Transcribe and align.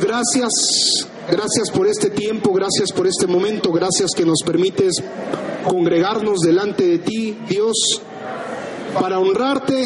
Gracias. 0.00 0.50
Gracias 1.30 1.70
por 1.72 1.86
este 1.86 2.10
tiempo, 2.10 2.52
gracias 2.52 2.92
por 2.92 3.06
este 3.06 3.26
momento, 3.26 3.72
gracias 3.72 4.10
que 4.16 4.24
nos 4.24 4.42
permites 4.44 4.94
congregarnos 5.68 6.38
delante 6.38 6.86
de 6.86 6.98
ti, 6.98 7.36
Dios, 7.48 8.00
para 8.98 9.18
honrarte, 9.18 9.84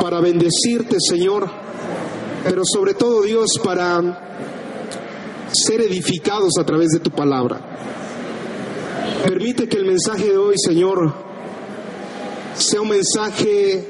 para 0.00 0.20
bendecirte, 0.20 0.96
Señor, 0.98 1.48
pero 2.42 2.62
sobre 2.64 2.94
todo, 2.94 3.22
Dios, 3.22 3.50
para 3.62 5.46
ser 5.52 5.80
edificados 5.80 6.54
a 6.58 6.64
través 6.64 6.88
de 6.88 6.98
tu 6.98 7.10
palabra. 7.10 7.60
Permite 9.22 9.68
que 9.68 9.76
el 9.76 9.84
mensaje 9.84 10.24
de 10.24 10.38
hoy, 10.38 10.56
Señor, 10.58 11.12
sea 12.54 12.80
un 12.80 12.88
mensaje 12.88 13.88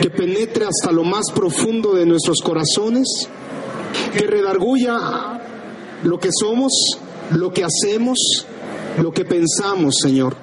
que 0.00 0.10
penetre 0.10 0.64
hasta 0.64 0.92
lo 0.92 1.02
más 1.02 1.24
profundo 1.34 1.94
de 1.94 2.06
nuestros 2.06 2.38
corazones, 2.40 3.28
que 4.16 4.26
redarguya 4.26 5.40
lo 6.04 6.18
que 6.18 6.30
somos, 6.38 6.72
lo 7.30 7.52
que 7.52 7.64
hacemos, 7.64 8.46
lo 9.00 9.12
que 9.12 9.24
pensamos, 9.24 9.96
Señor. 10.00 10.36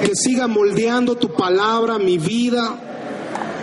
Que 0.00 0.14
siga 0.14 0.46
moldeando 0.46 1.16
tu 1.16 1.32
palabra, 1.32 1.98
mi 1.98 2.18
vida, 2.18 2.78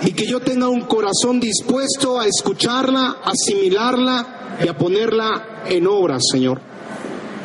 y 0.03 0.11
que 0.11 0.27
yo 0.27 0.39
tenga 0.41 0.67
un 0.67 0.81
corazón 0.81 1.39
dispuesto 1.39 2.19
a 2.19 2.27
escucharla, 2.27 3.17
asimilarla 3.23 4.57
y 4.63 4.67
a 4.67 4.77
ponerla 4.77 5.63
en 5.67 5.87
obra, 5.87 6.17
Señor. 6.19 6.59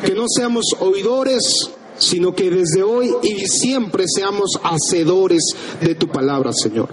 Que 0.05 0.13
no 0.13 0.25
seamos 0.27 0.65
oidores, 0.79 1.71
sino 1.97 2.33
que 2.33 2.49
desde 2.49 2.83
hoy 2.83 3.13
y 3.23 3.47
siempre 3.47 4.05
seamos 4.07 4.59
hacedores 4.63 5.43
de 5.79 5.95
tu 5.95 6.07
palabra, 6.07 6.51
Señor. 6.53 6.89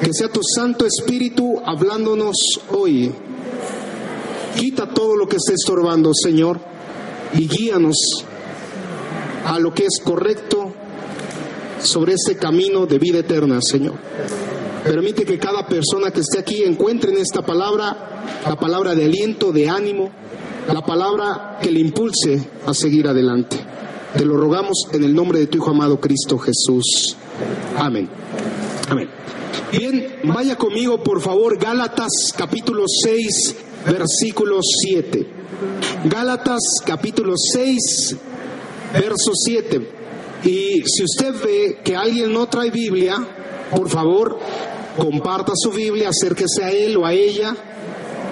Que 0.00 0.12
sea 0.12 0.28
tu 0.28 0.40
Santo 0.42 0.86
Espíritu 0.86 1.60
hablándonos 1.64 2.36
hoy. 2.70 3.12
Quita 4.58 4.88
todo 4.88 5.16
lo 5.16 5.26
que 5.26 5.36
esté 5.36 5.54
estorbando, 5.54 6.10
Señor, 6.14 6.60
y 7.34 7.48
guíanos 7.48 7.96
a 9.46 9.58
lo 9.58 9.72
que 9.72 9.84
es 9.84 10.00
correcto 10.04 10.72
sobre 11.82 12.14
este 12.14 12.36
camino 12.36 12.86
de 12.86 12.98
vida 12.98 13.20
eterna, 13.20 13.60
Señor. 13.62 13.94
Permite 14.84 15.24
que 15.24 15.38
cada 15.38 15.66
persona 15.66 16.10
que 16.10 16.20
esté 16.20 16.38
aquí 16.38 16.62
encuentre 16.64 17.12
en 17.12 17.18
esta 17.18 17.42
palabra 17.42 18.22
la 18.46 18.56
palabra 18.56 18.94
de 18.94 19.04
aliento, 19.04 19.52
de 19.52 19.68
ánimo, 19.68 20.10
la 20.72 20.84
palabra 20.84 21.58
que 21.62 21.70
le 21.70 21.80
impulse 21.80 22.48
a 22.66 22.74
seguir 22.74 23.08
adelante. 23.08 23.56
Te 24.16 24.24
lo 24.24 24.36
rogamos 24.36 24.88
en 24.92 25.04
el 25.04 25.14
nombre 25.14 25.38
de 25.38 25.46
tu 25.46 25.58
Hijo 25.58 25.70
amado 25.70 26.00
Cristo 26.00 26.38
Jesús. 26.38 27.16
Amén. 27.76 28.08
Amén. 28.88 29.08
Bien, 29.72 30.16
vaya 30.24 30.56
conmigo 30.56 31.00
por 31.00 31.20
favor, 31.20 31.56
Gálatas 31.56 32.34
capítulo 32.36 32.86
6, 32.88 33.54
versículo 33.86 34.58
7. 34.62 35.26
Gálatas 36.06 36.58
capítulo 36.84 37.34
6, 37.36 38.16
verso 38.92 39.30
7. 39.32 39.88
Y 40.42 40.82
si 40.86 41.04
usted 41.04 41.34
ve 41.44 41.78
que 41.84 41.94
alguien 41.94 42.32
no 42.32 42.48
trae 42.48 42.70
Biblia, 42.72 43.16
por 43.70 43.88
favor, 43.88 44.40
comparta 44.96 45.52
su 45.54 45.70
Biblia, 45.70 46.08
acérquese 46.08 46.64
a 46.64 46.72
él 46.72 46.96
o 46.96 47.06
a 47.06 47.12
ella. 47.12 47.54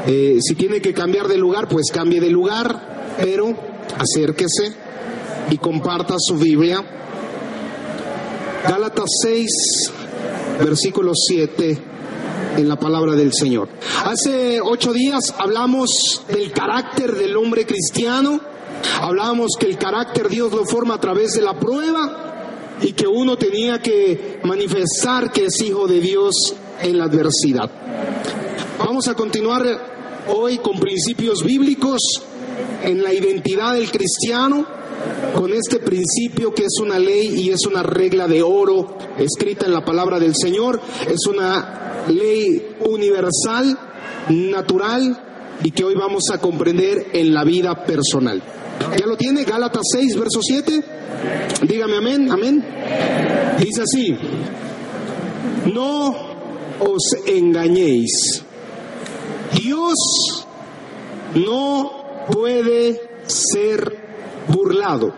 Eh, 0.09 0.39
si 0.41 0.57
tiene 0.57 0.81
que 0.81 0.93
cambiar 0.93 1.29
de 1.29 1.37
lugar, 1.37 1.69
pues 1.69 1.93
cambie 1.93 2.21
de 2.21 2.31
lugar, 2.31 3.15
pero 3.17 3.55
acérquese 3.97 4.73
y 5.51 5.59
comparta 5.59 6.17
su 6.19 6.35
Biblia. 6.37 6.83
Gálatas 8.69 9.09
6, 9.23 9.93
versículo 10.59 11.13
7 11.15 11.79
en 12.57 12.69
la 12.69 12.77
palabra 12.77 13.15
del 13.15 13.33
Señor. 13.33 13.69
Hace 14.05 14.61
ocho 14.61 14.93
días 14.93 15.35
hablamos 15.39 16.23
del 16.29 16.53
carácter 16.53 17.15
del 17.15 17.37
hombre 17.37 17.67
cristiano, 17.67 18.41
hablábamos 19.01 19.53
que 19.59 19.67
el 19.67 19.79
carácter 19.79 20.29
Dios 20.29 20.53
lo 20.53 20.65
forma 20.65 20.95
a 20.95 21.01
través 21.01 21.35
de 21.35 21.43
la 21.43 21.59
prueba 21.59 22.77
y 22.81 22.93
que 22.93 23.07
uno 23.07 23.37
tenía 23.37 23.81
que 23.81 24.41
manifestar 24.45 25.31
que 25.33 25.47
es 25.47 25.61
hijo 25.61 25.87
de 25.87 26.01
Dios 26.01 26.55
en 26.83 26.99
la 26.99 27.05
adversidad. 27.05 27.71
Vamos 28.79 29.09
a 29.09 29.15
continuar 29.15 30.25
hoy 30.29 30.59
con 30.59 30.79
principios 30.79 31.43
bíblicos 31.43 32.01
en 32.83 33.03
la 33.03 33.13
identidad 33.13 33.75
del 33.75 33.91
cristiano 33.91 34.78
con 35.35 35.53
este 35.53 35.79
principio 35.79 36.53
que 36.53 36.65
es 36.65 36.81
una 36.81 36.99
ley 36.99 37.41
y 37.41 37.51
es 37.51 37.67
una 37.67 37.83
regla 37.83 38.27
de 38.27 38.43
oro 38.43 38.97
escrita 39.19 39.67
en 39.67 39.73
la 39.73 39.85
palabra 39.85 40.19
del 40.19 40.35
Señor, 40.35 40.81
es 41.09 41.27
una 41.27 42.05
ley 42.09 42.77
universal, 42.81 43.79
natural 44.29 45.19
y 45.63 45.71
que 45.71 45.85
hoy 45.85 45.95
vamos 45.95 46.25
a 46.33 46.39
comprender 46.39 47.09
en 47.13 47.33
la 47.35 47.45
vida 47.45 47.85
personal. 47.85 48.43
¿Ya 48.99 49.07
lo 49.07 49.17
tiene? 49.17 49.45
Gálatas 49.45 49.83
6, 49.93 50.17
verso 50.19 50.41
7. 50.43 50.85
Dígame 51.67 51.97
amén, 51.97 52.31
amén. 52.31 52.65
Dice 53.59 53.83
así, 53.83 54.17
no 55.73 56.15
os 56.81 57.03
engañéis. 57.27 58.45
Dios 59.61 59.95
no 61.35 62.27
puede 62.31 63.01
ser 63.27 64.09
burlado. 64.49 65.15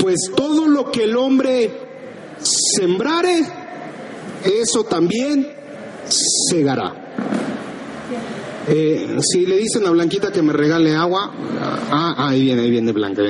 Pues 0.00 0.16
todo 0.34 0.68
lo 0.68 0.90
que 0.90 1.04
el 1.04 1.16
hombre 1.16 1.70
sembrare, 2.40 3.44
eso 4.44 4.84
también 4.84 5.48
segará. 6.08 6.94
Eh, 8.68 9.16
si 9.22 9.46
le 9.46 9.56
dicen 9.56 9.86
a 9.86 9.90
Blanquita 9.90 10.30
que 10.30 10.42
me 10.42 10.52
regale 10.52 10.94
agua, 10.94 11.32
ah, 11.90 12.14
ahí 12.28 12.42
viene, 12.42 12.62
ahí 12.62 12.70
viene 12.70 12.92
Blanca. 12.92 13.22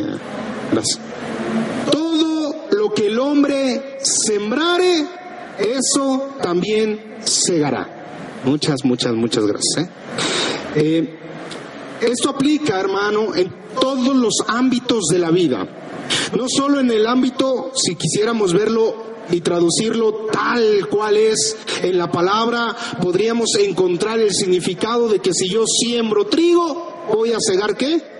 Gracias. 0.72 1.00
Todo 1.90 2.66
lo 2.72 2.92
que 2.92 3.06
el 3.06 3.18
hombre 3.18 3.98
sembrare, 4.02 5.06
eso 5.58 6.34
también 6.42 7.18
segará. 7.24 7.98
Muchas, 8.44 8.84
muchas, 8.84 9.14
muchas 9.14 9.46
gracias. 9.46 9.86
¿eh? 9.86 9.90
Eh, 10.74 11.18
esto 12.00 12.30
aplica, 12.30 12.78
hermano, 12.78 13.34
en 13.34 13.52
todos 13.80 14.16
los 14.16 14.34
ámbitos 14.46 15.04
de 15.10 15.18
la 15.18 15.30
vida. 15.30 15.66
No 16.36 16.46
solo 16.48 16.80
en 16.80 16.90
el 16.90 17.06
ámbito, 17.06 17.72
si 17.74 17.94
quisiéramos 17.96 18.52
verlo 18.52 19.08
y 19.30 19.40
traducirlo 19.40 20.26
tal 20.32 20.88
cual 20.88 21.16
es 21.16 21.56
en 21.82 21.98
la 21.98 22.10
palabra, 22.10 22.74
podríamos 23.02 23.54
encontrar 23.58 24.18
el 24.20 24.32
significado 24.32 25.08
de 25.08 25.18
que 25.20 25.34
si 25.34 25.48
yo 25.48 25.64
siembro 25.66 26.26
trigo, 26.26 27.06
voy 27.12 27.32
a 27.32 27.38
cegar 27.40 27.76
qué? 27.76 28.18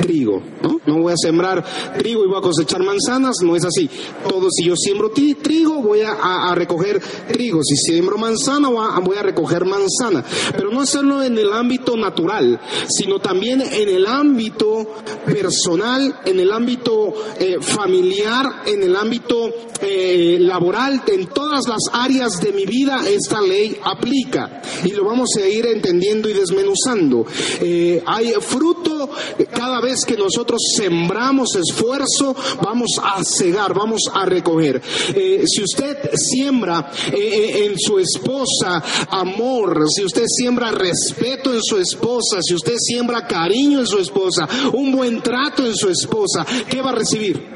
trigo, 0.00 0.42
¿no? 0.62 0.73
No 0.86 0.98
voy 0.98 1.12
a 1.12 1.16
sembrar 1.16 1.64
trigo 1.96 2.24
y 2.24 2.28
voy 2.28 2.38
a 2.38 2.42
cosechar 2.42 2.82
manzanas, 2.82 3.36
no 3.42 3.56
es 3.56 3.64
así. 3.64 3.88
Todo, 4.28 4.48
si 4.50 4.64
yo 4.64 4.76
siembro 4.76 5.10
trigo, 5.10 5.82
voy 5.82 6.00
a, 6.02 6.54
recoger 6.54 7.00
trigo. 7.28 7.60
Si 7.62 7.76
siembro 7.76 8.18
manzana, 8.18 8.68
voy 8.68 9.16
a 9.16 9.22
recoger 9.22 9.64
manzana. 9.64 10.24
Pero 10.52 10.70
no 10.70 10.80
hacerlo 10.80 11.22
en 11.22 11.38
el 11.38 11.52
ámbito 11.52 11.96
natural, 11.96 12.60
sino 12.88 13.18
también 13.18 13.60
en 13.60 13.88
el 13.88 14.06
ámbito 14.06 14.86
personal, 15.26 16.20
en 16.24 16.40
el 16.40 16.52
ámbito 16.52 17.14
eh, 17.38 17.56
familiar, 17.60 18.62
en 18.66 18.82
el 18.82 18.96
ámbito 18.96 19.50
eh, 19.80 20.38
laboral, 20.40 21.02
en 21.06 21.26
todas 21.26 21.66
las 21.68 21.82
áreas 21.92 22.40
de 22.40 22.52
mi 22.52 22.66
vida 22.66 23.08
esta 23.08 23.40
ley 23.40 23.76
aplica. 23.82 24.62
Y 24.84 24.90
lo 24.90 25.04
vamos 25.04 25.30
a 25.36 25.46
ir 25.46 25.66
entendiendo 25.66 26.28
y 26.28 26.32
desmenuzando. 26.32 27.26
Eh, 27.60 28.02
hay 28.06 28.32
fruto 28.40 29.10
cada 29.54 29.80
vez 29.80 30.04
que 30.04 30.16
nosotros 30.16 30.60
sembramos 30.76 31.54
esfuerzo, 31.56 32.34
vamos 32.62 32.90
a 33.02 33.22
cegar, 33.24 33.74
vamos 33.74 34.02
a 34.12 34.24
recoger. 34.24 34.80
Eh, 35.14 35.44
si 35.46 35.62
usted 35.62 36.10
siembra 36.14 36.90
eh, 37.12 37.16
eh, 37.16 37.66
en 37.66 37.78
su 37.78 37.98
esposa 37.98 38.82
amor, 39.10 39.84
si 39.88 40.04
usted 40.04 40.24
siembra 40.26 40.70
respeto 40.70 41.52
en 41.52 41.62
su 41.62 41.78
esposa, 41.78 42.40
si 42.42 42.54
usted 42.54 42.76
siembra 42.78 43.26
cariño 43.26 43.80
en 43.80 43.86
su 43.86 43.98
esposa, 43.98 44.48
un 44.72 44.92
buen 44.92 45.22
trato 45.22 45.64
en 45.64 45.74
su 45.74 45.88
esposa, 45.88 46.46
¿qué 46.68 46.82
va 46.82 46.90
a 46.90 46.94
recibir? 46.94 47.54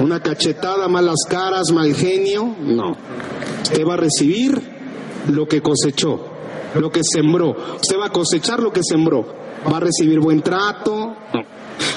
¿Una 0.00 0.20
cachetada, 0.20 0.88
malas 0.88 1.20
caras, 1.28 1.70
mal 1.72 1.94
genio? 1.94 2.54
No. 2.60 2.96
Usted 3.62 3.86
va 3.86 3.94
a 3.94 3.98
recibir 3.98 4.60
lo 5.28 5.48
que 5.48 5.62
cosechó, 5.62 6.20
lo 6.74 6.90
que 6.90 7.00
sembró. 7.02 7.56
Usted 7.80 7.98
va 7.98 8.06
a 8.06 8.12
cosechar 8.12 8.62
lo 8.62 8.72
que 8.72 8.82
sembró 8.82 9.46
va 9.70 9.78
a 9.78 9.80
recibir 9.80 10.20
buen 10.20 10.42
trato. 10.42 11.16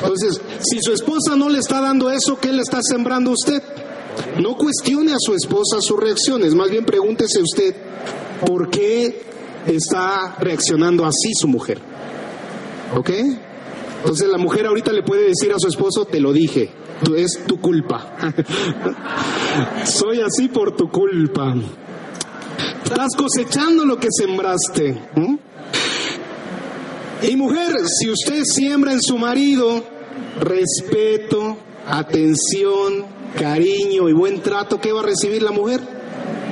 Entonces, 0.02 0.42
si 0.60 0.80
su 0.82 0.94
esposa 0.94 1.36
no 1.36 1.50
le 1.50 1.60
está 1.60 1.82
dando 1.82 2.10
eso, 2.10 2.38
¿qué 2.40 2.52
le 2.52 2.62
está 2.62 2.80
sembrando 2.82 3.32
usted? 3.32 3.62
No 4.40 4.56
cuestione 4.56 5.12
a 5.14 5.18
su 5.20 5.34
esposa 5.34 5.82
sus 5.82 6.00
reacciones, 6.00 6.56
más 6.56 6.70
bien 6.70 6.86
pregúntese 6.86 7.42
usted, 7.42 7.76
¿por 8.46 8.70
qué 8.70 9.22
está 9.68 10.36
reaccionando 10.40 11.06
así 11.06 11.34
su 11.34 11.48
mujer? 11.48 11.80
¿Ok? 12.96 13.10
Entonces 14.02 14.30
la 14.30 14.38
mujer 14.38 14.66
ahorita 14.66 14.92
le 14.94 15.04
puede 15.04 15.28
decir 15.28 15.52
a 15.54 15.60
su 15.60 15.68
esposo, 15.68 16.06
te 16.06 16.20
lo 16.20 16.32
dije, 16.32 16.72
es 17.16 17.44
tu 17.46 17.60
culpa. 17.60 18.16
Soy 19.86 20.22
así 20.22 20.48
por 20.48 20.76
tu 20.76 20.90
culpa. 20.90 21.56
Estás 22.84 23.10
cosechando 23.18 23.86
lo 23.86 23.98
que 23.98 24.08
sembraste. 24.12 24.98
Y 27.22 27.36
mujer, 27.36 27.76
si 27.88 28.10
usted 28.10 28.44
siembra 28.44 28.94
en 28.94 29.02
su 29.02 29.18
marido 29.18 29.84
respeto, 30.40 31.58
atención, 31.86 33.06
cariño 33.38 34.08
y 34.08 34.14
buen 34.14 34.42
trato, 34.42 34.80
¿qué 34.80 34.92
va 34.92 35.02
a 35.02 35.04
recibir 35.04 35.42
la 35.42 35.52
mujer? 35.52 35.82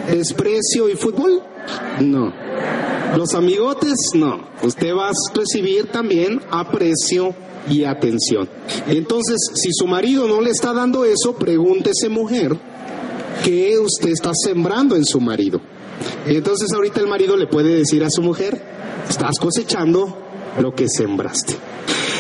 ¿Desprecio 0.10 0.90
y 0.90 0.96
fútbol? 0.96 1.42
No. 2.02 2.34
Los 3.16 3.34
amigotes, 3.34 3.96
no. 4.14 4.50
Usted 4.62 4.94
va 4.94 5.10
a 5.10 5.12
recibir 5.34 5.88
también 5.88 6.42
aprecio 6.52 7.34
y 7.70 7.84
atención. 7.84 8.50
Entonces, 8.88 9.38
si 9.56 9.72
su 9.72 9.88
marido 9.88 10.28
no 10.28 10.42
le 10.42 10.50
está 10.50 10.74
dando 10.74 11.06
eso, 11.06 11.36
pregúntese 11.36 12.10
mujer, 12.10 12.58
¿qué 13.44 13.78
usted 13.80 14.10
está 14.10 14.32
sembrando 14.34 14.96
en 14.96 15.06
su 15.06 15.22
marido? 15.22 15.62
Entonces 16.26 16.72
ahorita 16.74 17.00
el 17.00 17.08
marido 17.08 17.38
le 17.38 17.48
puede 17.48 17.76
decir 17.76 18.04
a 18.04 18.10
su 18.10 18.22
mujer, 18.22 18.62
estás 19.10 19.40
cosechando 19.40 20.27
lo 20.60 20.74
que 20.74 20.88
sembraste. 20.88 21.56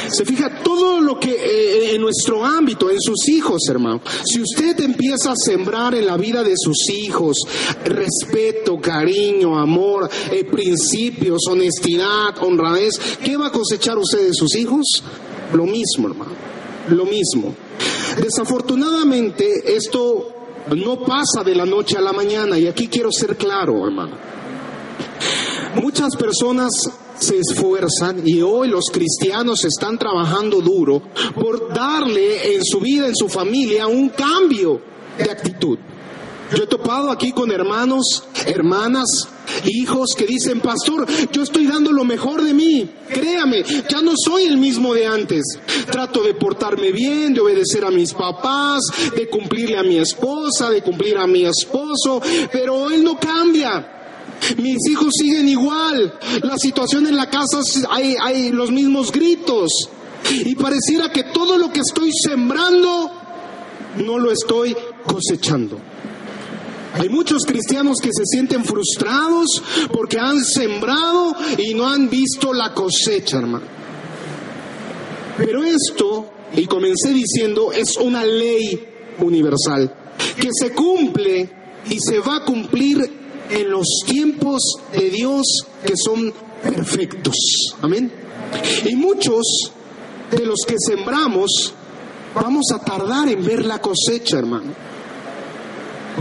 Se 0.10 0.24
fija 0.26 0.64
todo 0.64 1.02
lo 1.02 1.20
que 1.20 1.32
eh, 1.32 1.96
en 1.96 2.02
nuestro 2.02 2.44
ámbito, 2.46 2.90
en 2.90 3.00
sus 3.00 3.28
hijos, 3.28 3.62
hermano. 3.70 4.02
Si 4.24 4.42
usted 4.42 4.80
empieza 4.80 5.32
a 5.32 5.36
sembrar 5.36 5.96
en 5.96 6.06
la 6.06 6.18
vida 6.18 6.44
de 6.44 6.54
sus 6.56 6.90
hijos 6.90 7.38
respeto, 7.84 8.80
cariño, 8.80 9.58
amor, 9.58 10.10
eh, 10.32 10.46
principios, 10.46 11.42
honestidad, 11.50 12.38
honradez, 12.42 13.00
¿qué 13.24 13.36
va 13.38 13.48
a 13.48 13.52
cosechar 13.52 13.98
usted 13.98 14.28
de 14.28 14.34
sus 14.34 14.56
hijos? 14.56 15.04
Lo 15.54 15.66
mismo, 15.66 16.08
hermano. 16.08 16.32
Lo 16.90 17.06
mismo. 17.06 17.54
Desafortunadamente, 18.22 19.76
esto 19.76 20.30
no 20.76 21.00
pasa 21.00 21.44
de 21.44 21.56
la 21.56 21.66
noche 21.66 21.98
a 21.98 22.02
la 22.02 22.14
mañana 22.14 22.58
y 22.58 22.68
aquí 22.68 22.88
quiero 22.88 23.12
ser 23.12 23.36
claro, 23.36 23.86
hermano. 23.86 24.18
Muchas 25.82 26.16
personas 26.16 26.72
se 27.20 27.38
esfuerzan 27.38 28.22
y 28.26 28.42
hoy 28.42 28.70
los 28.70 28.86
cristianos 28.92 29.64
están 29.66 29.98
trabajando 29.98 30.62
duro 30.62 31.02
por 31.36 31.74
darle 31.74 32.56
en 32.56 32.64
su 32.64 32.80
vida, 32.80 33.08
en 33.08 33.16
su 33.16 33.30
familia, 33.30 33.88
un 33.88 34.10
cambio 34.10 34.82
de 35.18 35.32
actitud. 35.32 35.78
Yo 36.56 36.64
he 36.64 36.68
topado 36.68 37.12
aquí 37.12 37.34
con 37.34 37.52
hermanos, 37.52 38.24
hermanas, 38.46 39.28
hijos 39.66 40.16
que 40.18 40.26
dicen, 40.26 40.62
pastor, 40.62 41.06
yo 41.32 41.44
estoy 41.44 41.68
dando 41.68 41.92
lo 41.92 42.06
mejor 42.06 42.42
de 42.42 42.54
mí, 42.54 42.90
créame, 43.10 43.64
ya 43.90 44.02
no 44.02 44.14
soy 44.16 44.46
el 44.46 44.58
mismo 44.58 44.94
de 44.94 45.06
antes. 45.06 45.44
Trato 45.92 46.24
de 46.24 46.36
portarme 46.36 46.92
bien, 46.92 47.34
de 47.34 47.42
obedecer 47.42 47.84
a 47.84 47.92
mis 47.92 48.14
papás, 48.14 48.82
de 49.14 49.28
cumplirle 49.30 49.78
a 49.78 49.84
mi 49.84 49.98
esposa, 49.98 50.70
de 50.70 50.82
cumplir 50.82 51.18
a 51.18 51.28
mi 51.28 51.46
esposo, 51.46 52.22
pero 52.52 52.92
él 52.92 53.04
no 53.04 53.20
cambia. 53.20 53.97
Mis 54.58 54.78
hijos 54.90 55.14
siguen 55.20 55.48
igual. 55.50 56.14
La 56.44 56.58
situación 56.58 57.08
en 57.08 57.16
la 57.16 57.30
casa 57.30 57.60
hay, 57.90 58.16
hay 58.22 58.52
los 58.52 58.72
mismos 58.72 59.12
gritos. 59.12 59.72
Y 60.32 60.56
pareciera 60.56 61.12
que 61.12 61.24
todo 61.34 61.58
lo 61.58 61.72
que 61.72 61.82
estoy 61.82 62.12
sembrando 62.12 63.12
no 64.06 64.20
lo 64.20 64.32
estoy 64.32 64.76
cosechando. 65.06 65.80
Hay 66.94 67.10
muchos 67.10 67.44
cristianos 67.46 67.98
que 68.02 68.10
se 68.12 68.24
sienten 68.26 68.64
frustrados 68.66 69.62
porque 69.92 70.20
han 70.20 70.44
sembrado 70.44 71.36
y 71.58 71.74
no 71.74 71.88
han 71.88 72.10
visto 72.10 72.54
la 72.54 72.74
cosecha, 72.74 73.38
hermano. 73.38 73.66
Pero 75.38 75.64
esto, 75.64 76.32
y 76.56 76.66
comencé 76.66 77.14
diciendo, 77.14 77.72
es 77.72 77.98
una 77.98 78.26
ley 78.26 78.84
universal 79.20 79.94
que 80.40 80.50
se 80.52 80.72
cumple 80.72 81.50
y 81.90 82.00
se 82.00 82.20
va 82.20 82.38
a 82.38 82.46
cumplir 82.46 83.27
en 83.50 83.70
los 83.70 83.88
tiempos 84.06 84.62
de 84.94 85.10
Dios 85.10 85.46
que 85.86 85.94
son 85.96 86.34
perfectos. 86.62 87.36
Amén. 87.82 88.12
Y 88.86 88.96
muchos 88.96 89.72
de 90.32 90.46
los 90.46 90.60
que 90.68 90.76
sembramos 90.78 91.74
vamos 92.34 92.66
a 92.74 92.80
tardar 92.80 93.30
en 93.30 93.46
ver 93.46 93.66
la 93.66 93.80
cosecha, 93.80 94.40
hermano. 94.40 94.74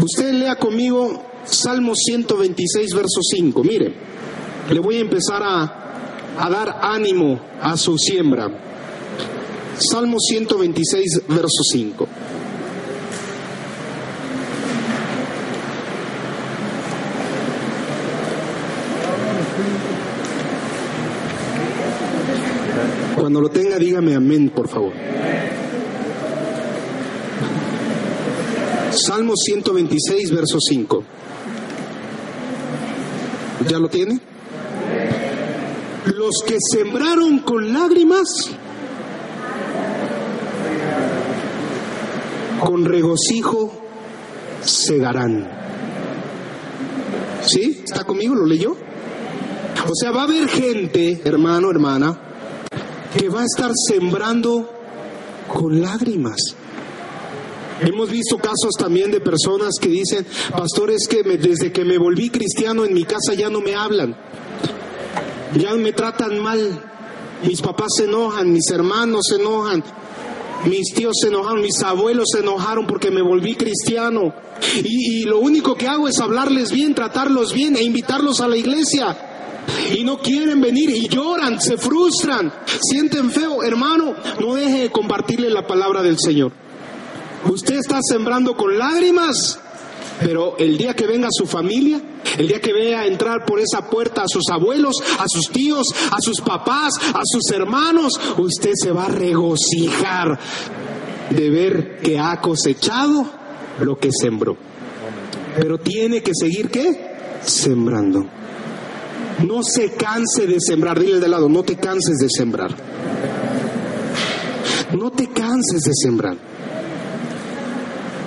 Usted 0.02 0.32
lea 0.32 0.56
conmigo 0.56 1.23
Salmo 1.44 1.93
126, 1.94 2.94
verso 2.94 3.20
5. 3.23 3.64
Mire, 3.64 3.94
le 4.70 4.81
voy 4.81 4.96
a 4.96 5.00
empezar 5.00 5.43
a, 5.43 6.38
a 6.38 6.50
dar 6.50 6.81
ánimo 6.82 7.40
a 7.61 7.76
su 7.76 7.96
siembra. 7.96 8.50
Salmo 9.78 10.17
126, 10.19 11.23
verso 11.28 11.62
5. 11.73 12.08
Cuando 23.16 23.40
lo 23.40 23.48
tenga, 23.48 23.78
dígame 23.78 24.14
amén, 24.14 24.50
por 24.50 24.68
favor. 24.68 24.92
Salmo 28.92 29.32
126, 29.36 30.30
verso 30.30 30.58
5. 30.60 31.04
¿Ya 33.68 33.78
lo 33.78 33.88
tiene? 33.88 34.20
Los 36.14 36.42
que 36.46 36.58
sembraron 36.60 37.40
con 37.40 37.72
lágrimas, 37.72 38.50
con 42.60 42.84
regocijo 42.84 43.72
segarán. 44.62 45.48
¿Sí? 47.42 47.82
¿Está 47.84 48.04
conmigo? 48.04 48.34
¿Lo 48.34 48.46
leyó? 48.46 48.72
O 48.72 49.94
sea, 49.94 50.10
va 50.10 50.22
a 50.22 50.24
haber 50.24 50.48
gente, 50.48 51.20
hermano, 51.24 51.70
hermana, 51.70 52.25
que 53.16 53.28
va 53.28 53.40
a 53.42 53.44
estar 53.44 53.70
sembrando 53.88 54.70
con 55.48 55.80
lágrimas. 55.80 56.36
Hemos 57.80 58.10
visto 58.10 58.38
casos 58.38 58.72
también 58.78 59.10
de 59.10 59.20
personas 59.20 59.74
que 59.80 59.88
dicen, 59.88 60.26
pastores, 60.50 61.06
que 61.08 61.22
desde 61.22 61.72
que 61.72 61.84
me 61.84 61.98
volví 61.98 62.30
cristiano 62.30 62.85
en 62.85 62.94
mi 62.94 63.04
casa 63.04 63.35
ya 63.35 63.50
no 63.50 63.61
me 63.61 63.75
hablan, 63.75 64.16
ya 65.54 65.75
me 65.75 65.92
tratan 65.92 66.42
mal, 66.42 66.80
mis 67.42 67.61
papás 67.61 67.88
se 67.96 68.04
enojan, 68.04 68.50
mis 68.50 68.70
hermanos 68.70 69.26
se 69.28 69.37
enojan, 69.37 69.85
mis 70.64 70.94
tíos 70.94 71.14
se 71.20 71.28
enojaron, 71.28 71.61
mis 71.61 71.82
abuelos 71.82 72.28
se 72.32 72.40
enojaron 72.40 72.87
porque 72.87 73.11
me 73.11 73.23
volví 73.23 73.54
cristiano. 73.54 74.35
Y, 74.82 75.20
y, 75.20 75.25
lo 75.25 75.38
único 75.38 75.75
que 75.75 75.87
hago 75.87 76.08
es 76.08 76.18
hablarles 76.18 76.73
bien, 76.73 76.94
tratarlos 76.94 77.52
bien 77.52 77.76
e 77.76 77.82
invitarlos 77.82 78.40
a 78.40 78.49
la 78.49 78.56
iglesia. 78.56 79.25
Y 79.94 80.04
no 80.04 80.18
quieren 80.18 80.61
venir 80.61 80.90
y 80.90 81.08
lloran, 81.08 81.61
se 81.61 81.76
frustran, 81.76 82.52
sienten 82.80 83.30
feo. 83.30 83.62
Hermano, 83.62 84.14
no 84.40 84.54
deje 84.54 84.82
de 84.82 84.90
compartirle 84.90 85.50
la 85.50 85.66
palabra 85.66 86.02
del 86.02 86.18
Señor. 86.18 86.52
Usted 87.49 87.76
está 87.76 88.00
sembrando 88.02 88.56
con 88.56 88.76
lágrimas, 88.76 89.58
pero 90.20 90.56
el 90.58 90.76
día 90.76 90.94
que 90.94 91.06
venga 91.06 91.28
su 91.30 91.46
familia, 91.46 92.00
el 92.38 92.49
día 92.49 92.61
que 92.61 92.73
vea 92.73 93.06
entrar 93.06 93.44
por 93.44 93.61
esa 93.61 93.88
puerta 93.88 94.23
a 94.23 94.28
sus 94.28 94.44
abuelos, 94.50 94.96
a 95.18 95.25
sus 95.28 95.50
tíos, 95.50 95.87
a 96.11 96.20
sus 96.20 96.40
papás, 96.40 96.94
a 97.14 97.23
sus 97.25 97.50
hermanos, 97.52 98.12
usted 98.38 98.73
se 98.75 98.90
va 98.90 99.06
a 99.06 99.11
regocijar 99.11 100.38
de 101.30 101.50
ver 101.50 101.99
que 101.99 102.18
ha 102.18 102.40
cosechado 102.40 103.26
lo 103.80 103.96
que 103.99 104.11
sembró. 104.12 104.56
Pero 105.56 105.78
tiene 105.78 106.23
que 106.23 106.32
seguir 106.35 106.70
qué? 106.70 107.40
Sembrando. 107.42 108.26
No 109.45 109.62
se 109.62 109.93
canse 109.93 110.47
de 110.47 110.57
sembrar. 110.61 110.99
Dile 110.99 111.21
de 111.21 111.28
lado, 111.28 111.49
no 111.49 111.62
te 111.62 111.76
canses 111.76 112.19
de 112.19 112.28
sembrar. 112.28 112.75
No 114.99 115.11
te 115.11 115.28
canses 115.28 115.83
de 115.83 115.93
sembrar. 115.95 116.37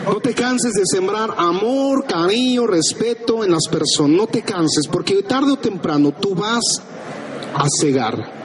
No 0.06 0.20
te 0.20 0.34
canses 0.34 0.74
de 0.74 0.84
sembrar 0.86 1.36
amor, 1.38 2.06
cariño, 2.06 2.66
respeto 2.66 3.44
en 3.44 3.52
las 3.52 3.68
personas. 3.70 4.18
No 4.18 4.28
te 4.28 4.42
canses, 4.42 4.88
porque 4.88 5.22
tarde 5.24 5.52
o 5.52 5.58
temprano 5.58 6.12
tú 6.20 6.36
vas 6.36 6.64
a 7.54 7.66
cegar. 7.80 8.40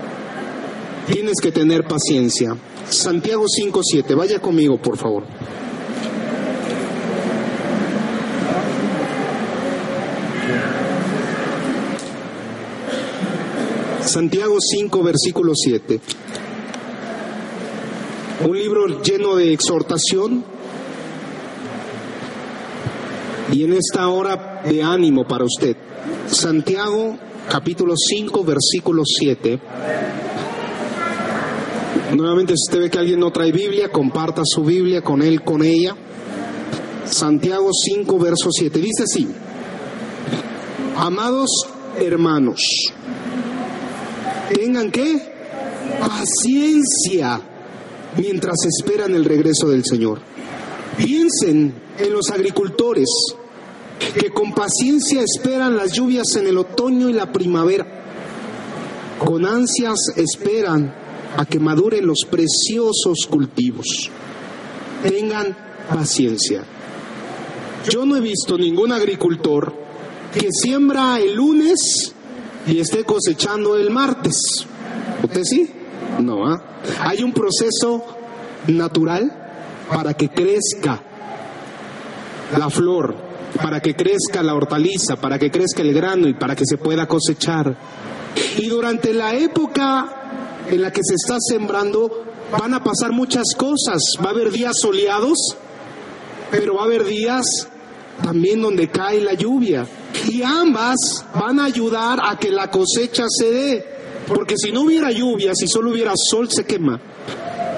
Tienes 1.06 1.36
que 1.40 1.52
tener 1.52 1.86
paciencia. 1.86 2.56
Santiago 2.88 3.44
5.7, 3.44 4.14
vaya 4.16 4.40
conmigo, 4.40 4.78
por 4.78 4.96
favor. 4.96 5.24
Santiago 14.06 14.58
5, 14.60 15.02
versículo 15.02 15.52
7. 15.54 16.00
Un 18.46 18.58
libro 18.58 19.02
lleno 19.02 19.34
de 19.36 19.52
exhortación 19.52 20.44
y 23.50 23.64
en 23.64 23.72
esta 23.72 24.08
hora 24.08 24.62
de 24.64 24.82
ánimo 24.82 25.26
para 25.26 25.44
usted. 25.44 25.76
Santiago 26.26 27.16
capítulo 27.48 27.94
5, 27.96 28.44
versículo 28.44 29.02
7. 29.06 29.58
Nuevamente, 32.14 32.54
si 32.56 32.62
usted 32.68 32.80
ve 32.80 32.90
que 32.90 32.98
alguien 32.98 33.20
no 33.20 33.32
trae 33.32 33.52
Biblia, 33.52 33.90
comparta 33.90 34.42
su 34.44 34.62
Biblia 34.62 35.00
con 35.00 35.22
él, 35.22 35.42
con 35.42 35.64
ella. 35.64 35.96
Santiago 37.06 37.70
5, 37.72 38.18
verso 38.18 38.50
7. 38.52 38.78
Dice 38.78 39.04
así, 39.04 39.28
amados 40.96 41.50
hermanos, 41.98 42.60
tengan 44.52 44.90
que 44.90 45.20
paciencia 46.00 47.40
mientras 48.16 48.56
esperan 48.66 49.14
el 49.14 49.24
regreso 49.24 49.68
del 49.68 49.84
Señor. 49.84 50.20
Piensen 50.96 51.74
en 51.98 52.12
los 52.12 52.30
agricultores 52.30 53.08
que 54.18 54.30
con 54.30 54.52
paciencia 54.52 55.22
esperan 55.22 55.76
las 55.76 55.92
lluvias 55.92 56.36
en 56.36 56.46
el 56.46 56.58
otoño 56.58 57.08
y 57.08 57.12
la 57.12 57.32
primavera. 57.32 57.86
Con 59.18 59.46
ansias 59.46 59.98
esperan 60.16 60.94
a 61.36 61.44
que 61.46 61.58
maduren 61.58 62.06
los 62.06 62.20
preciosos 62.30 63.26
cultivos. 63.28 64.10
Tengan 65.02 65.56
paciencia. 65.88 66.64
Yo 67.88 68.06
no 68.06 68.16
he 68.16 68.20
visto 68.20 68.56
ningún 68.56 68.92
agricultor 68.92 69.74
que 70.32 70.48
siembra 70.50 71.20
el 71.20 71.34
lunes 71.34 72.14
y 72.66 72.80
esté 72.80 73.04
cosechando 73.04 73.76
el 73.76 73.90
martes. 73.90 74.66
¿Usted 75.22 75.44
sí? 75.44 75.70
No, 76.20 76.46
¿ah? 76.46 76.62
Hay 77.00 77.22
un 77.22 77.32
proceso 77.32 78.04
natural 78.68 79.44
para 79.88 80.14
que 80.14 80.28
crezca 80.28 81.00
la 82.56 82.70
flor, 82.70 83.14
para 83.60 83.80
que 83.80 83.94
crezca 83.94 84.42
la 84.42 84.54
hortaliza, 84.54 85.16
para 85.16 85.38
que 85.38 85.50
crezca 85.50 85.82
el 85.82 85.94
grano 85.94 86.28
y 86.28 86.34
para 86.34 86.54
que 86.54 86.64
se 86.66 86.78
pueda 86.78 87.06
cosechar. 87.06 87.76
Y 88.58 88.68
durante 88.68 89.12
la 89.12 89.34
época 89.34 90.24
en 90.70 90.80
la 90.80 90.90
que 90.90 91.00
se 91.02 91.14
está 91.14 91.36
sembrando 91.40 92.24
van 92.58 92.74
a 92.74 92.82
pasar 92.82 93.12
muchas 93.12 93.54
cosas. 93.56 94.00
Va 94.22 94.28
a 94.28 94.32
haber 94.32 94.50
días 94.50 94.76
soleados, 94.80 95.38
pero 96.50 96.76
va 96.76 96.82
a 96.82 96.84
haber 96.84 97.04
días 97.04 97.68
también 98.22 98.62
donde 98.62 98.88
cae 98.88 99.20
la 99.20 99.34
lluvia. 99.34 99.86
Y 100.28 100.42
ambas 100.42 101.24
van 101.34 101.60
a 101.60 101.64
ayudar 101.64 102.18
a 102.22 102.38
que 102.38 102.50
la 102.50 102.70
cosecha 102.70 103.24
se 103.28 103.50
dé. 103.50 103.84
Porque 104.26 104.56
si 104.56 104.72
no 104.72 104.82
hubiera 104.82 105.10
lluvia, 105.10 105.54
si 105.54 105.66
solo 105.66 105.90
hubiera 105.90 106.12
sol, 106.16 106.48
se 106.50 106.64
quema. 106.64 107.00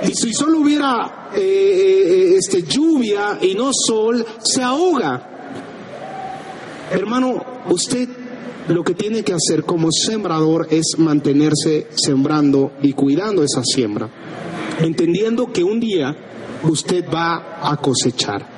Y 0.03 0.15
si 0.15 0.33
solo 0.33 0.61
hubiera 0.61 1.31
eh, 1.35 1.41
eh, 1.41 2.35
este, 2.37 2.63
lluvia 2.63 3.39
y 3.41 3.55
no 3.55 3.71
sol, 3.73 4.25
se 4.43 4.63
ahoga. 4.63 5.31
Hermano, 6.91 7.45
usted 7.69 8.09
lo 8.69 8.85
que 8.85 8.95
tiene 8.95 9.23
que 9.23 9.33
hacer 9.33 9.65
como 9.65 9.89
sembrador 9.91 10.69
es 10.71 10.97
mantenerse 10.99 11.89
sembrando 11.95 12.73
y 12.83 12.93
cuidando 12.93 13.43
esa 13.43 13.63
siembra, 13.65 14.09
entendiendo 14.81 15.53
que 15.53 15.65
un 15.65 15.81
día 15.81 16.17
usted 16.63 17.05
va 17.13 17.59
a 17.63 17.77
cosechar. 17.77 18.56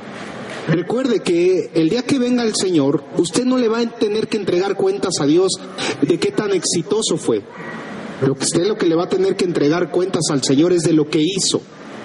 Recuerde 0.69 1.21
que 1.21 1.71
el 1.73 1.89
día 1.89 2.03
que 2.03 2.19
venga 2.19 2.43
el 2.43 2.55
Señor, 2.55 3.03
usted 3.17 3.47
no 3.47 3.57
le 3.57 3.69
va 3.69 3.79
a 3.79 3.87
tener 3.87 4.29
que 4.29 4.37
entregar 4.37 4.77
cuentas 4.77 5.15
a 5.19 5.25
Dios 5.25 5.53
de 6.03 6.19
qué 6.19 6.31
tan 6.31 6.53
exitoso 6.53 7.17
fue. 7.17 7.43
Lo 8.21 8.35
que 8.35 8.45
usted 8.45 8.67
lo 8.67 8.77
que 8.77 8.87
le 8.87 8.95
va 8.95 9.05
a 9.05 9.09
tener 9.09 9.35
que 9.35 9.47
entregar 9.47 9.91
cuentas 9.91 10.25
al 10.31 10.43
Señor 10.43 10.75
es 10.75 10.83
de 10.83 10.93
lo 10.93 11.09
que 11.09 11.23
hizo 11.23 11.63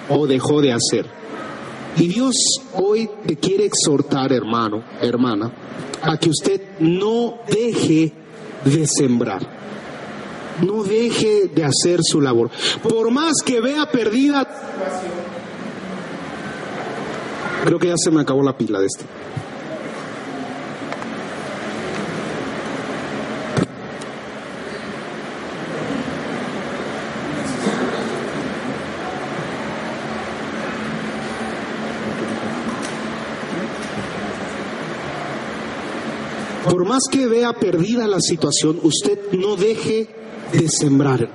o 0.08 0.26
dejó 0.26 0.62
de 0.62 0.72
hacer. 0.72 1.04
Y 1.98 2.08
Dios 2.08 2.34
hoy 2.72 3.10
te 3.26 3.36
quiere 3.36 3.66
exhortar, 3.66 4.32
hermano, 4.32 4.82
hermana, 5.00 5.52
a 6.02 6.16
que 6.16 6.30
usted 6.30 6.60
no 6.80 7.40
deje 7.46 8.12
de 8.64 8.86
sembrar. 8.86 9.46
No 10.62 10.84
deje 10.84 11.50
de 11.54 11.64
hacer 11.64 12.00
su 12.02 12.20
labor. 12.20 12.50
Por 12.82 13.10
más 13.10 13.34
que 13.44 13.60
vea 13.60 13.90
perdida 13.90 14.48
Creo 17.64 17.78
que 17.78 17.88
ya 17.88 17.96
se 17.96 18.10
me 18.10 18.20
acabó 18.20 18.42
la 18.42 18.58
pila 18.58 18.78
de 18.78 18.84
este. 18.84 19.04
Por 36.68 36.86
más 36.86 37.04
que 37.10 37.26
vea 37.26 37.54
perdida 37.54 38.06
la 38.06 38.20
situación, 38.20 38.78
usted 38.82 39.18
no 39.32 39.56
deje 39.56 40.08
de 40.52 40.68
sembrar. 40.68 41.30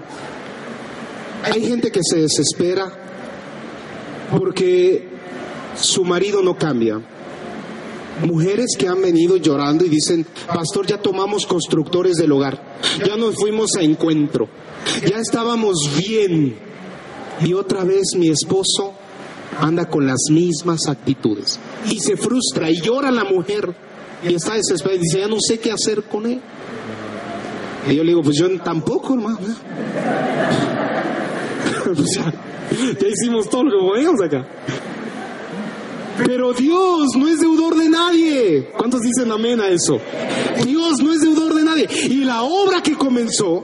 Hay 1.44 1.66
gente 1.66 1.92
que 1.92 2.02
se 2.04 2.20
desespera 2.20 2.92
porque 4.30 5.19
su 5.82 6.04
marido 6.04 6.42
no 6.42 6.58
cambia. 6.58 7.02
Mujeres 8.26 8.76
que 8.78 8.88
han 8.88 9.02
venido 9.02 9.38
llorando 9.38 9.86
y 9.86 9.90
dicen, 9.90 10.26
pastor, 10.48 10.86
ya 10.86 11.02
tomamos 11.02 11.46
constructores 11.46 12.18
del 12.18 12.34
hogar, 12.34 12.62
ya 13.06 13.16
nos 13.16 13.36
fuimos 13.36 13.76
a 13.78 13.82
encuentro, 13.82 14.50
ya 15.10 15.20
estábamos 15.20 15.90
bien. 15.98 16.58
Y 17.46 17.54
otra 17.54 17.86
vez 17.86 18.10
mi 18.18 18.28
esposo 18.30 18.94
anda 19.58 19.86
con 19.88 20.06
las 20.06 20.20
mismas 20.30 20.88
actitudes 20.88 21.60
y 21.90 22.00
se 22.00 22.18
frustra 22.18 22.70
y 22.70 22.82
llora 22.82 23.10
la 23.12 23.24
mujer 23.24 23.74
y 24.24 24.34
está 24.34 24.56
desesperada 24.56 25.00
y 25.00 25.04
dice, 25.04 25.20
ya 25.20 25.28
no 25.28 25.38
sé 25.40 25.60
qué 25.60 25.72
hacer 25.72 26.04
con 26.04 26.26
él. 26.26 26.42
Y 27.90 27.96
yo 27.96 28.04
le 28.04 28.10
digo, 28.10 28.22
pues 28.22 28.38
yo 28.38 28.50
tampoco, 28.62 29.14
hermano. 29.14 29.40
ya, 31.96 33.08
hicimos 33.08 33.50
todo 33.50 33.64
lo 33.64 33.72
que 33.72 33.78
podíamos 33.88 34.22
acá. 34.22 34.46
Pero 36.26 36.54
Dios 36.54 37.08
no 37.18 37.28
es 37.28 37.40
deudor 37.40 37.76
de 37.76 37.90
nadie. 37.90 38.70
¿Cuántos 38.78 39.02
dicen 39.02 39.32
amén 39.32 39.60
a 39.62 39.70
eso? 39.70 40.00
Dios 40.66 40.96
no 41.02 41.14
es 41.14 41.22
deudor 41.22 41.54
de 41.54 41.64
nadie. 41.64 41.88
Y 42.10 42.26
la 42.26 42.44
obra 42.44 42.82
que 42.82 42.96
comenzó, 42.96 43.64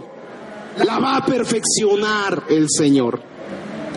la 0.84 1.00
va 1.00 1.18
a 1.18 1.26
perfeccionar 1.26 2.44
el 2.50 2.68
Señor. 2.70 3.22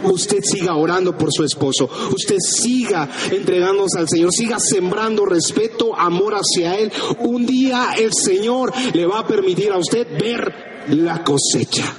Usted 0.05 0.39
siga 0.43 0.77
orando 0.77 1.17
por 1.17 1.33
su 1.33 1.45
esposo. 1.45 1.89
Usted 2.15 2.37
siga 2.39 3.09
entregándose 3.31 3.99
al 3.99 4.09
Señor. 4.09 4.33
Siga 4.33 4.59
sembrando 4.61 5.25
respeto, 5.25 5.97
amor 5.97 6.35
hacia 6.35 6.77
Él. 6.77 6.93
Un 7.21 7.47
día 7.47 7.91
el 7.99 8.13
Señor 8.13 8.73
le 8.93 9.07
va 9.07 9.21
a 9.21 9.27
permitir 9.27 9.73
a 9.73 9.79
usted 9.79 10.07
ver 10.19 10.87
la 10.91 11.25
cosecha. 11.25 11.95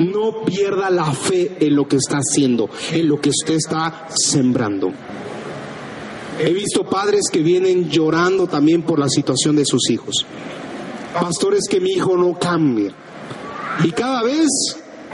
No 0.00 0.44
pierda 0.44 0.90
la 0.90 1.10
fe 1.12 1.56
en 1.60 1.74
lo 1.74 1.86
que 1.88 1.96
está 1.96 2.18
haciendo, 2.18 2.68
en 2.92 3.08
lo 3.08 3.20
que 3.20 3.30
usted 3.30 3.54
está 3.54 4.08
sembrando. 4.14 4.92
He 6.38 6.52
visto 6.52 6.84
padres 6.84 7.22
que 7.32 7.40
vienen 7.40 7.88
llorando 7.88 8.46
también 8.46 8.82
por 8.82 8.98
la 8.98 9.08
situación 9.08 9.56
de 9.56 9.64
sus 9.64 9.90
hijos. 9.90 10.26
Pastores 11.14 11.62
que 11.68 11.80
mi 11.80 11.92
hijo 11.92 12.16
no 12.16 12.38
cambia. 12.38 12.92
Y 13.82 13.90
cada 13.92 14.22
vez 14.22 14.48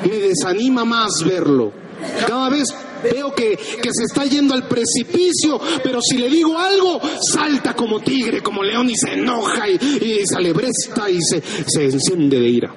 me 0.04 0.16
desanima 0.16 0.84
más 0.84 1.22
verlo. 1.24 1.72
Cada 2.26 2.48
vez 2.48 2.64
veo 3.02 3.32
que, 3.34 3.56
se 3.56 4.04
está 4.04 4.24
yendo 4.24 4.54
al 4.54 4.66
precipicio, 4.66 5.60
pero 5.82 6.00
si 6.00 6.18
le 6.18 6.28
digo 6.28 6.58
algo, 6.58 7.00
salta 7.20 7.74
como 7.74 8.00
tigre, 8.00 8.42
como 8.42 8.62
león 8.62 8.90
y 8.90 8.96
se 8.96 9.12
enoja 9.12 9.68
y, 9.68 9.78
se 10.26 10.36
alebresta 10.36 11.08
y 11.10 11.20
se, 11.20 11.42
se 11.66 11.84
enciende 11.84 12.40
de 12.40 12.48
ira. 12.48 12.74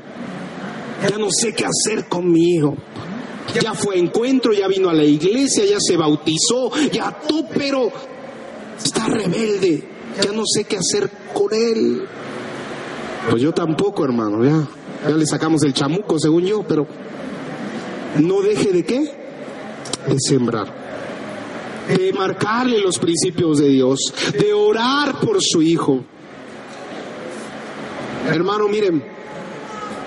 Ya 1.09 1.17
no 1.17 1.27
sé 1.29 1.53
qué 1.53 1.65
hacer 1.65 2.07
con 2.07 2.31
mi 2.31 2.55
hijo. 2.55 2.75
Ya 3.61 3.73
fue 3.73 3.97
encuentro, 3.97 4.53
ya 4.53 4.67
vino 4.67 4.89
a 4.89 4.93
la 4.93 5.03
iglesia, 5.03 5.65
ya 5.65 5.77
se 5.79 5.95
bautizó, 5.95 6.71
ya 6.91 7.15
tú, 7.27 7.45
pero 7.53 7.91
rebelde, 9.05 9.83
ya 10.23 10.31
no 10.31 10.43
sé 10.45 10.63
qué 10.65 10.77
hacer 10.77 11.09
con 11.33 11.53
él. 11.53 12.03
Pues 13.29 13.41
yo 13.41 13.53
tampoco, 13.53 14.03
hermano, 14.03 14.43
ya, 14.43 14.67
ya 15.07 15.15
le 15.15 15.25
sacamos 15.25 15.63
el 15.63 15.73
chamuco, 15.73 16.19
según 16.19 16.45
yo, 16.45 16.63
pero 16.67 16.87
no 18.21 18.41
deje 18.41 18.71
de 18.71 18.83
qué? 18.85 18.99
De 20.07 20.19
sembrar 20.19 20.85
de 21.87 22.13
marcarle 22.13 22.79
los 22.79 22.97
principios 22.97 23.59
de 23.59 23.69
Dios, 23.69 23.99
de 24.39 24.53
orar 24.53 25.19
por 25.19 25.37
su 25.41 25.61
hijo. 25.61 26.03
Hermano, 28.27 28.67
miren, 28.67 29.03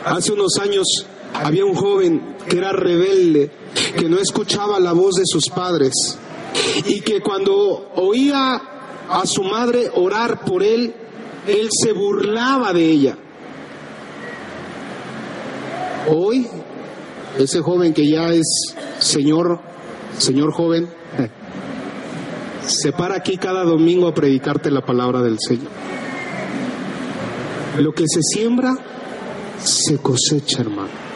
hace 0.04 0.32
unos 0.32 0.58
años 0.58 1.06
había 1.34 1.64
un 1.64 1.74
joven 1.74 2.36
que 2.48 2.58
era 2.58 2.72
rebelde, 2.72 3.50
que 3.96 4.08
no 4.08 4.18
escuchaba 4.18 4.80
la 4.80 4.92
voz 4.92 5.14
de 5.16 5.24
sus 5.24 5.48
padres 5.48 6.18
y 6.86 7.00
que 7.00 7.20
cuando 7.20 7.90
oía 7.94 8.60
a 9.08 9.26
su 9.26 9.42
madre 9.42 9.90
orar 9.94 10.44
por 10.44 10.62
él, 10.62 10.94
él 11.46 11.68
se 11.82 11.92
burlaba 11.92 12.72
de 12.72 12.84
ella. 12.84 13.16
Hoy, 16.08 16.46
ese 17.38 17.60
joven 17.60 17.94
que 17.94 18.08
ya 18.08 18.32
es 18.32 18.46
señor, 18.98 19.60
señor 20.18 20.52
joven, 20.52 20.88
se 22.66 22.92
para 22.92 23.16
aquí 23.16 23.36
cada 23.36 23.64
domingo 23.64 24.08
a 24.08 24.14
predicarte 24.14 24.70
la 24.70 24.84
palabra 24.84 25.22
del 25.22 25.38
Señor. 25.38 25.70
Lo 27.78 27.92
que 27.92 28.04
se 28.06 28.20
siembra, 28.22 28.74
se 29.62 29.98
cosecha, 29.98 30.62
hermano. 30.62 31.08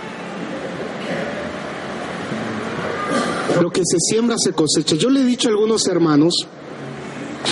Lo 3.60 3.70
que 3.70 3.82
se 3.84 3.98
siembra 3.98 4.36
se 4.38 4.52
cosecha. 4.52 4.96
Yo 4.96 5.10
le 5.10 5.20
he 5.20 5.24
dicho 5.24 5.48
a 5.48 5.52
algunos 5.52 5.86
hermanos 5.86 6.34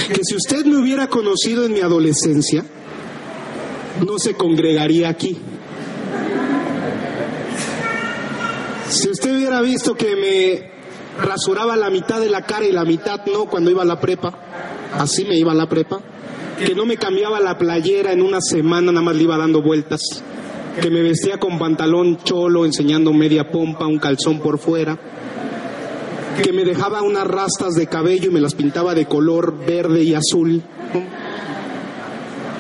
que 0.08 0.20
si 0.22 0.36
usted 0.36 0.64
me 0.64 0.76
hubiera 0.76 1.08
conocido 1.08 1.64
en 1.64 1.72
mi 1.72 1.80
adolescencia, 1.80 2.64
no 4.06 4.18
se 4.18 4.34
congregaría 4.34 5.08
aquí. 5.08 5.36
usted 9.20 9.36
hubiera 9.36 9.60
visto 9.60 9.94
que 9.94 10.16
me 10.16 11.22
rasuraba 11.22 11.76
la 11.76 11.90
mitad 11.90 12.20
de 12.20 12.30
la 12.30 12.42
cara 12.42 12.64
y 12.64 12.72
la 12.72 12.86
mitad 12.86 13.20
no 13.26 13.44
cuando 13.44 13.70
iba 13.70 13.82
a 13.82 13.86
la 13.86 14.00
prepa, 14.00 14.32
así 14.94 15.26
me 15.26 15.36
iba 15.36 15.52
a 15.52 15.54
la 15.54 15.68
prepa, 15.68 16.00
que 16.64 16.74
no 16.74 16.86
me 16.86 16.96
cambiaba 16.96 17.38
la 17.40 17.58
playera 17.58 18.12
en 18.12 18.22
una 18.22 18.40
semana, 18.40 18.92
nada 18.92 19.04
más 19.04 19.16
le 19.16 19.24
iba 19.24 19.36
dando 19.36 19.60
vueltas, 19.60 20.00
que 20.80 20.90
me 20.90 21.02
vestía 21.02 21.38
con 21.38 21.58
pantalón 21.58 22.18
cholo 22.24 22.64
enseñando 22.64 23.12
media 23.12 23.50
pompa, 23.50 23.86
un 23.86 23.98
calzón 23.98 24.40
por 24.40 24.58
fuera, 24.58 24.98
que 26.42 26.52
me 26.52 26.64
dejaba 26.64 27.02
unas 27.02 27.26
rastas 27.26 27.74
de 27.74 27.86
cabello 27.86 28.30
y 28.30 28.32
me 28.32 28.40
las 28.40 28.54
pintaba 28.54 28.94
de 28.94 29.06
color 29.06 29.54
verde 29.66 30.02
y 30.02 30.14
azul. 30.14 30.62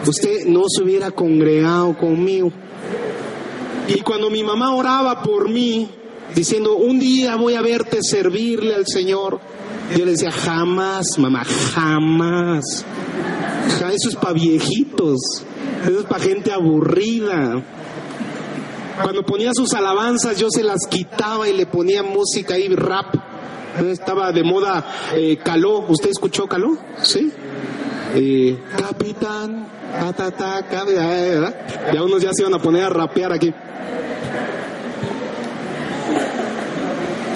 Usted 0.06 0.46
no 0.46 0.62
se 0.68 0.82
hubiera 0.82 1.10
congregado 1.10 1.96
conmigo. 1.96 2.50
Y 3.88 4.00
cuando 4.00 4.30
mi 4.30 4.42
mamá 4.42 4.74
oraba 4.74 5.22
por 5.22 5.48
mí, 5.48 5.88
diciendo, 6.34 6.76
un 6.76 6.98
día 6.98 7.36
voy 7.36 7.54
a 7.54 7.62
verte 7.62 7.98
servirle 8.02 8.74
al 8.74 8.86
Señor, 8.86 9.40
yo 9.96 10.04
le 10.04 10.12
decía, 10.12 10.30
jamás, 10.30 11.18
mamá, 11.18 11.44
jamás. 11.44 12.84
Eso 13.92 14.08
es 14.08 14.16
para 14.16 14.34
viejitos, 14.34 15.18
eso 15.84 16.00
es 16.00 16.06
para 16.06 16.22
gente 16.22 16.52
aburrida. 16.52 17.62
Cuando 19.02 19.24
ponía 19.24 19.52
sus 19.54 19.72
alabanzas, 19.74 20.38
yo 20.38 20.48
se 20.50 20.62
las 20.62 20.86
quitaba 20.86 21.48
y 21.48 21.56
le 21.56 21.66
ponía 21.66 22.02
música 22.02 22.58
y 22.58 22.68
rap. 22.68 23.29
Estaba 23.78 24.32
de 24.32 24.42
moda 24.42 24.84
eh, 25.14 25.38
Caló. 25.42 25.84
¿Usted 25.88 26.10
escuchó 26.10 26.46
Caló? 26.46 26.76
¿Sí? 27.02 27.32
Eh, 28.14 28.58
capitán, 28.76 29.68
ta, 29.92 30.12
ta, 30.12 30.62
ta, 30.62 30.84
¿verdad? 30.84 31.54
Ya 31.92 32.02
unos 32.02 32.22
ya 32.22 32.32
se 32.32 32.42
iban 32.42 32.54
a 32.54 32.58
poner 32.58 32.84
a 32.84 32.88
rapear 32.90 33.32
aquí. 33.32 33.52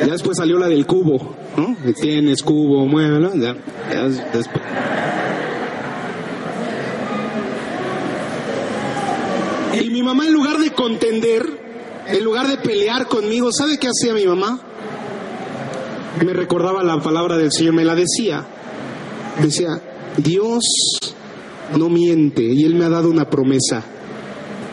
Ya 0.01 0.13
después 0.13 0.37
salió 0.37 0.59
la 0.59 0.69
del 0.69 0.85
cubo, 0.87 1.35
¿no? 1.57 1.77
Tienes 1.95 2.43
cubo, 2.43 2.85
muévelo. 2.87 3.35
Ya, 3.35 3.55
ya 3.93 4.03
después. 4.09 4.63
Y 9.81 9.91
mi 9.91 10.03
mamá 10.03 10.27
en 10.27 10.33
lugar 10.33 10.59
de 10.59 10.71
contender, 10.73 11.47
en 12.09 12.25
lugar 12.25 12.49
de 12.49 12.57
pelear 12.59 13.07
conmigo, 13.07 13.51
¿sabe 13.53 13.79
qué 13.79 13.89
hacía 13.89 14.13
mi 14.13 14.27
mamá? 14.27 14.61
Me 16.23 16.33
recordaba 16.33 16.83
la 16.83 17.01
palabra 17.01 17.37
del 17.37 17.51
Señor, 17.53 17.75
me 17.75 17.85
la 17.85 17.95
decía. 17.95 18.45
Decía, 19.43 19.81
Dios 20.17 20.63
no 21.77 21.89
miente 21.89 22.43
y 22.43 22.65
Él 22.65 22.75
me 22.77 22.85
ha 22.85 22.89
dado 22.89 23.11
una 23.11 23.29
promesa. 23.29 23.83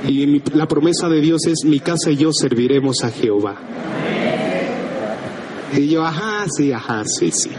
Y 0.07 0.25
mi- 0.27 0.41
la 0.53 0.67
promesa 0.67 1.09
de 1.09 1.21
Dios 1.21 1.45
es, 1.47 1.63
mi 1.65 1.79
casa 1.79 2.11
y 2.11 2.17
yo 2.17 2.31
serviremos 2.33 3.03
a 3.03 3.09
Jehová. 3.11 3.55
Y 5.73 5.87
yo, 5.87 6.03
ajá, 6.03 6.45
sí, 6.55 6.71
ajá, 6.71 7.03
sí, 7.05 7.31
sí. 7.31 7.49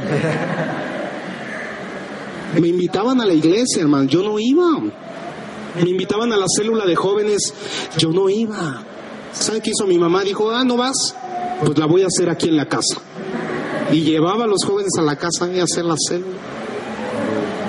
Me 2.61 2.69
invitaban 2.69 3.21
a 3.21 3.27
la 3.27 3.33
iglesia, 3.33 3.83
hermano, 3.83 4.05
yo 4.09 4.23
no 4.23 4.39
iba. 4.39 4.79
Me 5.83 5.89
invitaban 5.89 6.33
a 6.33 6.37
la 6.37 6.45
célula 6.55 6.85
de 6.85 6.95
jóvenes, 6.95 7.55
yo 7.97 8.11
no 8.11 8.29
iba. 8.29 8.83
¿Sabe 9.33 9.61
qué 9.63 9.71
hizo 9.71 9.87
mi 9.87 9.99
mamá? 9.99 10.23
Dijo, 10.23 10.51
ah, 10.51 10.63
¿no 10.63 10.77
vas? 10.77 11.15
Pues 11.65 11.79
la 11.79 11.87
voy 11.87 12.03
a 12.03 12.07
hacer 12.09 12.29
aquí 12.29 12.49
en 12.49 12.57
la 12.57 12.67
casa. 12.67 12.97
Y 13.91 14.03
llevaba 14.03 14.45
a 14.45 14.47
los 14.47 14.65
jóvenes 14.65 14.93
a 14.99 15.03
la 15.03 15.17
casa 15.17 15.53
y 15.53 15.59
a 15.59 15.65
hacer 15.65 15.85
la 15.85 15.97
célula. 15.97 16.37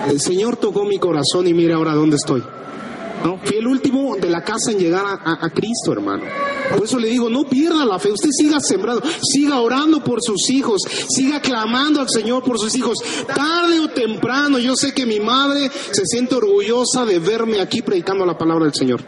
El 0.09 0.19
Señor 0.19 0.57
tocó 0.57 0.85
mi 0.85 0.99
corazón 0.99 1.47
y 1.47 1.53
mire 1.53 1.73
ahora 1.73 1.95
dónde 1.95 2.17
estoy. 2.17 2.43
¿No? 3.23 3.37
Fui 3.43 3.57
el 3.57 3.67
último 3.67 4.17
de 4.17 4.29
la 4.29 4.43
casa 4.43 4.71
en 4.71 4.79
llegar 4.79 5.05
a 5.05 5.49
Cristo, 5.49 5.93
hermano. 5.93 6.23
Por 6.69 6.85
eso 6.85 6.97
le 6.99 7.07
digo, 7.07 7.29
no 7.29 7.43
pierda 7.43 7.85
la 7.85 7.99
fe, 7.99 8.11
usted 8.11 8.29
siga 8.31 8.59
sembrando, 8.59 9.03
siga 9.21 9.59
orando 9.59 10.03
por 10.03 10.19
sus 10.21 10.49
hijos, 10.49 10.81
siga 11.09 11.39
clamando 11.39 11.99
al 11.99 12.09
Señor 12.09 12.43
por 12.43 12.57
sus 12.57 12.75
hijos. 12.75 12.97
Tarde 13.27 13.79
o 13.79 13.89
temprano, 13.89 14.59
yo 14.59 14.75
sé 14.75 14.93
que 14.93 15.05
mi 15.05 15.19
madre 15.19 15.69
se 15.91 16.05
siente 16.05 16.35
orgullosa 16.35 17.05
de 17.05 17.19
verme 17.19 17.59
aquí 17.59 17.81
predicando 17.81 18.25
la 18.25 18.37
palabra 18.37 18.65
del 18.65 18.73
Señor. 18.73 19.01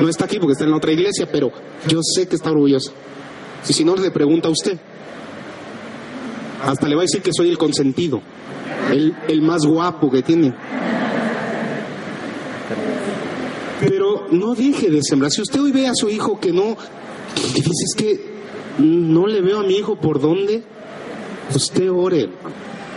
No 0.00 0.08
está 0.08 0.26
aquí 0.26 0.38
porque 0.38 0.52
está 0.52 0.64
en 0.64 0.70
la 0.70 0.76
otra 0.76 0.92
iglesia, 0.92 1.28
pero 1.30 1.50
yo 1.88 2.00
sé 2.02 2.28
que 2.28 2.36
está 2.36 2.50
orgullosa. 2.50 2.92
Y 3.68 3.72
si 3.72 3.84
no, 3.84 3.96
le 3.96 4.10
pregunta 4.10 4.48
a 4.48 4.52
usted. 4.52 4.78
Hasta 6.62 6.88
le 6.88 6.94
va 6.94 7.02
a 7.02 7.04
decir 7.04 7.22
que 7.22 7.32
soy 7.32 7.48
el 7.48 7.58
consentido, 7.58 8.20
el, 8.90 9.14
el 9.28 9.42
más 9.42 9.64
guapo 9.64 10.10
que 10.10 10.22
tiene. 10.22 10.54
Pero 13.80 14.26
no 14.32 14.54
deje 14.54 14.90
de 14.90 15.02
sembrar. 15.02 15.30
Si 15.30 15.42
usted 15.42 15.60
hoy 15.60 15.72
ve 15.72 15.86
a 15.86 15.94
su 15.94 16.08
hijo 16.08 16.40
que 16.40 16.52
no, 16.52 16.76
que 17.34 17.62
dice 17.62 17.84
es 17.84 17.94
que 17.96 18.38
no 18.78 19.26
le 19.26 19.40
veo 19.40 19.60
a 19.60 19.62
mi 19.62 19.74
hijo 19.74 19.96
por 19.96 20.20
dónde, 20.20 20.62
usted 21.54 21.90
ore. 21.90 22.28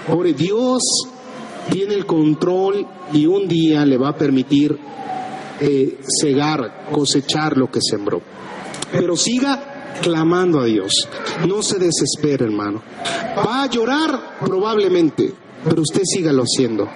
Ore, 0.09 0.33
Dios 0.33 0.81
tiene 1.69 1.93
el 1.93 2.05
control 2.05 2.85
y 3.13 3.25
un 3.25 3.47
día 3.47 3.85
le 3.85 3.97
va 3.97 4.09
a 4.09 4.15
permitir 4.15 4.77
eh, 5.59 5.99
cegar, 6.19 6.87
cosechar 6.91 7.57
lo 7.57 7.69
que 7.69 7.79
sembró. 7.81 8.21
Pero 8.91 9.15
siga 9.15 9.70
clamando 10.01 10.59
a 10.59 10.65
Dios. 10.65 10.91
No 11.47 11.61
se 11.61 11.79
desespere, 11.79 12.45
hermano. 12.45 12.81
Va 13.37 13.63
a 13.63 13.67
llorar 13.67 14.37
probablemente, 14.43 15.33
pero 15.63 15.81
usted 15.81 16.01
sígalo 16.03 16.43
haciendo. 16.43 16.89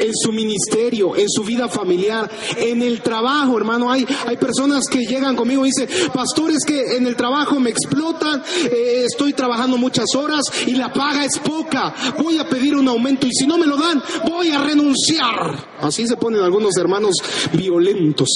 En 0.00 0.12
su 0.14 0.32
ministerio, 0.32 1.16
en 1.16 1.28
su 1.28 1.44
vida 1.44 1.68
familiar, 1.68 2.30
en 2.56 2.82
el 2.82 3.02
trabajo, 3.02 3.56
hermano. 3.58 3.90
Hay, 3.90 4.06
hay 4.26 4.36
personas 4.36 4.84
que 4.90 5.00
llegan 5.00 5.36
conmigo 5.36 5.64
y 5.66 5.70
dicen, 5.70 5.88
pastores 6.12 6.64
que 6.64 6.96
en 6.96 7.06
el 7.06 7.16
trabajo 7.16 7.58
me 7.60 7.70
explotan, 7.70 8.42
eh, 8.64 9.04
estoy 9.04 9.32
trabajando 9.32 9.76
muchas 9.76 10.14
horas 10.14 10.42
y 10.66 10.72
la 10.72 10.92
paga 10.92 11.24
es 11.24 11.38
poca. 11.38 11.94
Voy 12.18 12.38
a 12.38 12.48
pedir 12.48 12.74
un 12.76 12.88
aumento 12.88 13.26
y 13.26 13.32
si 13.32 13.46
no 13.46 13.58
me 13.58 13.66
lo 13.66 13.76
dan, 13.76 14.02
voy 14.26 14.50
a 14.50 14.62
renunciar. 14.62 15.68
Así 15.80 16.06
se 16.06 16.16
ponen 16.16 16.42
algunos 16.42 16.76
hermanos 16.76 17.16
violentos. 17.52 18.28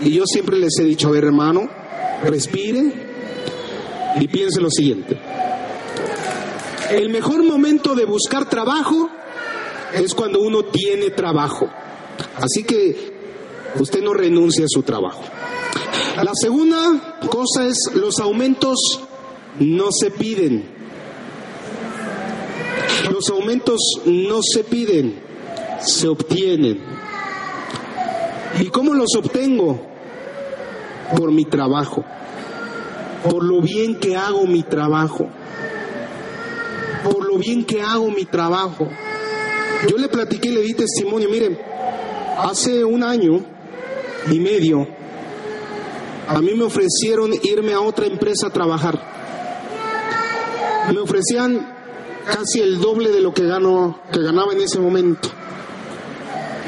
Y 0.00 0.10
yo 0.10 0.24
siempre 0.26 0.58
les 0.58 0.78
he 0.78 0.84
dicho, 0.84 1.08
a 1.08 1.12
ver 1.12 1.24
hermano, 1.24 1.68
respire 2.24 3.11
y 4.20 4.28
piense 4.28 4.60
lo 4.60 4.70
siguiente. 4.70 5.18
El 6.90 7.08
mejor 7.08 7.42
momento 7.42 7.94
de 7.94 8.04
buscar 8.04 8.48
trabajo 8.48 9.08
es 9.94 10.14
cuando 10.14 10.40
uno 10.40 10.64
tiene 10.64 11.10
trabajo. 11.10 11.68
Así 12.36 12.64
que 12.64 13.12
usted 13.78 14.02
no 14.02 14.12
renuncie 14.12 14.64
a 14.64 14.68
su 14.68 14.82
trabajo. 14.82 15.22
La 16.16 16.32
segunda 16.34 17.18
cosa 17.30 17.66
es 17.66 17.76
los 17.94 18.18
aumentos 18.18 18.78
no 19.58 19.88
se 19.90 20.10
piden. 20.10 20.64
Los 23.10 23.28
aumentos 23.30 23.80
no 24.04 24.40
se 24.42 24.64
piden, 24.64 25.20
se 25.80 26.08
obtienen. 26.08 26.80
¿Y 28.60 28.66
cómo 28.66 28.94
los 28.94 29.14
obtengo? 29.16 29.88
Por 31.16 31.30
mi 31.32 31.44
trabajo, 31.44 32.04
por 33.22 33.44
lo 33.44 33.60
bien 33.60 33.98
que 33.98 34.16
hago 34.16 34.46
mi 34.46 34.62
trabajo, 34.62 35.28
por 37.04 37.24
lo 37.26 37.38
bien 37.38 37.64
que 37.64 37.82
hago 37.82 38.10
mi 38.10 38.24
trabajo. 38.24 38.88
Yo 39.88 39.96
le 39.96 40.08
platiqué 40.08 40.48
y 40.48 40.52
le 40.52 40.62
di 40.62 40.74
testimonio, 40.74 41.28
miren, 41.28 41.58
hace 42.38 42.84
un 42.84 43.02
año 43.02 43.44
y 44.30 44.38
medio 44.38 44.86
a 46.28 46.40
mí 46.40 46.54
me 46.54 46.64
ofrecieron 46.64 47.32
irme 47.42 47.72
a 47.72 47.80
otra 47.80 48.06
empresa 48.06 48.46
a 48.46 48.50
trabajar. 48.50 48.98
Me 50.92 51.00
ofrecían 51.00 51.74
casi 52.24 52.60
el 52.60 52.80
doble 52.80 53.10
de 53.10 53.20
lo 53.20 53.34
que 53.34 53.44
gano, 53.44 54.00
que 54.12 54.20
ganaba 54.20 54.52
en 54.52 54.60
ese 54.60 54.78
momento. 54.78 55.28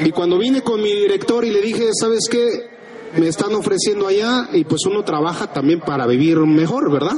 Y 0.03 0.11
cuando 0.11 0.37
vine 0.37 0.61
con 0.61 0.81
mi 0.81 0.91
director 0.91 1.45
y 1.45 1.51
le 1.51 1.61
dije, 1.61 1.89
¿sabes 1.99 2.27
qué? 2.29 2.74
Me 3.17 3.27
están 3.27 3.53
ofreciendo 3.55 4.07
allá 4.07 4.49
y 4.51 4.65
pues 4.65 4.85
uno 4.85 5.03
trabaja 5.03 5.47
también 5.47 5.79
para 5.79 6.05
vivir 6.05 6.37
mejor, 6.39 6.91
¿verdad? 6.91 7.15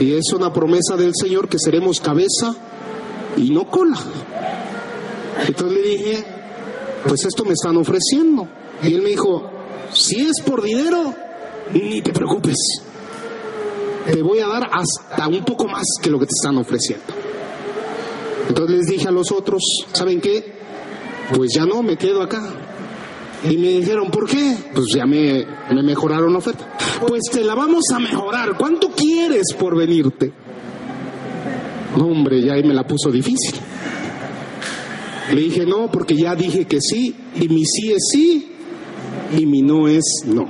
Y 0.00 0.14
es 0.14 0.32
una 0.32 0.52
promesa 0.52 0.96
del 0.96 1.12
Señor 1.14 1.48
que 1.48 1.58
seremos 1.58 2.00
cabeza 2.00 2.54
y 3.36 3.50
no 3.50 3.68
cola. 3.68 3.98
Entonces 5.46 5.78
le 5.78 5.88
dije, 5.88 6.24
pues 7.06 7.24
esto 7.24 7.44
me 7.44 7.52
están 7.52 7.76
ofreciendo. 7.76 8.48
Y 8.82 8.94
él 8.94 9.02
me 9.02 9.10
dijo, 9.10 9.50
si 9.92 10.22
es 10.22 10.40
por 10.44 10.62
dinero, 10.62 11.14
ni 11.72 12.00
te 12.00 12.12
preocupes. 12.12 12.56
Te 14.10 14.22
voy 14.22 14.40
a 14.40 14.48
dar 14.48 14.70
hasta 14.72 15.28
un 15.28 15.44
poco 15.44 15.68
más 15.68 15.84
que 16.02 16.10
lo 16.10 16.18
que 16.18 16.26
te 16.26 16.34
están 16.34 16.56
ofreciendo. 16.56 17.04
Entonces 18.48 18.76
les 18.76 18.86
dije 18.86 19.08
a 19.08 19.12
los 19.12 19.30
otros, 19.30 19.62
¿saben 19.92 20.20
qué? 20.20 20.52
Pues 21.34 21.52
ya 21.54 21.64
no, 21.64 21.82
me 21.82 21.96
quedo 21.96 22.22
acá. 22.22 22.42
Y 23.44 23.56
me 23.56 23.68
dijeron, 23.68 24.10
¿por 24.10 24.28
qué? 24.28 24.56
Pues 24.72 24.86
ya 24.94 25.04
me, 25.04 25.44
me 25.72 25.82
mejoraron 25.82 26.32
la 26.32 26.38
oferta. 26.38 26.76
Pues 27.06 27.22
te 27.32 27.42
la 27.42 27.54
vamos 27.54 27.84
a 27.92 27.98
mejorar. 27.98 28.56
¿Cuánto 28.56 28.90
quieres 28.90 29.52
por 29.58 29.76
venirte? 29.76 30.32
No, 31.96 32.06
hombre, 32.06 32.40
ya 32.40 32.54
ahí 32.54 32.62
me 32.62 32.74
la 32.74 32.86
puso 32.86 33.10
difícil. 33.10 33.54
Le 35.32 35.40
dije 35.40 35.66
no, 35.66 35.90
porque 35.90 36.16
ya 36.16 36.34
dije 36.34 36.66
que 36.66 36.80
sí, 36.80 37.14
y 37.34 37.48
mi 37.48 37.64
sí 37.64 37.92
es 37.92 38.08
sí, 38.12 38.52
y 39.36 39.46
mi 39.46 39.62
no 39.62 39.88
es 39.88 40.04
no. 40.26 40.46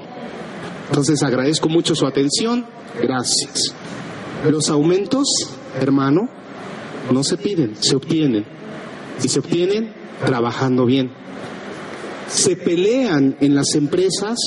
Entonces 0.88 1.22
agradezco 1.22 1.68
mucho 1.68 1.94
su 1.94 2.06
atención. 2.06 2.66
Gracias. 3.00 3.74
Los 4.50 4.68
aumentos, 4.68 5.26
hermano, 5.80 6.28
no 7.10 7.24
se 7.24 7.36
piden, 7.38 7.76
se 7.80 7.96
obtienen. 7.96 8.44
Y 9.22 9.28
se 9.28 9.38
obtienen 9.38 9.92
trabajando 10.24 10.84
bien. 10.84 11.10
Se 12.32 12.56
pelean 12.56 13.36
en 13.40 13.54
las 13.54 13.74
empresas 13.74 14.38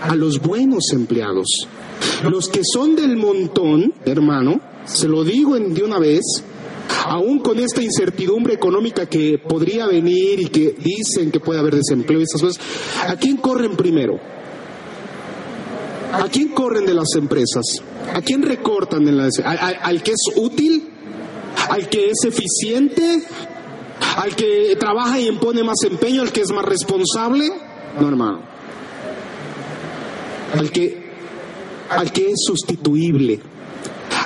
a 0.00 0.14
los 0.14 0.40
buenos 0.40 0.92
empleados. 0.92 1.46
Los 2.28 2.48
que 2.48 2.62
son 2.64 2.96
del 2.96 3.16
montón, 3.16 3.92
hermano, 4.04 4.60
se 4.84 5.08
lo 5.08 5.24
digo 5.24 5.58
de 5.58 5.82
una 5.82 5.98
vez, 5.98 6.22
aún 7.06 7.40
con 7.40 7.58
esta 7.58 7.82
incertidumbre 7.82 8.54
económica 8.54 9.06
que 9.06 9.38
podría 9.38 9.86
venir 9.86 10.40
y 10.40 10.46
que 10.46 10.74
dicen 10.78 11.30
que 11.30 11.40
puede 11.40 11.60
haber 11.60 11.76
desempleo 11.76 12.20
y 12.20 12.24
esas 12.24 12.40
cosas, 12.40 12.64
¿a 13.08 13.16
quién 13.16 13.36
corren 13.36 13.76
primero? 13.76 14.18
¿A 16.12 16.28
quién 16.28 16.48
corren 16.48 16.84
de 16.84 16.94
las 16.94 17.14
empresas? 17.16 17.64
¿A 18.12 18.20
quién 18.20 18.42
recortan 18.42 19.08
en 19.08 19.16
las 19.16 19.38
¿Al, 19.38 19.78
al 19.82 20.02
que 20.02 20.12
es 20.12 20.36
útil? 20.36 20.88
¿Al 21.70 21.88
que 21.88 22.10
es 22.10 22.24
eficiente? 22.24 23.22
¿Al 24.16 24.36
que 24.36 24.76
trabaja 24.78 25.18
y 25.20 25.28
impone 25.28 25.62
más 25.62 25.78
empeño? 25.84 26.22
¿Al 26.22 26.32
que 26.32 26.42
es 26.42 26.50
más 26.52 26.64
responsable? 26.64 27.50
No, 27.98 28.08
hermano. 28.08 28.40
Al 30.54 30.70
que, 30.70 31.10
al 31.88 32.12
que 32.12 32.30
es 32.30 32.42
sustituible, 32.44 33.40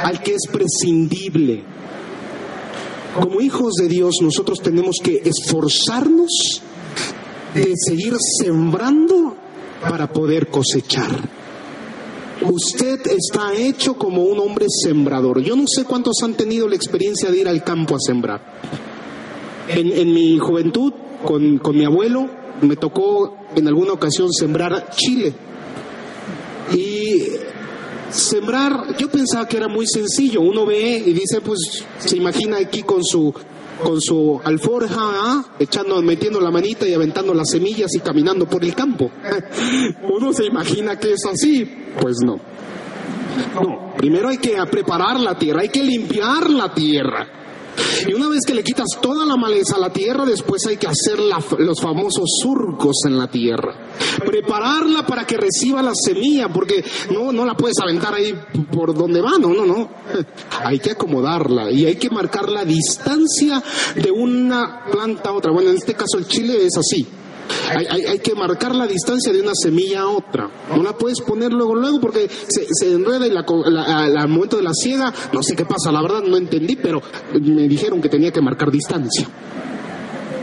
al 0.03 0.23
que 0.23 0.35
es 0.35 0.43
prescindible. 0.51 1.63
Como 3.15 3.41
hijos 3.41 3.75
de 3.75 3.89
Dios 3.89 4.17
nosotros 4.21 4.61
tenemos 4.61 4.97
que 5.03 5.23
esforzarnos 5.25 6.63
de 7.55 7.73
seguir 7.77 8.15
sembrando 8.43 9.37
para 9.81 10.13
poder 10.13 10.49
cosechar. 10.49 11.11
Usted 12.43 13.01
está 13.07 13.55
hecho 13.55 13.95
como 13.95 14.25
un 14.25 14.39
hombre 14.41 14.67
sembrador. 14.69 15.41
Yo 15.41 15.57
no 15.57 15.65
sé 15.67 15.85
cuántos 15.85 16.17
han 16.23 16.35
tenido 16.35 16.69
la 16.69 16.77
experiencia 16.77 17.31
de 17.31 17.39
ir 17.39 17.49
al 17.49 17.65
campo 17.65 17.95
a 17.95 17.99
sembrar. 17.99 18.43
En, 19.69 20.13
mi 20.13 20.39
juventud, 20.39 20.93
con, 21.25 21.59
con 21.59 21.77
mi 21.77 21.85
abuelo, 21.85 22.29
me 22.63 22.77
tocó 22.77 23.37
en 23.55 23.67
alguna 23.67 23.93
ocasión 23.93 24.33
sembrar 24.33 24.91
chile. 24.91 25.33
Y 26.75 27.23
sembrar, 28.11 28.97
yo 28.97 29.09
pensaba 29.11 29.47
que 29.47 29.57
era 29.57 29.69
muy 29.69 29.87
sencillo. 29.87 30.41
Uno 30.41 30.67
ve 30.67 31.03
y 31.05 31.13
dice, 31.13 31.41
pues 31.41 31.85
se 31.99 32.17
imagina 32.17 32.59
aquí 32.59 32.83
con 32.83 33.05
su 33.05 33.35
con 33.83 34.01
su 34.01 34.41
alforja, 34.43 35.01
¿ah? 35.01 35.45
echando, 35.59 36.01
metiendo 36.01 36.41
la 36.41 36.51
manita 36.51 36.87
y 36.87 36.95
aventando 36.95 37.35
las 37.35 37.51
semillas 37.51 37.95
y 37.95 38.01
caminando 38.01 38.47
por 38.47 38.65
el 38.65 38.75
campo. 38.75 39.11
Uno 40.03 40.33
se 40.33 40.47
imagina 40.47 40.99
que 40.99 41.13
es 41.13 41.25
así, 41.27 41.65
pues 42.01 42.17
no. 42.25 42.37
No, 43.55 43.93
primero 43.97 44.29
hay 44.31 44.39
que 44.39 44.57
preparar 44.71 45.21
la 45.21 45.37
tierra, 45.39 45.61
hay 45.61 45.69
que 45.69 45.83
limpiar 45.83 46.49
la 46.49 46.73
tierra. 46.73 47.29
Y 48.07 48.13
una 48.15 48.29
vez 48.29 48.41
que 48.47 48.55
le 48.55 48.63
quitas 48.63 48.87
toda 49.01 49.25
la 49.25 49.37
maleza 49.37 49.77
a 49.77 49.79
la 49.79 49.93
tierra, 49.93 50.25
después 50.25 50.65
hay 50.67 50.77
que 50.77 50.87
hacer 50.87 51.19
los 51.19 51.81
famosos 51.81 52.25
surcos 52.43 52.97
en 53.07 53.19
la 53.19 53.29
tierra. 53.29 53.89
Prepararla 54.25 55.07
para 55.07 55.27
que 55.27 55.37
reciba 55.37 55.83
la 55.83 55.93
semilla, 55.95 56.49
porque 56.49 56.85
no, 57.13 57.33
no 57.33 57.45
la 57.45 57.57
puedes 57.57 57.79
aventar 57.83 58.15
ahí 58.15 58.35
por 58.73 58.95
donde 58.95 59.21
va, 59.21 59.33
no, 59.39 59.53
no, 59.55 59.67
no. 59.67 59.89
Hay 60.65 60.79
que 60.79 60.93
acomodarla 60.93 61.71
y 61.71 61.87
hay 61.87 61.97
que 61.97 62.11
marcar 62.11 62.49
la 62.49 62.65
distancia 62.65 63.63
de 63.95 64.11
una 64.11 64.85
planta 64.91 65.31
a 65.31 65.33
otra. 65.33 65.53
Bueno, 65.53 65.71
en 65.71 65.77
este 65.77 65.95
caso 65.95 66.19
el 66.19 66.27
chile 66.27 66.65
es 66.65 66.77
así. 66.77 67.07
Hay, 67.69 68.19
que 68.21 68.35
marcar 68.35 68.75
la 68.75 68.87
distancia 68.87 69.33
de 69.33 69.41
una 69.41 69.53
semilla 69.55 70.03
a 70.03 70.09
otra. 70.09 70.49
No 70.75 70.83
la 70.83 70.97
puedes 70.97 71.21
poner 71.21 71.53
luego, 71.53 71.75
luego, 71.75 72.01
porque 72.01 72.29
se, 72.29 72.93
enreda 72.93 73.27
y 73.27 73.37
al 73.37 74.29
momento 74.29 74.57
de 74.57 74.63
la 74.63 74.73
ciega, 74.73 75.13
no 75.33 75.43
sé 75.43 75.57
qué 75.57 75.65
pasa, 75.65 75.93
la 75.93 76.03
verdad 76.03 76.23
no 76.23 76.37
entendí, 76.37 76.77
pero 76.77 77.03
me 77.41 77.69
dijeron 77.69 78.01
que 78.01 78.09
tenía 78.09 78.31
que 78.31 78.41
marcar 78.41 78.71
distancia. 78.71 79.29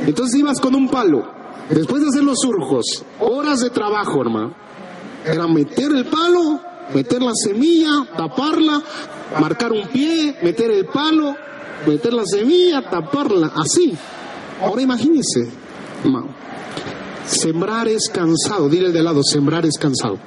Entonces 0.05 0.39
ibas 0.39 0.59
con 0.59 0.75
un 0.75 0.89
palo, 0.89 1.23
después 1.69 2.01
de 2.01 2.09
hacer 2.09 2.23
los 2.23 2.39
surjos, 2.39 3.03
horas 3.19 3.61
de 3.61 3.69
trabajo, 3.69 4.21
hermano. 4.21 4.55
Era 5.25 5.47
meter 5.47 5.91
el 5.93 6.05
palo, 6.05 6.59
meter 6.93 7.21
la 7.21 7.31
semilla, 7.33 8.05
taparla, 8.17 8.83
marcar 9.39 9.71
un 9.71 9.87
pie, 9.87 10.35
meter 10.43 10.69
el 10.71 10.85
palo, 10.85 11.35
meter 11.87 12.13
la 12.13 12.25
semilla, 12.25 12.81
taparla, 12.89 13.53
así. 13.55 13.93
Ahora 14.61 14.81
imagínese, 14.81 15.49
hermano 16.03 16.43
Sembrar 17.25 17.87
es 17.87 18.09
cansado. 18.09 18.69
Dile 18.69 18.91
de 18.91 19.03
lado, 19.03 19.21
sembrar 19.23 19.65
es 19.65 19.77
cansado. 19.77 20.17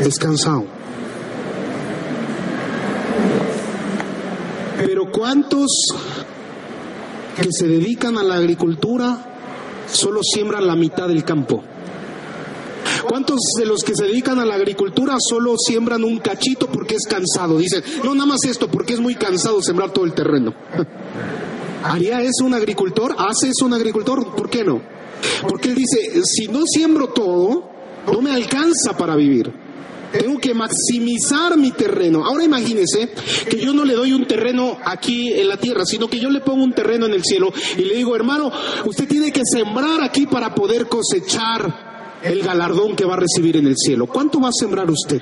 Es 0.00 0.18
cansado. 0.18 0.64
Pero 4.78 5.10
¿cuántos 5.10 5.70
que 7.40 7.48
se 7.50 7.66
dedican 7.66 8.18
a 8.18 8.22
la 8.22 8.36
agricultura 8.36 9.18
solo 9.90 10.20
siembran 10.22 10.66
la 10.66 10.76
mitad 10.76 11.08
del 11.08 11.24
campo? 11.24 11.62
¿Cuántos 13.08 13.40
de 13.58 13.66
los 13.66 13.82
que 13.82 13.94
se 13.94 14.04
dedican 14.04 14.38
a 14.38 14.44
la 14.44 14.54
agricultura 14.54 15.16
solo 15.18 15.54
siembran 15.58 16.02
un 16.02 16.18
cachito 16.18 16.66
porque 16.66 16.96
es 16.96 17.06
cansado? 17.06 17.58
Dicen, 17.58 17.82
no, 18.04 18.14
nada 18.14 18.26
más 18.26 18.44
esto, 18.44 18.68
porque 18.68 18.94
es 18.94 19.00
muy 19.00 19.14
cansado 19.14 19.62
sembrar 19.62 19.92
todo 19.92 20.04
el 20.04 20.12
terreno. 20.12 20.54
¿Haría 21.88 22.20
eso 22.20 22.44
un 22.44 22.54
agricultor? 22.54 23.14
¿Hace 23.16 23.48
eso 23.48 23.64
un 23.64 23.74
agricultor? 23.74 24.34
¿Por 24.34 24.50
qué 24.50 24.64
no? 24.64 24.80
Porque 25.48 25.68
él 25.68 25.74
dice, 25.74 26.20
si 26.24 26.48
no 26.48 26.62
siembro 26.66 27.08
todo, 27.08 27.70
no 28.12 28.20
me 28.20 28.32
alcanza 28.32 28.96
para 28.96 29.14
vivir. 29.14 29.52
Tengo 30.12 30.38
que 30.38 30.54
maximizar 30.54 31.56
mi 31.56 31.72
terreno. 31.72 32.24
Ahora 32.24 32.44
imagínese 32.44 33.10
que 33.48 33.58
yo 33.58 33.72
no 33.72 33.84
le 33.84 33.94
doy 33.94 34.12
un 34.12 34.26
terreno 34.26 34.78
aquí 34.84 35.32
en 35.32 35.48
la 35.48 35.58
tierra, 35.58 35.84
sino 35.84 36.08
que 36.08 36.18
yo 36.18 36.30
le 36.30 36.40
pongo 36.40 36.64
un 36.64 36.72
terreno 36.72 37.06
en 37.06 37.12
el 37.12 37.22
cielo 37.22 37.52
y 37.76 37.82
le 37.82 37.94
digo, 37.94 38.16
hermano, 38.16 38.50
usted 38.84 39.06
tiene 39.06 39.30
que 39.30 39.42
sembrar 39.44 40.02
aquí 40.02 40.26
para 40.26 40.54
poder 40.54 40.86
cosechar 40.86 42.18
el 42.22 42.42
galardón 42.42 42.96
que 42.96 43.04
va 43.04 43.14
a 43.14 43.18
recibir 43.18 43.56
en 43.56 43.66
el 43.66 43.76
cielo. 43.76 44.06
¿Cuánto 44.06 44.40
va 44.40 44.48
a 44.48 44.52
sembrar 44.52 44.90
usted? 44.90 45.20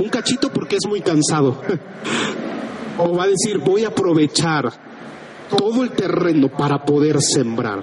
Un 0.00 0.08
cachito 0.08 0.52
porque 0.52 0.76
es 0.76 0.86
muy 0.88 1.00
cansado. 1.00 1.60
O 3.00 3.14
va 3.14 3.22
a 3.22 3.28
decir, 3.28 3.58
voy 3.58 3.84
a 3.84 3.88
aprovechar 3.88 4.72
todo 5.48 5.82
el 5.82 5.90
terreno 5.90 6.48
para 6.48 6.84
poder 6.84 7.20
sembrar. 7.20 7.82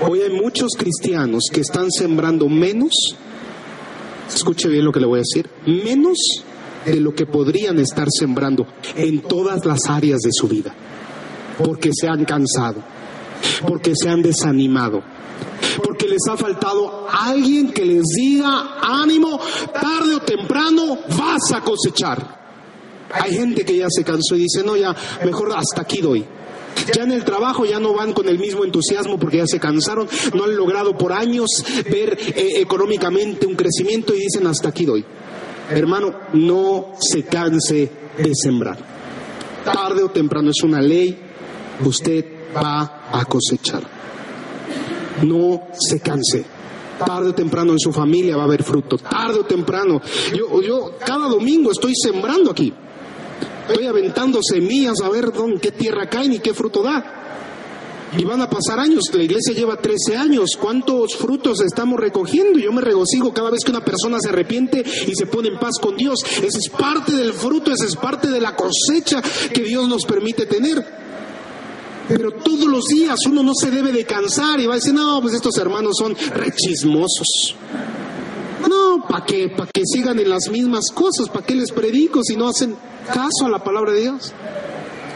Hoy 0.00 0.20
hay 0.20 0.30
muchos 0.30 0.72
cristianos 0.76 1.44
que 1.52 1.60
están 1.60 1.90
sembrando 1.90 2.48
menos, 2.48 2.90
escuche 4.28 4.68
bien 4.68 4.84
lo 4.84 4.92
que 4.92 5.00
le 5.00 5.06
voy 5.06 5.20
a 5.20 5.22
decir, 5.22 5.48
menos 5.66 6.18
de 6.84 7.00
lo 7.00 7.14
que 7.14 7.26
podrían 7.26 7.78
estar 7.78 8.08
sembrando 8.10 8.66
en 8.96 9.20
todas 9.22 9.64
las 9.64 9.88
áreas 9.88 10.18
de 10.20 10.30
su 10.32 10.48
vida, 10.48 10.74
porque 11.56 11.90
se 11.92 12.08
han 12.08 12.24
cansado, 12.24 12.82
porque 13.66 13.92
se 13.94 14.08
han 14.08 14.22
desanimado, 14.22 15.02
porque 15.84 16.08
les 16.08 16.22
ha 16.28 16.36
faltado 16.36 17.06
alguien 17.08 17.72
que 17.72 17.84
les 17.84 18.02
diga, 18.16 18.78
ánimo, 18.82 19.38
tarde 19.72 20.16
o 20.16 20.20
temprano 20.20 20.98
vas 21.16 21.52
a 21.52 21.60
cosechar. 21.60 22.41
Hay 23.12 23.34
gente 23.34 23.64
que 23.64 23.76
ya 23.76 23.88
se 23.90 24.04
cansó 24.04 24.36
y 24.36 24.40
dice, 24.40 24.62
no, 24.64 24.76
ya 24.76 24.94
mejor 25.24 25.52
hasta 25.52 25.82
aquí 25.82 26.00
doy. 26.00 26.24
Ya 26.94 27.04
en 27.04 27.12
el 27.12 27.24
trabajo 27.24 27.64
ya 27.64 27.78
no 27.78 27.92
van 27.92 28.12
con 28.12 28.28
el 28.28 28.38
mismo 28.38 28.64
entusiasmo 28.64 29.18
porque 29.18 29.38
ya 29.38 29.46
se 29.46 29.60
cansaron, 29.60 30.08
no 30.34 30.44
han 30.44 30.56
logrado 30.56 30.96
por 30.96 31.12
años 31.12 31.64
ver 31.90 32.18
eh, 32.34 32.60
económicamente 32.60 33.46
un 33.46 33.54
crecimiento 33.54 34.14
y 34.14 34.20
dicen 34.20 34.46
hasta 34.46 34.70
aquí 34.70 34.84
doy. 34.84 35.04
Hermano, 35.70 36.14
no 36.32 36.92
se 36.98 37.24
canse 37.24 37.90
de 38.18 38.32
sembrar. 38.34 38.78
Tarde 39.64 40.02
o 40.02 40.10
temprano 40.10 40.50
es 40.50 40.62
una 40.62 40.80
ley, 40.80 41.16
usted 41.84 42.24
va 42.54 43.08
a 43.12 43.24
cosechar. 43.26 43.82
No 45.22 45.68
se 45.72 46.00
canse. 46.00 46.44
Tarde 47.04 47.30
o 47.30 47.34
temprano 47.34 47.72
en 47.72 47.78
su 47.78 47.92
familia 47.92 48.36
va 48.36 48.42
a 48.42 48.46
haber 48.46 48.62
fruto. 48.62 48.98
Tarde 48.98 49.40
o 49.40 49.44
temprano. 49.44 50.00
Yo, 50.34 50.60
yo 50.62 50.92
cada 51.04 51.28
domingo 51.28 51.70
estoy 51.70 51.92
sembrando 51.94 52.50
aquí. 52.50 52.72
Estoy 53.68 53.86
aventando 53.86 54.40
semillas 54.42 55.00
a 55.02 55.08
ver 55.08 55.32
dónde, 55.32 55.60
qué 55.60 55.70
tierra 55.72 56.08
cae 56.08 56.26
y 56.26 56.38
qué 56.40 56.52
fruto 56.52 56.82
da. 56.82 57.22
Y 58.16 58.24
van 58.24 58.42
a 58.42 58.50
pasar 58.50 58.78
años, 58.78 59.04
la 59.14 59.22
iglesia 59.22 59.54
lleva 59.54 59.76
13 59.76 60.16
años, 60.16 60.50
¿cuántos 60.60 61.16
frutos 61.16 61.62
estamos 61.62 61.98
recogiendo? 61.98 62.58
Yo 62.58 62.70
me 62.70 62.82
regocijo 62.82 63.32
cada 63.32 63.50
vez 63.50 63.60
que 63.64 63.70
una 63.70 63.84
persona 63.84 64.18
se 64.20 64.28
arrepiente 64.28 64.84
y 65.06 65.14
se 65.14 65.24
pone 65.24 65.48
en 65.48 65.58
paz 65.58 65.78
con 65.80 65.96
Dios. 65.96 66.22
Esa 66.22 66.58
es 66.58 66.68
parte 66.68 67.12
del 67.12 67.32
fruto, 67.32 67.72
esa 67.72 67.86
es 67.86 67.96
parte 67.96 68.28
de 68.28 68.40
la 68.40 68.54
cosecha 68.54 69.22
que 69.54 69.62
Dios 69.62 69.88
nos 69.88 70.04
permite 70.04 70.44
tener. 70.44 70.84
Pero 72.06 72.32
todos 72.32 72.66
los 72.66 72.84
días 72.86 73.16
uno 73.26 73.42
no 73.42 73.54
se 73.54 73.70
debe 73.70 73.92
de 73.92 74.04
cansar 74.04 74.60
y 74.60 74.66
va 74.66 74.74
a 74.74 74.76
decir, 74.76 74.92
no, 74.92 75.22
pues 75.22 75.32
estos 75.32 75.56
hermanos 75.56 75.94
son 75.98 76.14
rechismosos. 76.34 77.54
¿Para 79.12 79.26
qué? 79.26 79.48
¿Para 79.50 79.70
que 79.70 79.82
sigan 79.84 80.18
en 80.18 80.30
las 80.30 80.48
mismas 80.50 80.86
cosas? 80.94 81.28
¿Para 81.28 81.44
qué 81.44 81.54
les 81.54 81.70
predico 81.70 82.22
si 82.24 82.34
no 82.34 82.48
hacen 82.48 82.74
caso 83.06 83.44
a 83.44 83.50
la 83.50 83.62
palabra 83.62 83.92
de 83.92 84.00
Dios? 84.00 84.32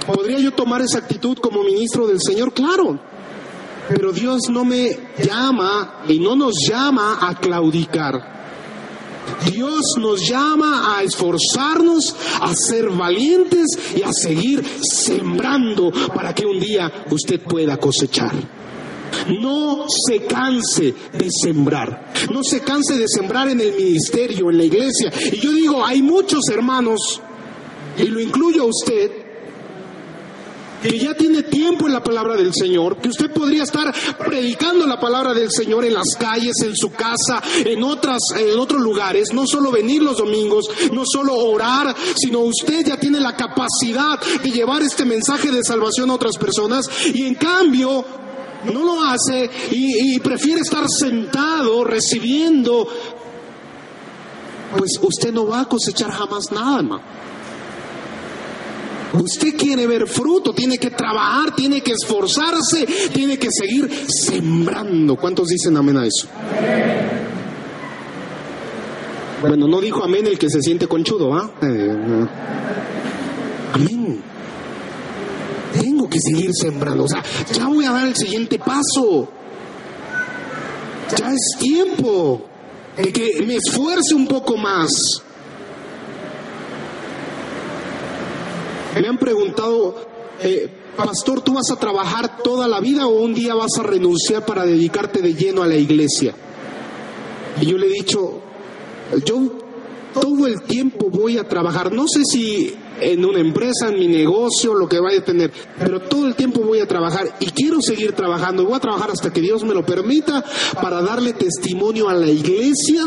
¿Podría 0.07 0.39
yo 0.39 0.53
tomar 0.53 0.83
esa 0.83 0.99
actitud 0.99 1.39
como 1.39 1.65
ministro 1.65 2.07
del 2.07 2.21
Señor? 2.21 2.53
Claro. 2.53 3.01
Pero 3.89 4.13
Dios 4.13 4.51
no 4.51 4.65
me 4.65 4.99
llama 5.19 6.03
y 6.09 6.19
no 6.19 6.37
nos 6.37 6.57
llama 6.69 7.19
a 7.23 7.41
claudicar. 7.41 8.37
Dios 9.51 9.95
nos 9.99 10.29
llama 10.29 10.97
a 10.97 11.03
esforzarnos, 11.03 12.15
a 12.43 12.55
ser 12.55 12.91
valientes 12.91 13.67
y 13.97 14.03
a 14.03 14.13
seguir 14.13 14.63
sembrando 14.83 15.91
para 16.15 16.35
que 16.35 16.45
un 16.45 16.61
día 16.61 17.07
usted 17.11 17.41
pueda 17.41 17.79
cosechar. 17.79 18.35
No 19.41 19.87
se 19.89 20.25
canse 20.25 20.95
de 21.13 21.29
sembrar. 21.31 22.13
No 22.33 22.43
se 22.43 22.61
canse 22.61 22.97
de 22.99 23.07
sembrar 23.09 23.49
en 23.49 23.61
el 23.61 23.75
ministerio, 23.75 24.51
en 24.51 24.59
la 24.59 24.65
iglesia. 24.65 25.13
Y 25.33 25.41
yo 25.41 25.53
digo, 25.53 25.85
hay 25.85 26.03
muchos 26.03 26.49
hermanos, 26.51 27.21
y 27.99 28.05
lo 28.05 28.21
incluyo 28.21 28.63
a 28.63 28.67
usted, 28.67 29.27
que 30.83 30.99
ya 30.99 31.15
tiene 31.15 31.43
tiempo 31.43 31.87
en 31.87 31.93
la 31.93 32.03
palabra 32.03 32.37
del 32.37 32.53
Señor, 32.55 32.99
que 32.99 33.09
usted 33.09 33.31
podría 33.33 33.65
estar 33.65 33.93
predicando 34.19 34.87
la 34.87 35.01
palabra 35.01 35.35
del 35.35 35.51
Señor 35.51 35.85
en 35.85 35.95
las 35.95 36.15
calles, 36.19 36.55
en 36.63 36.77
su 36.77 36.91
casa, 36.93 37.43
en 37.65 37.83
otras, 37.83 38.21
en 38.39 38.59
otros 38.59 38.81
lugares, 38.81 39.33
no 39.33 39.47
solo 39.47 39.71
venir 39.71 40.03
los 40.03 40.19
domingos, 40.19 40.67
no 40.93 41.03
solo 41.05 41.35
orar, 41.35 41.95
sino 42.17 42.41
usted 42.41 42.87
ya 42.87 42.97
tiene 42.99 43.21
la 43.21 43.35
capacidad 43.37 44.21
de 44.43 44.51
llevar 44.51 44.83
este 44.83 45.05
mensaje 45.05 45.51
de 45.51 45.65
salvación 45.65 46.11
a 46.11 46.15
otras 46.15 46.37
personas 46.37 46.87
y 47.13 47.27
en 47.27 47.35
cambio 47.35 48.05
no 48.73 48.85
lo 48.85 49.03
hace 49.03 49.51
y, 49.71 50.19
prefiere 50.21 50.61
estar 50.61 50.85
sentado 50.89 51.85
recibiendo, 51.85 52.89
pues 54.77 54.99
usted 55.01 55.33
no 55.33 55.47
va 55.47 55.61
a 55.63 55.65
cosechar 55.69 56.11
jamás 56.11 56.51
nada, 56.53 56.79
hermano. 56.79 57.03
Usted 59.13 59.57
quiere 59.57 59.87
ver 59.87 60.07
fruto, 60.07 60.53
tiene 60.53 60.79
que 60.79 60.91
trabajar, 60.91 61.55
tiene 61.55 61.81
que 61.81 61.93
esforzarse, 61.93 62.87
tiene 63.13 63.39
que 63.39 63.49
seguir 63.51 63.91
sembrando. 64.09 65.17
¿Cuántos 65.17 65.49
dicen 65.49 65.77
amén 65.77 65.97
a 65.97 66.07
eso? 66.07 66.29
Bueno, 69.41 69.67
no 69.69 69.81
dijo 69.81 70.03
amén 70.03 70.27
el 70.27 70.39
que 70.39 70.51
se 70.51 70.61
siente 70.61 70.87
conchudo, 70.87 71.35
¿ah? 71.35 71.51
amén. 73.73 74.23
Que 76.09 76.21
seguir 76.21 76.51
sembrando. 76.55 77.05
O 77.05 77.09
sea, 77.09 77.23
ya 77.53 77.67
voy 77.69 77.85
a 77.85 77.93
dar 77.93 78.07
el 78.07 78.17
siguiente 78.17 78.59
paso. 78.59 79.29
Ya 81.17 81.33
es 81.33 81.59
tiempo 81.59 82.43
de 82.97 83.13
que 83.13 83.43
me 83.47 83.57
esfuerce 83.57 84.15
un 84.15 84.27
poco 84.27 84.57
más. 84.57 84.91
Me 89.01 89.07
han 89.07 89.19
preguntado, 89.19 89.95
eh, 90.41 90.71
pastor, 90.97 91.43
¿tú 91.43 91.53
vas 91.53 91.71
a 91.71 91.77
trabajar 91.77 92.39
toda 92.43 92.67
la 92.67 92.81
vida 92.81 93.07
o 93.07 93.21
un 93.21 93.35
día 93.35 93.55
vas 93.55 93.79
a 93.79 93.83
renunciar 93.83 94.47
para 94.47 94.65
dedicarte 94.65 95.21
de 95.21 95.35
lleno 95.35 95.63
a 95.63 95.67
la 95.67 95.77
iglesia? 95.77 96.35
Y 97.61 97.67
yo 97.67 97.77
le 97.77 97.87
he 97.87 97.91
dicho, 97.91 98.41
yo 99.25 99.53
todo 100.15 100.47
el 100.47 100.63
tiempo 100.63 101.11
voy 101.11 101.37
a 101.37 101.45
trabajar, 101.45 101.93
no 101.93 102.07
sé 102.09 102.23
si 102.25 102.75
en 103.01 103.25
una 103.25 103.41
empresa, 103.41 103.89
en 103.89 103.99
mi 103.99 104.09
negocio, 104.09 104.75
lo 104.75 104.89
que 104.89 105.01
vaya 105.01 105.21
a 105.21 105.25
tener, 105.25 105.51
pero 105.79 106.01
todo 106.01 106.27
el 106.27 106.35
tiempo 106.35 106.61
voy 106.61 106.81
a 106.81 106.87
trabajar 106.87 107.37
y 107.41 107.47
quiero 107.47 107.81
seguir 107.81 108.13
trabajando, 108.13 108.65
voy 108.65 108.75
a 108.75 108.81
trabajar 108.81 109.11
hasta 109.11 109.33
que 109.33 109.41
Dios 109.41 109.65
me 109.65 109.75
lo 109.75 109.85
permita 109.85 110.45
para 110.81 111.03
darle 111.03 111.33
testimonio 111.33 112.09
a 112.09 112.15
la 112.15 112.29
iglesia 112.29 113.03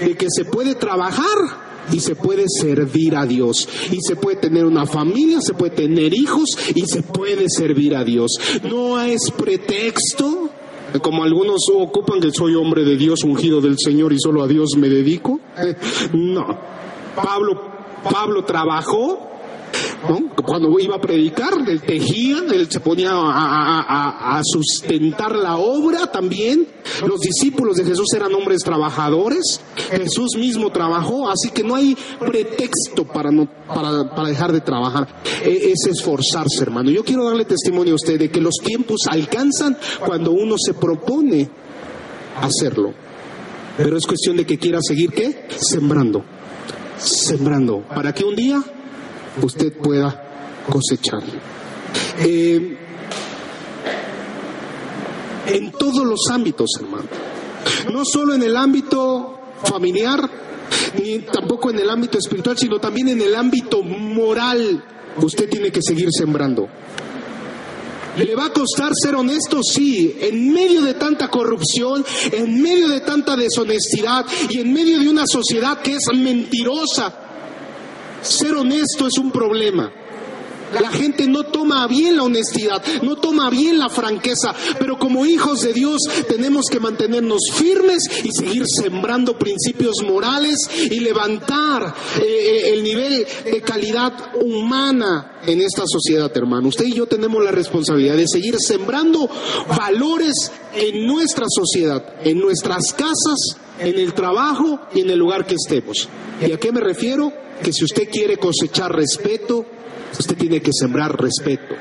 de 0.00 0.16
que 0.16 0.26
se 0.30 0.44
puede 0.44 0.74
trabajar 0.74 1.68
y 1.92 2.00
se 2.00 2.14
puede 2.14 2.44
servir 2.48 3.16
a 3.16 3.26
Dios. 3.26 3.68
Y 3.90 3.98
se 4.00 4.16
puede 4.16 4.36
tener 4.36 4.64
una 4.64 4.86
familia, 4.86 5.40
se 5.40 5.54
puede 5.54 5.74
tener 5.74 6.14
hijos 6.14 6.50
y 6.74 6.82
se 6.86 7.02
puede 7.02 7.46
servir 7.48 7.94
a 7.94 8.04
Dios. 8.04 8.32
No 8.70 9.00
es 9.00 9.30
pretexto, 9.30 10.50
como 11.02 11.24
algunos 11.24 11.62
ocupan 11.74 12.20
que 12.20 12.30
soy 12.30 12.54
hombre 12.54 12.84
de 12.84 12.96
Dios, 12.96 13.24
ungido 13.24 13.60
del 13.60 13.76
Señor 13.78 14.12
y 14.12 14.18
solo 14.18 14.42
a 14.42 14.46
Dios 14.46 14.70
me 14.76 14.88
dedico. 14.88 15.40
No. 16.12 16.46
Pablo, 17.16 17.60
Pablo 18.10 18.44
trabajó 18.44 19.27
cuando 20.44 20.78
iba 20.78 20.96
a 20.96 21.00
predicar, 21.00 21.52
él 21.66 21.82
tejía, 21.82 22.38
él 22.52 22.70
se 22.70 22.80
ponía 22.80 23.10
a, 23.12 24.40
sustentar 24.44 25.36
la 25.36 25.56
obra 25.56 26.10
también. 26.10 26.66
Los 27.06 27.20
discípulos 27.20 27.76
de 27.76 27.84
Jesús 27.84 28.06
eran 28.14 28.34
hombres 28.34 28.62
trabajadores. 28.62 29.60
Jesús 29.90 30.36
mismo 30.38 30.70
trabajó, 30.70 31.28
así 31.28 31.50
que 31.50 31.62
no 31.62 31.74
hay 31.74 31.96
pretexto 32.18 33.04
para, 33.04 33.30
no, 33.30 33.48
para, 33.66 34.28
dejar 34.28 34.52
de 34.52 34.60
trabajar. 34.60 35.08
E, 35.44 35.72
es 35.72 35.86
esforzarse, 35.86 36.62
hermano. 36.62 36.90
Yo 36.90 37.04
quiero 37.04 37.24
darle 37.24 37.44
testimonio 37.44 37.92
a 37.92 37.96
usted 37.96 38.18
de 38.18 38.30
que 38.30 38.40
los 38.40 38.54
tiempos 38.64 39.02
alcanzan 39.08 39.76
cuando 40.04 40.32
uno 40.32 40.54
se 40.58 40.74
propone 40.74 41.48
hacerlo. 42.40 42.94
Pero 43.76 43.96
es 43.96 44.06
cuestión 44.06 44.36
de 44.36 44.46
que 44.46 44.58
quiera 44.58 44.80
seguir, 44.80 45.10
¿qué? 45.12 45.46
Sembrando. 45.56 46.24
Sembrando. 46.96 47.84
Para 47.94 48.12
que 48.12 48.24
un 48.24 48.34
día 48.34 48.62
usted 49.42 49.72
pueda 49.72 50.62
cosechar. 50.70 51.22
Eh, 52.20 52.76
en 55.46 55.72
todos 55.72 56.04
los 56.04 56.28
ámbitos, 56.30 56.70
hermano. 56.80 57.08
No 57.92 58.04
solo 58.04 58.34
en 58.34 58.42
el 58.42 58.56
ámbito 58.56 59.40
familiar, 59.64 60.28
ni 60.98 61.20
tampoco 61.20 61.70
en 61.70 61.78
el 61.78 61.90
ámbito 61.90 62.18
espiritual, 62.18 62.56
sino 62.58 62.78
también 62.78 63.08
en 63.08 63.20
el 63.20 63.34
ámbito 63.34 63.82
moral. 63.82 64.84
Usted 65.20 65.48
tiene 65.48 65.70
que 65.70 65.82
seguir 65.82 66.08
sembrando. 66.12 66.68
¿Le 68.18 68.34
va 68.34 68.46
a 68.46 68.52
costar 68.52 68.92
ser 69.00 69.14
honesto? 69.14 69.62
Sí. 69.62 70.16
En 70.20 70.52
medio 70.52 70.82
de 70.82 70.94
tanta 70.94 71.28
corrupción, 71.28 72.04
en 72.32 72.60
medio 72.60 72.88
de 72.88 73.00
tanta 73.00 73.36
deshonestidad 73.36 74.26
y 74.48 74.60
en 74.60 74.72
medio 74.72 74.98
de 74.98 75.08
una 75.08 75.24
sociedad 75.26 75.80
que 75.80 75.94
es 75.96 76.06
mentirosa, 76.14 77.27
ser 78.22 78.54
honesto 78.54 79.06
es 79.06 79.18
un 79.18 79.30
problema. 79.30 79.92
La 80.80 80.90
gente 80.90 81.26
no 81.26 81.44
toma 81.44 81.86
bien 81.86 82.16
la 82.16 82.24
honestidad, 82.24 82.82
no 83.02 83.16
toma 83.16 83.48
bien 83.48 83.78
la 83.78 83.88
franqueza, 83.88 84.54
pero 84.78 84.98
como 84.98 85.24
hijos 85.24 85.62
de 85.62 85.72
Dios 85.72 86.02
tenemos 86.28 86.66
que 86.70 86.78
mantenernos 86.78 87.40
firmes 87.54 88.02
y 88.22 88.30
seguir 88.30 88.64
sembrando 88.66 89.38
principios 89.38 90.02
morales 90.06 90.56
y 90.90 91.00
levantar 91.00 91.94
eh, 92.16 92.22
eh, 92.22 92.74
el 92.74 92.82
nivel 92.82 93.26
de 93.44 93.62
calidad 93.62 94.12
humana 94.42 95.40
en 95.46 95.62
esta 95.62 95.84
sociedad, 95.86 96.30
hermano. 96.36 96.68
Usted 96.68 96.84
y 96.84 96.94
yo 96.94 97.06
tenemos 97.06 97.42
la 97.42 97.50
responsabilidad 97.50 98.16
de 98.16 98.28
seguir 98.28 98.56
sembrando 98.58 99.28
valores 99.74 100.52
en 100.74 101.06
nuestra 101.06 101.46
sociedad, 101.48 102.16
en 102.22 102.38
nuestras 102.40 102.92
casas, 102.92 103.56
en 103.80 103.98
el 103.98 104.12
trabajo 104.12 104.80
y 104.94 105.00
en 105.00 105.10
el 105.10 105.18
lugar 105.18 105.46
que 105.46 105.54
estemos. 105.54 106.08
¿Y 106.46 106.52
a 106.52 106.58
qué 106.58 106.72
me 106.72 106.80
refiero? 106.80 107.47
Que 107.62 107.72
si 107.72 107.84
usted 107.84 108.08
quiere 108.08 108.36
cosechar 108.36 108.92
respeto, 108.92 109.66
Usted 110.16 110.36
tiene 110.36 110.60
que 110.60 110.70
sembrar 110.72 111.20
respeto. 111.20 111.74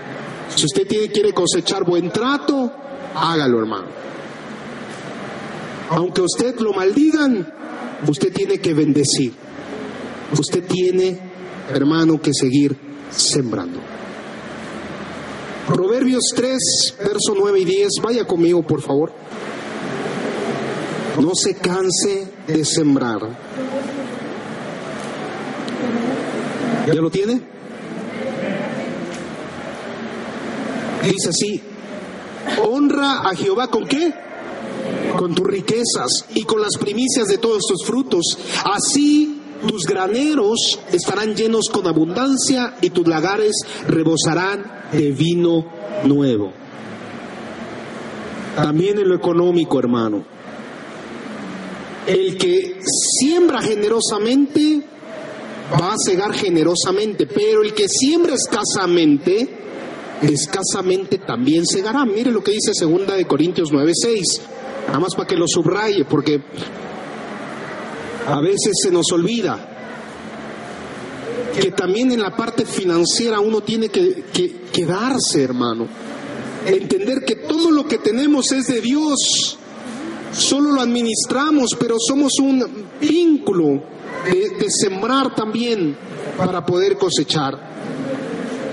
Si 0.55 0.65
usted 0.65 0.87
tiene, 0.87 1.09
quiere 1.09 1.33
cosechar 1.33 1.83
buen 1.83 2.11
trato, 2.11 2.71
hágalo, 3.15 3.59
hermano. 3.59 3.87
Aunque 5.89 6.21
usted 6.21 6.59
lo 6.59 6.73
maldigan, 6.73 7.53
usted 8.07 8.33
tiene 8.33 8.59
que 8.59 8.73
bendecir. 8.73 9.33
Usted 10.37 10.63
tiene, 10.65 11.17
hermano, 11.73 12.21
que 12.21 12.33
seguir 12.33 12.75
sembrando. 13.09 13.79
Proverbios 15.67 16.23
3, 16.35 16.95
verso 16.99 17.33
9 17.37 17.59
y 17.59 17.65
10. 17.65 17.89
Vaya 18.01 18.25
conmigo, 18.25 18.61
por 18.63 18.81
favor. 18.81 19.11
No 21.19 21.31
se 21.33 21.55
canse 21.55 22.27
de 22.45 22.63
sembrar. 22.63 23.19
¿Ya 26.87 27.01
lo 27.01 27.09
tiene? 27.09 27.41
Dice 31.03 31.29
así, 31.29 31.61
honra 32.63 33.29
a 33.29 33.35
Jehová 33.35 33.67
con 33.67 33.85
qué? 33.85 34.13
Con 35.17 35.35
tus 35.35 35.45
riquezas 35.47 36.25
y 36.33 36.43
con 36.43 36.61
las 36.61 36.77
primicias 36.77 37.27
de 37.27 37.39
todos 37.39 37.63
tus 37.67 37.85
frutos. 37.85 38.37
Así 38.63 39.41
tus 39.67 39.83
graneros 39.83 40.79
estarán 40.91 41.35
llenos 41.35 41.67
con 41.69 41.87
abundancia 41.87 42.75
y 42.81 42.89
tus 42.91 43.05
lagares 43.05 43.55
rebosarán 43.87 44.83
de 44.93 45.11
vino 45.11 45.65
nuevo. 46.05 46.53
También 48.55 48.97
en 48.99 49.09
lo 49.09 49.15
económico, 49.15 49.77
hermano. 49.77 50.23
El 52.07 52.37
que 52.37 52.79
siembra 53.19 53.61
generosamente 53.61 54.83
va 55.73 55.93
a 55.93 55.95
cegar 56.03 56.33
generosamente, 56.33 57.27
pero 57.27 57.61
el 57.61 57.73
que 57.73 57.87
siembra 57.89 58.35
escasamente 58.35 59.65
escasamente 60.21 61.19
también 61.19 61.65
segará. 61.65 62.05
Mire 62.05 62.31
lo 62.31 62.43
que 62.43 62.51
dice 62.51 62.73
segunda 62.73 63.15
de 63.15 63.25
Corintios 63.25 63.71
9:6. 63.71 64.41
Nada 64.87 64.99
más 64.99 65.15
para 65.15 65.27
que 65.27 65.35
lo 65.35 65.47
subraye, 65.47 66.05
porque 66.05 66.41
a 68.27 68.39
veces 68.41 68.73
se 68.81 68.91
nos 68.91 69.11
olvida 69.11 69.73
que 71.59 71.71
también 71.71 72.11
en 72.11 72.21
la 72.21 72.35
parte 72.35 72.65
financiera 72.65 73.39
uno 73.39 73.61
tiene 73.61 73.89
que, 73.89 74.25
que 74.33 74.61
quedarse, 74.71 75.43
hermano. 75.43 75.87
Entender 76.65 77.23
que 77.25 77.35
todo 77.35 77.71
lo 77.71 77.85
que 77.87 77.97
tenemos 77.97 78.51
es 78.51 78.67
de 78.67 78.81
Dios. 78.81 79.57
solo 80.31 80.71
lo 80.71 80.81
administramos, 80.81 81.71
pero 81.79 81.95
somos 81.99 82.33
un 82.39 82.63
vínculo 82.99 83.96
de, 84.31 84.67
sembrar 84.69 85.35
también 85.35 85.97
para 86.37 86.65
poder 86.65 86.97
cosechar. 86.97 87.57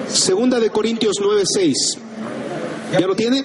Segunda 0.09 0.61
de 0.61 0.71
Corintios 0.71 1.17
9:6. 1.21 1.99
¿Ya 2.93 3.01
lo 3.01 3.17
tiene? 3.17 3.45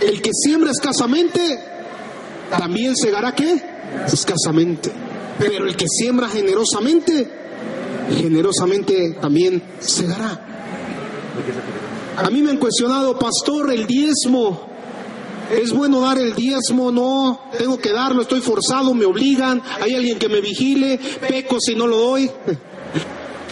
El 0.00 0.20
que 0.20 0.30
siembra 0.32 0.70
escasamente, 0.70 1.58
también 2.50 2.94
segará 2.94 3.34
qué? 3.34 3.60
Escasamente. 4.06 4.90
Pero 5.38 5.66
el 5.66 5.76
que 5.76 5.86
siembra 5.88 6.28
generosamente, 6.28 7.28
generosamente 8.16 9.16
también 9.20 9.62
segará. 9.80 10.40
A 12.16 12.30
mí 12.30 12.42
me 12.42 12.50
han 12.50 12.58
cuestionado, 12.58 13.18
pastor, 13.18 13.72
el 13.72 13.86
diezmo. 13.86 14.73
¿Es 15.50 15.72
bueno 15.72 16.00
dar 16.00 16.18
el 16.18 16.34
diezmo? 16.34 16.90
No, 16.90 17.40
tengo 17.58 17.78
que 17.78 17.92
darlo, 17.92 18.22
estoy 18.22 18.40
forzado, 18.40 18.94
me 18.94 19.04
obligan, 19.04 19.62
hay 19.80 19.94
alguien 19.94 20.18
que 20.18 20.28
me 20.28 20.40
vigile, 20.40 20.98
peco 21.28 21.58
si 21.60 21.74
no 21.74 21.86
lo 21.86 21.96
doy. 21.98 22.30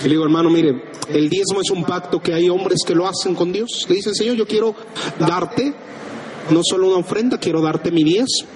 Y 0.01 0.07
le 0.07 0.15
digo, 0.15 0.25
hermano, 0.25 0.51
mire, 0.51 0.83
el 1.11 1.31
diezmo 1.31 1.61
es 1.61 1.71
un 1.71 1.85
pacto 1.85 2.21
que 2.21 2.35
hay 2.35 2.49
hombres 2.49 2.81
que 2.85 2.93
lo 2.93 3.07
hacen 3.07 3.37
con 3.37 3.53
Dios. 3.53 3.87
Le 3.89 3.95
dicen, 3.95 4.17
Señor, 4.17 4.35
yo 4.35 4.49
quiero 4.49 4.75
darte 5.17 5.73
no 6.51 6.61
solo 6.65 6.89
una 6.89 6.97
ofrenda, 6.97 7.39
quiero 7.39 7.61
darte 7.61 7.93
mi 7.93 8.03
diezmo 8.03 8.49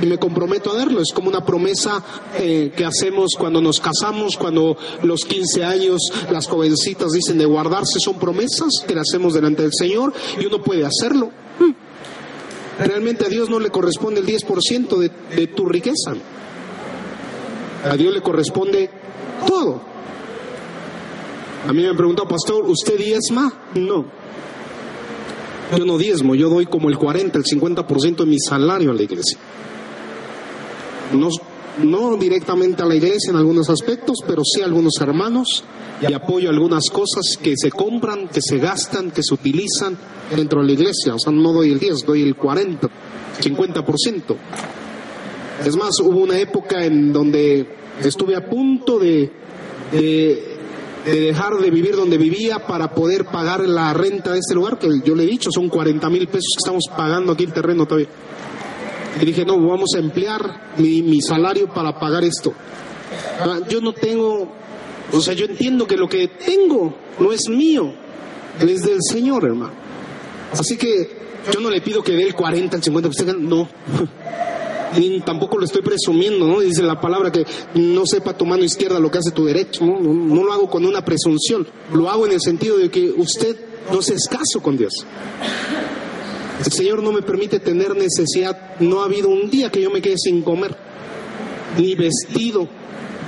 y 0.00 0.06
me 0.06 0.18
comprometo 0.18 0.70
a 0.70 0.76
darlo. 0.76 1.00
Es 1.00 1.12
como 1.12 1.28
una 1.28 1.44
promesa 1.44 2.02
eh, 2.38 2.72
que 2.76 2.84
hacemos 2.84 3.32
cuando 3.38 3.60
nos 3.60 3.80
casamos, 3.80 4.36
cuando 4.36 4.76
los 5.02 5.24
15 5.24 5.64
años 5.64 6.00
las 6.30 6.46
jovencitas 6.46 7.12
dicen 7.12 7.38
de 7.38 7.44
guardarse, 7.44 7.98
son 8.00 8.18
promesas 8.18 8.70
que 8.86 8.94
le 8.94 9.00
hacemos 9.00 9.34
delante 9.34 9.62
del 9.62 9.72
Señor 9.72 10.12
y 10.40 10.46
uno 10.46 10.62
puede 10.62 10.84
hacerlo. 10.84 11.30
Realmente 12.78 13.26
a 13.26 13.28
Dios 13.28 13.50
no 13.50 13.58
le 13.58 13.70
corresponde 13.70 14.20
el 14.20 14.26
10% 14.26 14.96
de, 14.98 15.10
de 15.34 15.46
tu 15.48 15.66
riqueza. 15.66 16.14
A 17.84 17.96
Dios 17.96 18.12
le 18.12 18.20
corresponde 18.20 18.90
todo. 19.46 19.80
A 21.66 21.72
mí 21.72 21.82
me 21.82 21.88
han 21.88 21.96
pastor, 21.96 22.64
¿usted 22.66 22.96
diezma? 22.96 23.52
No. 23.74 24.06
Yo 25.76 25.84
no 25.84 25.98
diezmo, 25.98 26.34
yo 26.34 26.48
doy 26.48 26.66
como 26.66 26.88
el 26.88 26.96
40, 26.96 27.36
el 27.36 27.44
50% 27.44 28.16
de 28.16 28.26
mi 28.26 28.38
salario 28.38 28.90
a 28.90 28.94
la 28.94 29.02
iglesia 29.02 29.38
no, 31.12 31.28
no 31.82 32.16
directamente 32.16 32.82
a 32.82 32.86
la 32.86 32.94
iglesia 32.94 33.30
en 33.30 33.36
algunos 33.36 33.70
aspectos, 33.70 34.18
pero 34.26 34.42
sí 34.44 34.60
a 34.60 34.66
algunos 34.66 34.94
hermanos 35.00 35.64
y 36.00 36.12
apoyo 36.12 36.50
algunas 36.50 36.90
cosas 36.90 37.36
que 37.40 37.54
se 37.56 37.70
compran, 37.70 38.28
que 38.28 38.40
se 38.40 38.58
gastan, 38.58 39.10
que 39.10 39.22
se 39.22 39.34
utilizan 39.34 39.96
dentro 40.36 40.60
de 40.60 40.66
la 40.66 40.72
iglesia. 40.72 41.14
O 41.14 41.18
sea, 41.18 41.32
no 41.32 41.52
doy 41.52 41.72
el 41.72 41.78
10, 41.78 42.04
doy 42.04 42.22
el 42.22 42.36
40, 42.36 42.88
50%. 43.40 44.36
Es 45.64 45.76
más, 45.76 45.98
hubo 46.00 46.20
una 46.20 46.38
época 46.38 46.84
en 46.84 47.12
donde 47.12 47.66
estuve 48.02 48.36
a 48.36 48.48
punto 48.48 48.98
de, 48.98 49.30
de, 49.92 50.56
de, 51.04 51.20
dejar 51.20 51.56
de 51.58 51.70
vivir 51.70 51.96
donde 51.96 52.16
vivía 52.16 52.64
para 52.66 52.94
poder 52.94 53.24
pagar 53.24 53.68
la 53.68 53.92
renta 53.92 54.32
de 54.32 54.38
este 54.38 54.54
lugar, 54.54 54.78
que 54.78 54.88
yo 55.04 55.14
le 55.14 55.24
he 55.24 55.26
dicho, 55.26 55.50
son 55.52 55.68
40 55.68 56.08
mil 56.10 56.26
pesos 56.28 56.54
que 56.54 56.60
estamos 56.60 56.84
pagando 56.96 57.32
aquí 57.32 57.44
el 57.44 57.52
terreno 57.52 57.86
todavía. 57.86 58.08
Y 59.20 59.24
dije, 59.24 59.44
no, 59.44 59.58
vamos 59.58 59.90
a 59.96 59.98
emplear 59.98 60.74
mi, 60.76 61.02
mi 61.02 61.20
salario 61.20 61.68
para 61.68 61.98
pagar 61.98 62.22
esto. 62.22 62.52
Ah, 63.40 63.58
yo 63.68 63.80
no 63.80 63.92
tengo, 63.92 64.48
o 65.12 65.20
sea, 65.20 65.34
yo 65.34 65.46
entiendo 65.46 65.86
que 65.86 65.96
lo 65.96 66.08
que 66.08 66.28
tengo 66.28 66.94
no 67.18 67.32
es 67.32 67.48
mío, 67.48 67.92
es 68.60 68.82
del 68.82 68.98
Señor, 69.00 69.44
hermano. 69.44 69.87
Así 70.52 70.76
que 70.76 71.10
yo 71.52 71.60
no 71.60 71.70
le 71.70 71.80
pido 71.80 72.02
que 72.02 72.12
dé 72.12 72.24
el 72.24 72.34
40, 72.34 72.76
el 72.76 72.82
50, 72.82 73.32
no. 73.38 73.68
Ni 74.96 75.20
tampoco 75.20 75.58
lo 75.58 75.66
estoy 75.66 75.82
presumiendo, 75.82 76.46
¿no? 76.46 76.60
Dice 76.60 76.82
la 76.82 77.00
palabra 77.00 77.30
que 77.30 77.44
no 77.74 78.06
sepa 78.06 78.36
tu 78.36 78.46
mano 78.46 78.64
izquierda 78.64 78.98
lo 78.98 79.10
que 79.10 79.18
hace 79.18 79.32
tu 79.32 79.44
derecho. 79.44 79.84
No, 79.84 80.00
no 80.00 80.44
lo 80.44 80.52
hago 80.52 80.70
con 80.70 80.84
una 80.84 81.04
presunción, 81.04 81.66
lo 81.92 82.08
hago 82.08 82.26
en 82.26 82.32
el 82.32 82.40
sentido 82.40 82.78
de 82.78 82.90
que 82.90 83.10
usted 83.10 83.56
no 83.92 84.02
se 84.02 84.14
escaso 84.14 84.60
con 84.62 84.76
Dios. 84.76 84.92
El 86.64 86.72
Señor 86.72 87.02
no 87.02 87.12
me 87.12 87.22
permite 87.22 87.60
tener 87.60 87.94
necesidad. 87.94 88.78
No 88.80 89.02
ha 89.02 89.04
habido 89.04 89.28
un 89.28 89.50
día 89.50 89.70
que 89.70 89.80
yo 89.80 89.90
me 89.90 90.02
quede 90.02 90.16
sin 90.18 90.42
comer, 90.42 90.76
ni 91.76 91.94
vestido, 91.94 92.68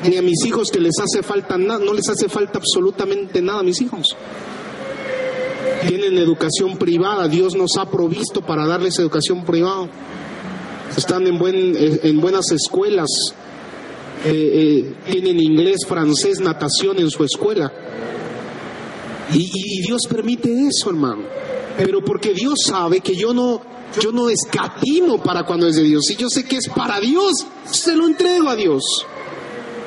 ni 0.09 0.17
a 0.17 0.23
mis 0.23 0.45
hijos 0.45 0.71
que 0.71 0.81
les 0.81 0.95
hace 0.99 1.23
falta 1.23 1.57
nada. 1.57 1.85
No 1.85 1.95
les 1.95 2.09
hace 2.09 2.29
falta 2.29 2.59
absolutamente 2.59 3.41
nada 3.41 3.61
a 3.61 3.63
mis 3.63 3.81
hijos. 3.81 4.17
Tienen 5.87 6.19
educación 6.19 6.77
privada. 6.77 7.29
Dios 7.29 7.55
nos 7.55 7.77
ha 7.79 7.87
provisto 7.91 8.41
para 8.41 8.67
darles 8.67 8.99
educación 8.99 9.45
privada. 9.45 9.89
Están 10.97 11.27
en, 11.27 11.39
buen, 11.39 11.75
en 11.77 12.21
buenas 12.21 12.51
escuelas. 12.51 13.09
Eh, 14.25 14.31
eh, 14.33 14.95
tienen 15.11 15.41
inglés, 15.41 15.79
francés, 15.87 16.41
natación 16.41 16.99
en 16.99 17.11
su 17.11 17.25
escuela. 17.25 17.73
Y, 19.33 19.51
y 19.55 19.83
Dios 19.83 20.03
permite 20.09 20.51
eso, 20.67 20.91
hermano 20.91 21.23
pero 21.85 22.03
porque 22.05 22.35
Dios 22.35 22.55
sabe 22.67 23.01
que 23.01 23.15
yo 23.17 23.33
no, 23.33 23.61
yo 24.01 24.13
no 24.13 24.29
escatimo 24.29 25.23
para 25.23 25.45
cuando 25.45 25.67
es 25.67 25.77
de 25.77 25.83
Dios. 25.83 26.11
Y 26.11 26.17
yo 26.17 26.29
sé 26.29 26.45
que 26.45 26.57
es 26.57 26.69
para 26.69 27.01
Dios, 27.01 27.47
se 27.71 27.97
lo 27.97 28.07
entrego 28.07 28.49
a 28.49 28.57
Dios. 28.57 28.83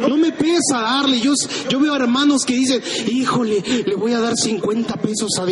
No 0.08 0.18
me 0.18 0.32
pesa 0.32 0.82
darle. 0.82 1.20
Yo, 1.20 1.34
yo 1.70 1.80
veo 1.80 1.96
hermanos 1.96 2.44
que 2.46 2.54
dicen, 2.54 2.82
híjole, 3.08 3.64
le 3.86 3.96
voy 3.96 4.14
a 4.14 4.20
dar 4.20 4.36
50 4.36 4.96
pesos 4.96 5.30
a 5.40 5.46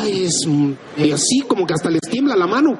Ay, 0.00 0.24
es 0.24 0.46
y 0.96 1.10
así 1.10 1.40
como 1.46 1.66
que 1.66 1.74
hasta 1.74 1.90
les 1.90 2.00
tiembla 2.02 2.36
la 2.36 2.46
mano. 2.46 2.78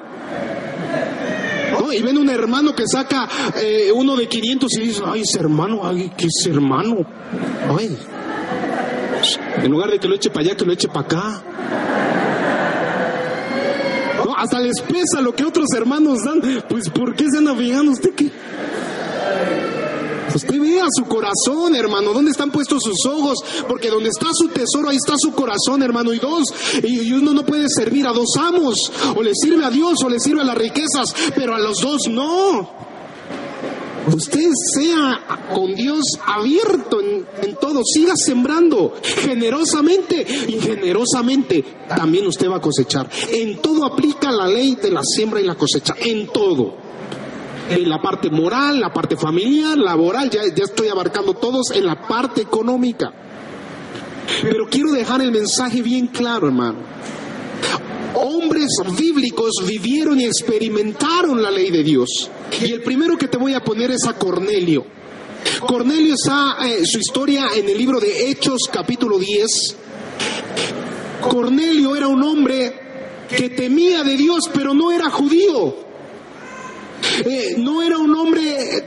¿No? 1.73 1.93
Y 1.93 2.03
ven 2.03 2.19
un 2.19 2.29
hermano 2.29 2.75
que 2.75 2.87
saca 2.87 3.29
eh, 3.61 3.91
uno 3.95 4.17
de 4.17 4.27
500 4.27 4.73
y 4.77 4.81
dice, 4.81 5.03
ay, 5.05 5.23
ese 5.23 5.39
hermano, 5.39 5.81
ay, 5.85 6.11
¿qué 6.17 6.27
es 6.27 6.47
hermano? 6.47 6.97
Ay, 7.79 7.97
en 9.63 9.71
lugar 9.71 9.91
de 9.91 9.99
que 9.99 10.09
lo 10.09 10.15
eche 10.15 10.31
para 10.31 10.47
allá, 10.47 10.57
que 10.57 10.65
lo 10.65 10.73
eche 10.73 10.89
para 10.89 11.01
acá 11.01 11.43
hasta 14.39 14.61
les 14.61 14.81
pesa 14.83 15.21
lo 15.21 15.35
que 15.35 15.45
otros 15.45 15.67
hermanos 15.77 16.23
dan. 16.25 16.41
Pues 16.69 16.89
¿por 16.91 17.15
qué 17.15 17.27
se 17.31 17.39
andan 17.39 17.89
usted 17.89 18.15
qué? 20.29 20.37
Usted 20.37 20.61
vea 20.61 20.87
su 20.97 21.05
corazón, 21.05 21.75
hermano, 21.75 22.13
¿dónde 22.13 22.31
están 22.31 22.51
puestos 22.51 22.83
sus 22.83 23.07
ojos? 23.07 23.39
Porque 23.69 23.91
donde 23.91 24.09
está 24.09 24.29
su 24.33 24.49
tesoro, 24.49 24.89
ahí 24.89 24.97
está 24.97 25.15
su 25.19 25.33
corazón, 25.33 25.83
hermano. 25.83 26.13
Y 26.13 26.19
dos, 26.19 26.45
y 26.83 27.13
uno 27.13 27.33
no 27.33 27.45
puede 27.45 27.67
servir 27.69 28.07
a 28.07 28.13
dos 28.13 28.37
amos. 28.39 28.91
O 29.17 29.23
le 29.23 29.33
sirve 29.35 29.65
a 29.65 29.71
Dios 29.71 29.99
o 30.05 30.09
le 30.09 30.21
sirve 30.21 30.41
a 30.41 30.45
las 30.45 30.59
riquezas, 30.59 31.15
pero 31.35 31.55
a 31.55 31.59
los 31.59 31.81
dos 31.81 32.03
no. 32.09 32.89
Usted 34.15 34.49
sea 34.75 35.21
con 35.55 35.75
Dios 35.75 36.03
abierto 36.25 37.01
en, 37.01 37.57
todo, 37.61 37.83
siga 37.85 38.15
sembrando 38.17 38.95
generosamente 39.03 40.27
y 40.49 40.59
generosamente 40.61 41.65
también 41.89 42.27
usted 42.27 42.49
va 42.49 42.57
a 42.57 42.61
cosechar. 42.61 43.09
En 43.31 43.59
todo 43.59 43.85
aplica 43.85 44.33
la 44.33 44.47
ley 44.47 44.77
de 44.77 44.91
la 44.91 45.03
siembra 45.03 45.41
y 45.41 45.45
la 45.45 45.57
cosecha, 45.57 45.95
en 46.01 46.29
todo. 46.29 46.88
En 47.71 47.89
la 47.89 48.01
parte 48.01 48.31
moral, 48.31 48.81
la 48.81 48.93
parte 48.93 49.17
familiar, 49.17 49.77
laboral, 49.77 50.31
ya, 50.31 50.43
ya 50.55 50.65
estoy 50.65 50.89
abarcando 50.89 51.35
todos 51.35 51.71
en 51.73 51.87
la 51.87 52.07
parte 52.07 52.43
económica. 52.43 53.13
Pero 54.43 54.67
quiero 54.69 54.93
dejar 54.93 55.21
el 55.21 55.33
mensaje 55.33 55.83
bien 55.83 56.07
claro, 56.09 56.49
hermano 56.49 56.99
hombres 58.15 58.71
bíblicos 58.97 59.51
vivieron 59.67 60.21
y 60.21 60.25
experimentaron 60.25 61.43
la 61.43 61.51
ley 61.51 61.71
de 61.71 61.83
Dios. 61.83 62.09
Y 62.61 62.73
el 62.73 62.83
primero 62.83 63.17
que 63.17 63.29
te 63.29 63.39
voy 63.39 63.55
a 63.55 63.63
poner 63.63 63.91
es 63.91 64.07
a 64.07 64.15
Cornelio. 64.15 64.87
Cornelio 65.67 66.15
está 66.15 66.57
eh, 66.67 66.85
su 66.85 66.99
historia 66.99 67.49
en 67.55 67.69
el 67.69 67.79
libro 67.79 68.01
de 68.01 68.31
Hechos 68.31 68.63
capítulo 68.73 69.19
10. 69.19 69.77
Cornelio 71.21 71.97
era 71.97 72.09
un 72.09 72.23
hombre 72.23 72.75
que 73.29 73.51
temía 73.51 74.03
de 74.03 74.17
Dios, 74.17 74.51
pero 74.53 74.75
no 74.75 74.91
era 74.91 75.11
judío. 75.11 75.88
No 77.59 77.83
era 77.83 77.99
un 77.99 78.15
hombre 78.15 78.85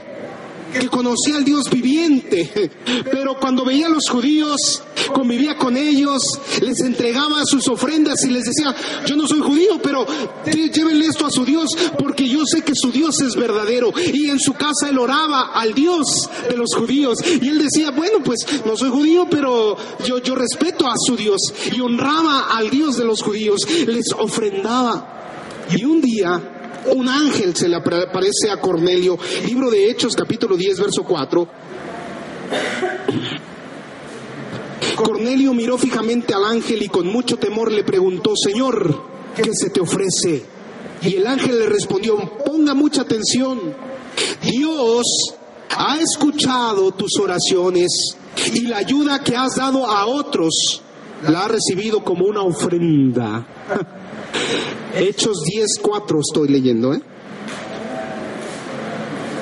que 0.72 0.88
conocía 0.88 1.36
al 1.36 1.44
Dios 1.44 1.68
viviente, 1.70 2.70
pero 3.10 3.38
cuando 3.38 3.64
veía 3.64 3.86
a 3.86 3.90
los 3.90 4.08
judíos, 4.08 4.82
convivía 5.12 5.56
con 5.56 5.76
ellos, 5.76 6.22
les 6.60 6.80
entregaba 6.80 7.44
sus 7.44 7.68
ofrendas 7.68 8.24
y 8.24 8.30
les 8.30 8.44
decía, 8.44 8.74
yo 9.06 9.16
no 9.16 9.26
soy 9.26 9.40
judío, 9.40 9.80
pero 9.82 10.06
llévenle 10.46 11.06
esto 11.06 11.26
a 11.26 11.30
su 11.30 11.44
Dios, 11.44 11.70
porque 11.98 12.28
yo 12.28 12.44
sé 12.46 12.62
que 12.62 12.72
su 12.74 12.90
Dios 12.90 13.20
es 13.20 13.36
verdadero. 13.36 13.92
Y 14.12 14.30
en 14.30 14.40
su 14.40 14.54
casa 14.54 14.88
él 14.88 14.98
oraba 14.98 15.52
al 15.52 15.74
Dios 15.74 16.28
de 16.48 16.56
los 16.56 16.74
judíos. 16.74 17.18
Y 17.40 17.48
él 17.48 17.58
decía, 17.58 17.90
bueno, 17.90 18.18
pues 18.24 18.38
no 18.64 18.76
soy 18.76 18.90
judío, 18.90 19.26
pero 19.30 19.76
yo, 20.04 20.18
yo 20.18 20.34
respeto 20.34 20.88
a 20.88 20.94
su 20.96 21.16
Dios. 21.16 21.40
Y 21.74 21.80
honraba 21.80 22.46
al 22.56 22.70
Dios 22.70 22.96
de 22.96 23.04
los 23.04 23.22
judíos, 23.22 23.60
les 23.86 24.12
ofrendaba. 24.12 25.18
Y 25.70 25.84
un 25.84 26.00
día 26.00 26.61
un 26.86 27.08
ángel 27.08 27.54
se 27.54 27.68
le 27.68 27.76
aparece 27.76 28.50
a 28.50 28.60
Cornelio, 28.60 29.18
libro 29.46 29.70
de 29.70 29.90
Hechos 29.90 30.14
capítulo 30.14 30.56
10, 30.56 30.80
verso 30.80 31.04
4. 31.04 31.48
Cornelio 34.96 35.54
miró 35.54 35.78
fijamente 35.78 36.34
al 36.34 36.44
ángel 36.44 36.82
y 36.82 36.88
con 36.88 37.06
mucho 37.06 37.38
temor 37.38 37.72
le 37.72 37.84
preguntó, 37.84 38.34
Señor, 38.36 39.02
¿qué 39.34 39.50
se 39.52 39.70
te 39.70 39.80
ofrece? 39.80 40.44
Y 41.02 41.16
el 41.16 41.26
ángel 41.26 41.58
le 41.58 41.66
respondió, 41.66 42.16
ponga 42.44 42.74
mucha 42.74 43.02
atención. 43.02 43.74
Dios 44.42 45.02
ha 45.76 45.98
escuchado 45.98 46.92
tus 46.92 47.18
oraciones 47.18 48.16
y 48.52 48.62
la 48.62 48.78
ayuda 48.78 49.20
que 49.20 49.36
has 49.36 49.56
dado 49.56 49.86
a 49.86 50.06
otros 50.06 50.82
la 51.28 51.44
ha 51.44 51.48
recibido 51.48 52.02
como 52.04 52.26
una 52.26 52.42
ofrenda. 52.42 53.46
Hechos 54.94 55.38
10.4 55.44 56.20
estoy 56.20 56.48
leyendo, 56.48 56.92
¿eh? 56.94 57.02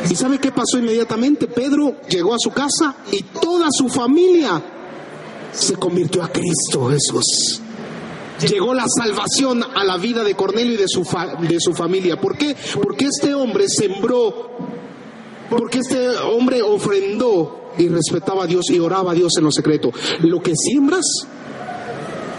¿Y 0.09 0.15
sabe 0.17 0.39
qué 0.39 0.51
pasó 0.51 0.79
inmediatamente? 0.79 1.47
Pedro 1.47 1.97
llegó 2.09 2.35
a 2.35 2.39
su 2.39 2.51
casa 2.51 2.97
y 3.13 3.23
toda 3.23 3.69
su 3.71 3.89
familia 3.89 4.63
se 5.53 5.75
convirtió 5.75 6.23
a 6.23 6.29
Cristo 6.29 6.89
Jesús. 6.89 7.61
Llegó 8.49 8.73
la 8.73 8.87
salvación 8.89 9.63
a 9.63 9.85
la 9.85 9.99
vida 9.99 10.25
de 10.25 10.35
Cornelio 10.35 10.75
y 10.75 10.79
de 10.79 10.89
su, 10.89 11.07
de 11.47 11.61
su 11.61 11.75
familia. 11.75 12.19
¿Por 12.19 12.39
qué? 12.39 12.57
Porque 12.83 13.07
este 13.07 13.35
hombre 13.35 13.69
sembró, 13.69 14.53
porque 15.51 15.81
este 15.81 16.09
hombre 16.17 16.63
ofrendó 16.63 17.73
y 17.77 17.89
respetaba 17.89 18.45
a 18.45 18.47
Dios 18.47 18.71
y 18.71 18.79
oraba 18.79 19.13
a 19.13 19.15
Dios 19.15 19.33
en 19.37 19.45
lo 19.45 19.53
secreto. 19.53 19.93
Lo 20.21 20.41
que 20.41 20.55
siembras, 20.57 21.05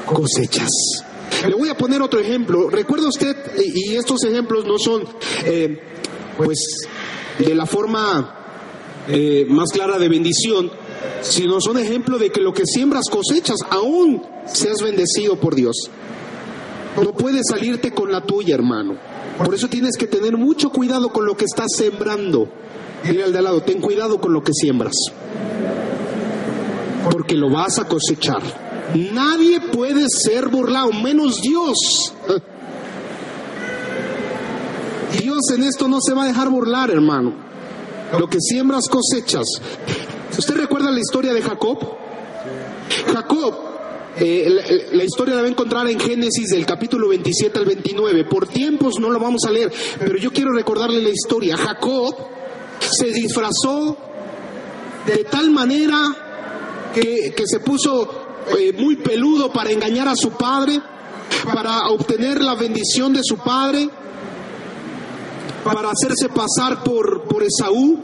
cosechas. 0.06 0.70
Le 1.48 1.56
voy 1.56 1.70
a 1.70 1.78
poner 1.78 2.02
otro 2.02 2.20
ejemplo. 2.20 2.70
Recuerda 2.70 3.08
usted, 3.08 3.36
y 3.64 3.96
estos 3.96 4.24
ejemplos 4.24 4.66
no 4.66 4.78
son, 4.78 5.04
eh, 5.46 5.80
pues, 6.38 6.88
de 7.40 7.56
la 7.56 7.66
forma 7.66 8.42
eh, 9.08 9.46
más 9.50 9.72
clara 9.72 9.98
de 9.98 10.08
bendición, 10.08 10.72
sino 11.22 11.60
son 11.60 11.80
ejemplo 11.80 12.20
de 12.20 12.30
que 12.30 12.42
lo 12.42 12.54
que 12.54 12.66
siembras 12.66 13.06
cosechas, 13.10 13.58
aún 13.70 14.24
seas 14.46 14.82
bendecido 14.82 15.38
por 15.38 15.56
Dios. 15.56 15.90
No 16.96 17.14
puedes 17.14 17.44
salirte 17.50 17.92
con 17.92 18.12
la 18.12 18.22
tuya, 18.22 18.54
hermano. 18.54 18.98
Por 19.38 19.56
eso 19.56 19.68
tienes 19.68 19.98
que 19.98 20.08
tener 20.08 20.38
mucho 20.38 20.70
cuidado 20.70 21.10
con 21.10 21.26
lo 21.26 21.36
que 21.36 21.46
estás 21.46 21.68
sembrando. 21.76 22.48
Dile 23.04 23.24
al 23.24 23.32
de 23.32 23.40
al 23.40 23.44
lado, 23.46 23.64
ten 23.64 23.82
cuidado 23.82 24.22
con 24.22 24.34
lo 24.34 24.44
que 24.44 24.54
siembras. 24.54 24.96
Porque 27.10 27.36
lo 27.36 27.50
vas 27.50 27.80
a 27.80 27.88
cosechar. 27.88 28.71
Nadie 28.96 29.62
puede 29.62 30.06
ser 30.10 30.50
burlado, 30.50 30.92
menos 30.92 31.42
Dios. 31.42 32.14
Dios 35.20 35.40
en 35.54 35.64
esto 35.64 35.88
no 35.88 36.00
se 36.02 36.14
va 36.14 36.24
a 36.24 36.28
dejar 36.28 36.50
burlar, 36.50 36.92
hermano. 36.92 37.34
Lo 38.18 38.28
que 38.28 38.40
siembras 38.40 38.90
cosechas. 38.90 39.46
¿Usted 40.38 40.56
recuerda 40.56 40.92
la 40.92 41.00
historia 41.00 41.34
de 41.34 41.42
Jacob? 41.42 41.78
Jacob, 43.14 43.56
eh, 44.18 44.90
la, 44.92 45.04
historia 45.04 45.36
la 45.36 45.42
va 45.42 45.48
a 45.48 45.52
encontrar 45.52 45.88
en 45.88 46.00
Génesis 46.00 46.50
del 46.50 46.66
capítulo 46.66 47.08
27 47.10 47.60
al 47.60 47.66
29. 47.66 48.26
Por 48.26 48.48
tiempos 48.48 48.96
no 49.00 49.10
lo 49.10 49.20
vamos 49.20 49.44
a 49.46 49.52
leer, 49.52 49.72
pero 50.00 50.18
yo 50.18 50.32
quiero 50.32 50.52
recordarle 50.52 51.02
la 51.02 51.10
historia. 51.10 51.56
Jacob 51.56 52.16
se 52.80 53.12
disfrazó 53.12 53.98
de 55.06 55.24
tal 55.26 55.52
manera 55.52 56.00
que, 56.94 57.34
se 57.46 57.60
puso 57.60 58.21
eh, 58.58 58.74
muy 58.74 58.96
peludo 58.98 59.52
para 59.52 59.72
engañar 59.72 60.08
a 60.08 60.16
su 60.16 60.32
padre, 60.32 60.82
para 61.54 61.88
obtener 61.90 62.42
la 62.42 62.56
bendición 62.56 63.14
de 63.14 63.22
su 63.24 63.38
padre 63.38 63.90
para 65.64 65.92
hacerse 65.92 66.30
pasar 66.30 66.84
por, 66.84 67.24
por 67.24 67.44
Esaú. 67.44 68.00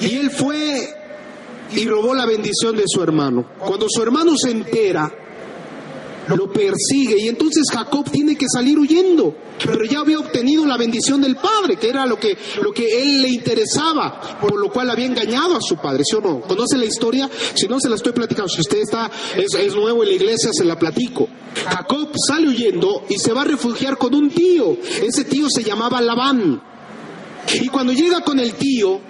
Y 0.00 0.16
él 0.16 0.30
fue 0.30 0.94
y 1.72 1.86
robó 1.86 2.14
la 2.14 2.26
bendición 2.26 2.76
de 2.76 2.84
su 2.86 3.02
hermano. 3.02 3.44
Cuando 3.58 3.86
su 3.88 4.02
hermano 4.02 4.36
se 4.36 4.50
entera, 4.50 5.10
lo 6.28 6.52
persigue 6.52 7.18
y 7.18 7.28
entonces 7.28 7.64
Jacob 7.72 8.08
tiene 8.10 8.36
que 8.36 8.46
salir 8.48 8.78
huyendo, 8.78 9.34
pero 9.64 9.84
ya 9.84 10.00
había 10.00 10.18
obtenido 10.18 10.64
la 10.66 10.76
bendición 10.76 11.20
del 11.20 11.36
padre, 11.36 11.76
que 11.76 11.88
era 11.88 12.06
lo 12.06 12.18
que, 12.18 12.36
lo 12.62 12.72
que 12.72 13.02
él 13.02 13.22
le 13.22 13.28
interesaba, 13.28 14.38
por 14.40 14.58
lo 14.58 14.70
cual 14.70 14.90
había 14.90 15.06
engañado 15.06 15.56
a 15.56 15.60
su 15.60 15.76
padre, 15.76 16.04
¿sí 16.04 16.16
o 16.16 16.20
no? 16.20 16.40
¿Conoce 16.42 16.76
la 16.76 16.84
historia? 16.84 17.28
Si 17.54 17.66
no, 17.66 17.80
se 17.80 17.88
la 17.88 17.96
estoy 17.96 18.12
platicando. 18.12 18.48
Si 18.48 18.60
usted 18.60 18.78
está, 18.78 19.10
es, 19.36 19.74
nuevo 19.74 20.02
en 20.02 20.10
la 20.10 20.14
iglesia, 20.14 20.50
se 20.52 20.64
la 20.64 20.78
platico. 20.78 21.28
Jacob 21.68 22.10
sale 22.26 22.48
huyendo 22.48 23.04
y 23.08 23.18
se 23.18 23.32
va 23.32 23.42
a 23.42 23.44
refugiar 23.44 23.96
con 23.98 24.14
un 24.14 24.30
tío. 24.30 24.76
Ese 25.02 25.24
tío 25.24 25.46
se 25.48 25.64
llamaba 25.64 26.00
Labán. 26.00 26.62
Y 27.60 27.68
cuando 27.68 27.92
llega 27.92 28.20
con 28.20 28.38
el 28.38 28.54
tío, 28.54 29.00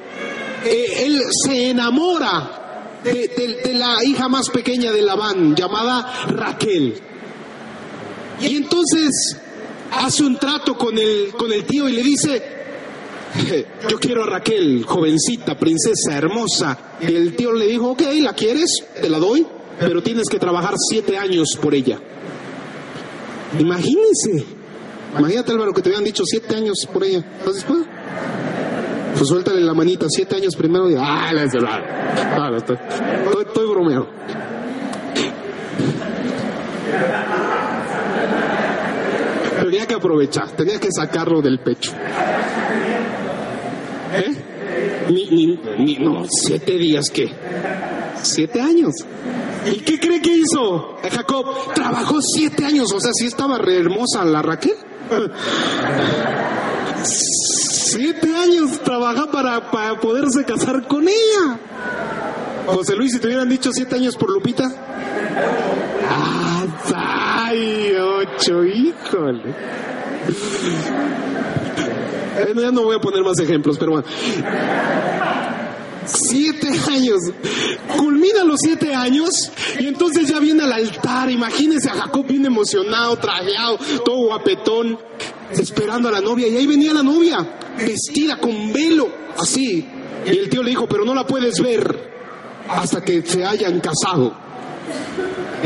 eh, 0.65 1.05
él 1.07 1.21
se 1.45 1.71
enamora 1.71 2.60
de, 3.05 3.75
la 3.75 3.97
hija 4.05 4.29
más 4.29 4.49
pequeña 4.51 4.93
de 4.93 5.03
Labán, 5.03 5.55
llamada 5.55 6.27
Raquel. 6.29 6.95
Y 8.41 8.57
entonces 8.57 9.37
hace 9.93 10.25
un 10.25 10.39
trato 10.39 10.77
con 10.77 10.97
el, 10.99 11.33
con 11.37 11.53
el 11.53 11.65
tío 11.65 11.89
y 11.89 11.93
le 11.93 12.03
dice, 12.03 12.43
yo 13.89 13.99
quiero 13.99 14.25
a 14.25 14.27
Raquel, 14.27 14.85
jovencita, 14.85 15.59
princesa, 15.59 16.17
hermosa. 16.17 16.97
Y 17.01 17.15
el 17.15 17.37
tío 17.37 17.53
le 17.53 17.67
dijo, 17.67 17.91
ok, 17.91 18.03
¿la 18.21 18.35
quieres? 18.35 18.85
Te 19.01 19.09
la 19.09 19.19
doy, 19.19 19.47
pero 19.79 20.03
tienes 20.03 20.29
que 20.29 20.39
trabajar 20.39 20.75
siete 20.79 21.17
años 21.17 21.59
por 21.61 21.75
ella. 21.75 21.99
Imagínense, 23.59 24.45
imagínate 25.19 25.51
Álvaro 25.53 25.73
que 25.73 25.83
te 25.83 25.89
habían 25.89 26.05
dicho 26.05 26.25
siete 26.25 26.55
años 26.55 26.87
por 26.93 27.03
ella. 27.05 27.25
Entonces, 27.39 27.65
pues, 27.65 27.81
pues 29.17 29.29
suéltale 29.29 29.61
la 29.61 29.75
manita, 29.75 30.07
siete 30.09 30.37
años 30.37 30.57
primero 30.57 30.91
y 30.91 30.95
ah, 30.95 31.33
la 31.33 31.43
ah, 31.43 32.51
estoy, 32.57 32.77
estoy, 32.77 33.43
estoy 33.47 33.69
bromeando. 33.69 34.09
Tenía 39.63 39.87
que 39.87 39.95
aprovechar, 39.95 40.51
tenía 40.53 40.81
que 40.81 40.89
sacarlo 40.91 41.43
del 41.43 41.61
pecho. 41.61 41.93
¿Eh? 44.15 44.35
Ni, 45.11 45.27
ni, 45.31 45.61
ni, 45.79 45.97
no, 45.99 46.25
siete 46.29 46.79
días, 46.79 47.11
¿qué? 47.13 47.31
Siete 48.23 48.61
años. 48.61 48.95
¿Y 49.67 49.81
qué 49.81 50.01
cree 50.01 50.21
que 50.23 50.35
hizo 50.37 50.97
Jacob? 51.11 51.75
Trabajó 51.75 52.21
siete 52.23 52.65
años, 52.65 52.93
o 52.93 53.01
sea, 53.01 53.13
sí 53.13 53.27
estaba 53.27 53.59
re 53.59 53.79
hermosa 53.79 54.25
la 54.25 54.43
Raquel. 54.43 54.77
Siete 57.03 58.35
años 58.37 58.79
trabaja 58.83 59.31
para, 59.31 59.71
para 59.71 59.99
poderse 60.01 60.45
casar 60.45 60.87
con 60.87 61.09
ella. 61.09 61.59
José 62.67 62.95
Luis, 62.95 63.13
si 63.13 63.19
te 63.19 63.27
hubieran 63.27 63.49
dicho 63.49 63.71
siete 63.73 63.97
años 63.97 64.17
por 64.17 64.31
Lupita. 64.31 64.65
¡Ay, 66.95 67.93
ocho, 67.97 68.65
híjole! 68.65 69.55
Ya 72.57 72.71
no 72.71 72.83
voy 72.83 72.97
a 72.97 73.01
poner 73.01 73.23
más 73.23 73.39
ejemplos, 73.39 73.79
pero 73.79 73.93
bueno. 73.93 74.07
Siete 76.13 76.69
años. 76.91 77.21
Culmina 77.97 78.45
los 78.45 78.61
siete 78.61 78.95
años 78.95 79.31
y 79.79 79.87
entonces 79.87 80.29
ya 80.29 80.39
viene 80.39 80.63
al 80.65 80.73
altar. 80.73 81.31
Imagínense 81.31 81.91
a 81.91 81.95
Jacob 81.95 82.27
bien 82.27 82.47
emocionado, 82.47 83.17
trajeado, 83.17 83.79
todo 84.05 84.27
guapetón 84.27 84.99
esperando 85.53 86.09
a 86.09 86.13
la 86.13 86.21
novia 86.21 86.49
y 86.49 86.57
ahí 86.57 86.67
venía 86.67 86.93
la 86.93 87.03
novia, 87.03 87.39
vestida 87.79 88.39
con 88.39 88.73
velo, 88.73 89.09
así. 89.37 89.87
Y 90.27 90.29
el 90.29 90.49
tío 90.49 90.63
le 90.63 90.71
dijo, 90.71 90.87
pero 90.87 91.05
no 91.05 91.15
la 91.15 91.27
puedes 91.27 91.61
ver 91.61 92.11
hasta 92.69 93.03
que 93.03 93.23
se 93.23 93.45
hayan 93.45 93.81
casado. 93.81 94.35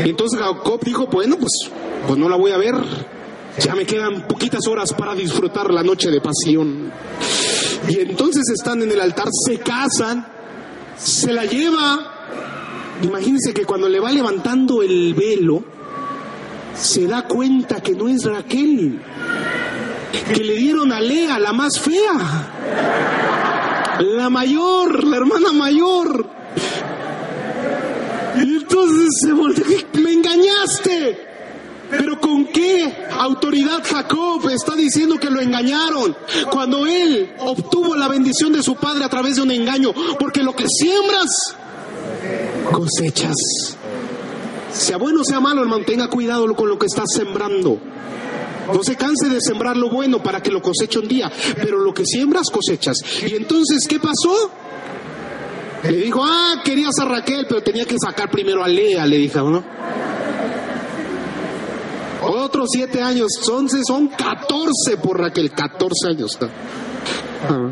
Y 0.03 0.09
entonces 0.09 0.39
Jacob 0.39 0.79
dijo, 0.83 1.07
bueno, 1.07 1.37
pues, 1.37 1.51
pues 2.07 2.17
no 2.17 2.29
la 2.29 2.35
voy 2.35 2.51
a 2.51 2.57
ver. 2.57 2.75
Ya 3.59 3.73
me 3.75 3.85
quedan 3.85 4.27
poquitas 4.27 4.67
horas 4.67 4.93
para 4.93 5.15
disfrutar 5.15 5.71
la 5.73 5.83
noche 5.83 6.09
de 6.09 6.19
pasión. 6.19 6.91
Y 7.87 7.99
entonces 7.99 8.43
están 8.49 8.81
en 8.81 8.91
el 8.91 8.99
altar, 8.99 9.27
se 9.45 9.59
casan, 9.59 10.25
se 10.97 11.31
la 11.33 11.45
lleva. 11.45 12.11
Imagínense 13.01 13.53
que 13.53 13.65
cuando 13.65 13.89
le 13.89 13.99
va 13.99 14.11
levantando 14.11 14.81
el 14.81 15.13
velo, 15.13 15.63
se 16.75 17.07
da 17.07 17.27
cuenta 17.27 17.81
que 17.81 17.93
no 17.93 18.07
es 18.07 18.23
Raquel, 18.23 19.01
que 20.33 20.43
le 20.43 20.55
dieron 20.55 20.91
a 20.91 20.99
Lea, 20.99 21.39
la 21.39 21.53
más 21.53 21.79
fea, 21.79 22.49
la 23.99 24.29
mayor, 24.29 25.03
la 25.03 25.17
hermana 25.17 25.51
mayor. 25.51 26.29
Y 28.37 28.57
entonces 28.57 29.09
se 29.21 29.33
volvió, 29.33 29.63
me 30.01 30.13
engañaste. 30.13 31.34
Pero 31.89 32.19
¿con 32.19 32.45
qué 32.47 32.93
autoridad 33.19 33.83
Jacob 33.83 34.49
está 34.49 34.75
diciendo 34.75 35.17
que 35.19 35.29
lo 35.29 35.39
engañaron? 35.39 36.15
Cuando 36.51 36.85
él 36.87 37.33
obtuvo 37.39 37.95
la 37.95 38.07
bendición 38.07 38.51
de 38.53 38.63
su 38.63 38.75
padre 38.75 39.05
a 39.05 39.09
través 39.09 39.35
de 39.35 39.43
un 39.43 39.51
engaño. 39.51 39.93
Porque 40.19 40.43
lo 40.43 40.55
que 40.55 40.65
siembras, 40.67 41.55
cosechas. 42.71 43.35
Sea 44.71 44.97
bueno, 44.97 45.23
sea 45.23 45.39
malo, 45.39 45.61
hermano, 45.61 45.85
tenga 45.85 46.09
cuidado 46.09 46.53
con 46.55 46.69
lo 46.69 46.77
que 46.77 46.87
está 46.87 47.03
sembrando. 47.05 47.79
No 48.73 48.83
se 48.83 48.95
canse 48.95 49.29
de 49.29 49.39
sembrar 49.39 49.77
lo 49.77 49.89
bueno 49.89 50.21
para 50.21 50.41
que 50.41 50.51
lo 50.51 50.61
coseche 50.61 50.99
un 50.99 51.07
día, 51.07 51.31
pero 51.55 51.77
lo 51.77 51.93
que 51.93 52.03
siembras 52.05 52.49
cosechas. 52.49 52.97
Y 53.25 53.35
entonces, 53.35 53.85
¿qué 53.87 53.99
pasó? 53.99 54.51
Le 55.83 55.97
dijo, 55.97 56.23
ah, 56.23 56.61
querías 56.63 56.97
a 56.99 57.05
Raquel, 57.05 57.45
pero 57.47 57.61
tenía 57.61 57.85
que 57.85 57.95
sacar 57.99 58.31
primero 58.31 58.63
a 58.63 58.67
Lea, 58.67 59.05
le 59.05 59.17
dijo, 59.17 59.41
¿no? 59.41 59.63
Otros 62.21 62.69
siete 62.71 63.01
años, 63.01 63.27
entonces 63.39 63.83
son 63.87 64.07
14 64.07 64.97
por 65.01 65.19
Raquel, 65.19 65.51
14 65.51 66.07
años. 66.09 66.37
Ah. 67.47 67.71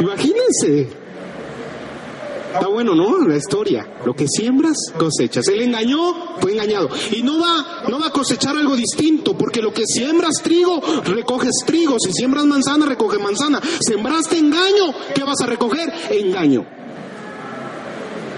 Imagínense. 0.00 0.88
Está 2.52 2.66
bueno, 2.66 2.94
¿no? 2.94 3.18
La 3.28 3.36
historia. 3.36 3.86
Lo 4.04 4.14
que 4.14 4.26
siembras, 4.26 4.76
cosechas. 4.98 5.46
Él 5.48 5.60
engañó, 5.62 6.38
fue 6.40 6.52
engañado. 6.52 6.88
Y 7.12 7.22
no 7.22 7.38
va, 7.38 7.84
no 7.88 8.00
va 8.00 8.06
a 8.06 8.10
cosechar 8.10 8.56
algo 8.56 8.74
distinto, 8.74 9.36
porque 9.36 9.60
lo 9.60 9.72
que 9.72 9.84
siembras 9.86 10.36
trigo, 10.42 10.80
recoges 11.04 11.52
trigo. 11.66 11.96
Si 11.98 12.12
siembras 12.12 12.46
manzana, 12.46 12.86
recoge 12.86 13.18
manzana. 13.18 13.60
Sembraste 13.80 14.38
engaño, 14.38 14.94
¿qué 15.14 15.22
vas 15.24 15.40
a 15.42 15.46
recoger? 15.46 15.92
Engaño. 16.10 16.64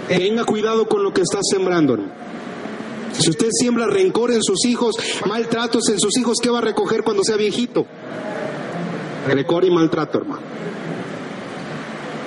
Tenga 0.09 0.44
cuidado 0.44 0.88
con 0.88 1.05
lo 1.05 1.12
que 1.12 1.22
estás 1.22 1.42
sembrando, 1.48 1.96
Si 3.20 3.28
usted 3.28 3.48
siembra 3.50 3.86
rencor 3.86 4.30
en 4.30 4.42
sus 4.42 4.64
hijos, 4.64 4.94
maltratos 5.26 5.88
en 5.90 6.00
sus 6.00 6.16
hijos, 6.18 6.38
¿qué 6.42 6.48
va 6.48 6.58
a 6.58 6.62
recoger 6.62 7.02
cuando 7.02 7.22
sea 7.22 7.36
viejito? 7.36 7.84
Rencor 9.26 9.64
y 9.66 9.70
maltrato, 9.70 10.18
hermano. 10.18 10.40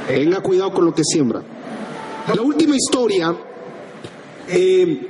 Tenga 0.08 0.40
cuidado 0.42 0.72
con 0.72 0.86
lo 0.86 0.94
que 0.94 1.04
siembra. 1.04 1.42
La 2.36 2.42
última 2.44 2.76
historia, 2.76 3.36
eh, 4.48 5.08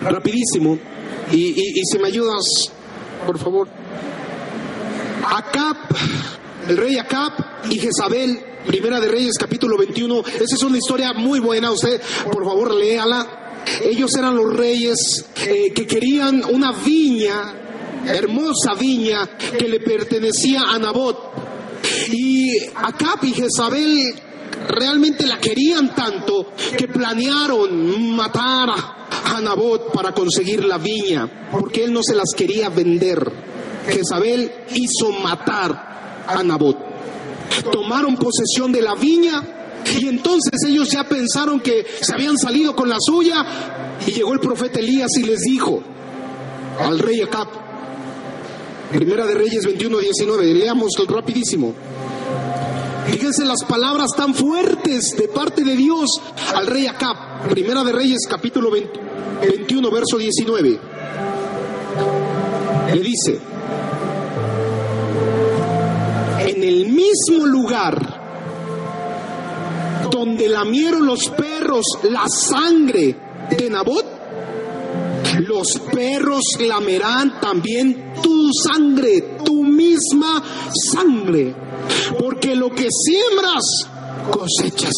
rapidísimo, 0.00 0.78
y, 1.30 1.82
si 1.84 1.98
me 1.98 2.08
ayudas, 2.08 2.44
por 3.26 3.38
favor. 3.38 3.68
Acap, 5.28 5.76
el 6.68 6.76
rey 6.76 6.96
Acap 6.96 7.68
y 7.70 7.78
Jezabel, 7.78 8.40
Primera 8.66 8.98
de 8.98 9.08
Reyes, 9.08 9.34
capítulo 9.38 9.76
21. 9.76 10.20
Esa 10.20 10.54
es 10.54 10.62
una 10.62 10.78
historia 10.78 11.12
muy 11.12 11.38
buena, 11.38 11.70
usted, 11.70 12.00
por 12.32 12.44
favor, 12.44 12.74
léala. 12.74 13.45
Ellos 13.82 14.10
eran 14.16 14.36
los 14.36 14.56
reyes 14.56 15.26
eh, 15.44 15.72
que 15.74 15.86
querían 15.86 16.42
una 16.50 16.72
viña, 16.72 17.54
hermosa 18.06 18.74
viña, 18.78 19.36
que 19.36 19.68
le 19.68 19.80
pertenecía 19.80 20.62
a 20.62 20.78
Nabot. 20.78 21.18
Y 22.12 22.58
Acap 22.74 23.24
y 23.24 23.32
Jezabel 23.32 24.14
realmente 24.68 25.26
la 25.26 25.38
querían 25.38 25.94
tanto 25.94 26.52
que 26.76 26.88
planearon 26.88 28.14
matar 28.14 28.70
a 28.70 29.40
Nabot 29.40 29.92
para 29.92 30.12
conseguir 30.12 30.64
la 30.64 30.78
viña, 30.78 31.48
porque 31.50 31.84
él 31.84 31.92
no 31.92 32.02
se 32.02 32.14
las 32.14 32.30
quería 32.36 32.68
vender. 32.68 33.20
Jezabel 33.88 34.50
hizo 34.74 35.12
matar 35.12 36.24
a 36.26 36.42
Nabot. 36.42 36.76
Tomaron 37.72 38.16
posesión 38.16 38.72
de 38.72 38.82
la 38.82 38.94
viña 38.94 39.42
y 39.94 40.08
entonces 40.08 40.52
ellos 40.66 40.90
ya 40.90 41.04
pensaron 41.04 41.60
que 41.60 41.86
se 42.00 42.14
habían 42.14 42.36
salido 42.36 42.74
con 42.74 42.88
la 42.88 42.96
suya 43.00 43.44
y 44.06 44.10
llegó 44.12 44.32
el 44.32 44.40
profeta 44.40 44.80
Elías 44.80 45.10
y 45.18 45.24
les 45.24 45.40
dijo 45.40 45.82
al 46.80 46.98
rey 46.98 47.22
Acab, 47.22 47.48
Primera 48.90 49.26
de 49.26 49.34
Reyes 49.34 49.64
21, 49.64 49.98
19, 49.98 50.54
leamos 50.54 50.92
rapidísimo. 51.08 51.74
Fíjense 53.06 53.44
las 53.44 53.64
palabras 53.64 54.10
tan 54.16 54.34
fuertes 54.34 55.14
de 55.16 55.28
parte 55.28 55.64
de 55.64 55.76
Dios 55.76 56.08
al 56.54 56.66
rey 56.66 56.86
Acab. 56.86 57.48
Primera 57.48 57.82
de 57.84 57.92
Reyes, 57.92 58.26
capítulo 58.28 58.70
21, 58.70 59.90
verso 59.90 60.18
19. 60.18 60.78
Le 62.94 63.02
dice, 63.02 63.40
en 66.40 66.64
el 66.64 66.86
mismo 66.86 67.46
lugar 67.46 68.15
donde 70.10 70.48
lamieron 70.48 71.06
los 71.06 71.28
perros 71.30 71.84
la 72.04 72.28
sangre 72.28 73.16
de 73.50 73.70
Nabot, 73.70 74.06
los 75.40 75.78
perros 75.92 76.42
lamerán 76.60 77.40
también 77.40 78.14
tu 78.22 78.50
sangre, 78.52 79.36
tu 79.44 79.62
misma 79.62 80.42
sangre 80.92 81.54
porque 82.18 82.54
lo 82.54 82.70
que 82.70 82.88
siembras, 82.90 83.64
cosechas. 84.30 84.92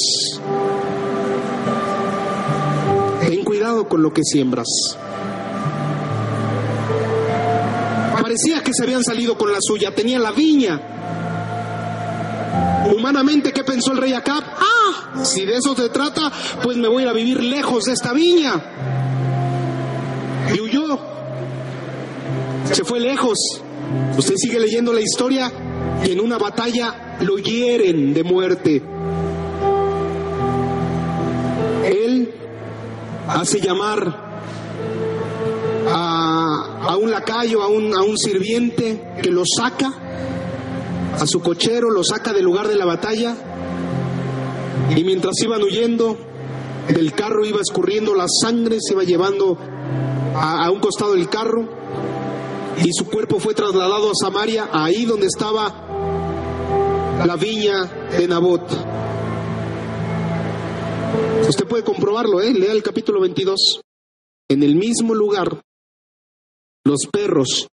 Ten 3.21 3.45
cuidado 3.45 3.89
con 3.89 4.03
lo 4.03 4.13
que 4.13 4.23
siembras. 4.25 4.67
Parecía 8.21 8.63
que 8.63 8.73
se 8.75 8.83
habían 8.83 9.03
salido 9.03 9.37
con 9.39 9.53
la 9.53 9.59
suya, 9.61 9.95
tenía 9.95 10.19
la 10.19 10.33
viña. 10.33 10.81
Humanamente, 12.95 13.53
¿qué 13.53 13.65
pensó 13.65 13.93
el 13.93 13.99
rey 13.99 14.13
Acab? 14.13 14.43
Ah, 14.43 15.25
si 15.25 15.45
de 15.45 15.57
eso 15.57 15.75
se 15.75 15.89
trata, 15.89 16.33
pues 16.63 16.77
me 16.77 16.89
voy 16.89 17.05
a 17.05 17.13
vivir 17.13 17.43
lejos 17.43 17.85
de 17.85 17.93
esta 17.93 18.13
viña. 18.13 18.55
Y 20.55 20.61
huyó. 20.61 20.99
Se 22.73 22.85
fue 22.85 23.01
lejos. 23.01 23.39
Usted 24.17 24.35
sigue 24.37 24.61
leyendo 24.61 24.93
la 24.93 25.01
historia 25.01 25.51
y 26.05 26.13
en 26.13 26.21
una 26.21 26.39
batalla 26.39 27.19
lo 27.21 27.39
hieren 27.39 28.15
de 28.15 28.25
muerte. 28.25 28.83
Él 31.85 32.33
hace 33.29 33.61
llamar 33.61 34.29
a, 35.91 36.97
un 36.97 37.11
lacayo, 37.11 37.63
a 37.63 37.69
un, 37.69 37.95
a 37.95 38.03
un 38.03 38.17
sirviente 38.19 39.15
que 39.23 39.31
lo 39.31 39.43
saca, 39.45 39.93
a 41.21 41.27
su 41.27 41.41
cochero, 41.41 41.91
lo 41.91 42.05
saca 42.05 42.33
del 42.33 42.45
lugar 42.45 42.69
de 42.69 42.77
la 42.77 42.85
batalla 42.85 43.37
y 44.97 45.05
mientras 45.05 45.35
iban 45.43 45.63
huyendo, 45.63 46.17
del 46.89 47.13
carro 47.13 47.45
iba 47.45 47.61
escurriendo 47.61 48.15
la 48.15 48.27
sangre, 48.29 48.79
se 48.81 48.95
iba 48.95 49.03
llevando 49.03 49.59
a, 50.35 50.65
a 50.65 50.71
un 50.71 50.81
costado 50.81 51.15
del 51.15 51.29
carro 51.29 51.69
y 52.85 52.93
su 52.93 53.07
cuerpo 53.07 53.41
fue 53.41 53.55
trasladado 53.55 54.11
a 54.11 54.15
Samaria, 54.15 54.69
ahí 54.73 55.05
donde 55.05 55.27
estaba 55.27 55.87
la 57.27 57.37
viña 57.37 57.85
de 58.17 58.29
Nabot. 58.29 58.63
Usted 61.49 61.67
puede 61.67 61.83
comprobarlo, 61.83 62.41
¿eh? 62.41 62.53
lea 62.53 62.73
el 62.73 62.83
capítulo 62.83 63.21
22. 63.21 63.81
En 64.49 64.63
el 64.63 64.77
mismo 64.77 65.15
lugar, 65.15 65.61
los 66.85 67.07
perros 67.11 67.67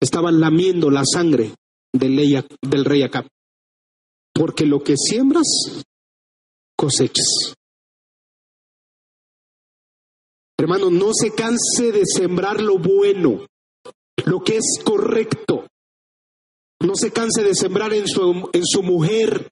estaban 0.00 0.40
lamiendo 0.40 0.90
la 0.90 1.02
sangre 1.04 1.54
del, 1.98 2.44
del 2.62 2.84
rey 2.84 3.02
Acab. 3.02 3.26
Porque 4.34 4.66
lo 4.66 4.82
que 4.82 4.96
siembras, 4.96 5.46
cosechas. 6.76 7.54
Hermano, 10.58 10.90
no 10.90 11.10
se 11.12 11.34
canse 11.34 11.92
de 11.92 12.02
sembrar 12.06 12.60
lo 12.60 12.78
bueno, 12.78 13.46
lo 14.24 14.40
que 14.40 14.56
es 14.56 14.78
correcto. 14.84 15.66
No 16.80 16.94
se 16.94 17.12
canse 17.12 17.42
de 17.42 17.54
sembrar 17.54 17.92
en 17.94 18.06
su, 18.06 18.50
en 18.52 18.64
su 18.64 18.82
mujer 18.82 19.50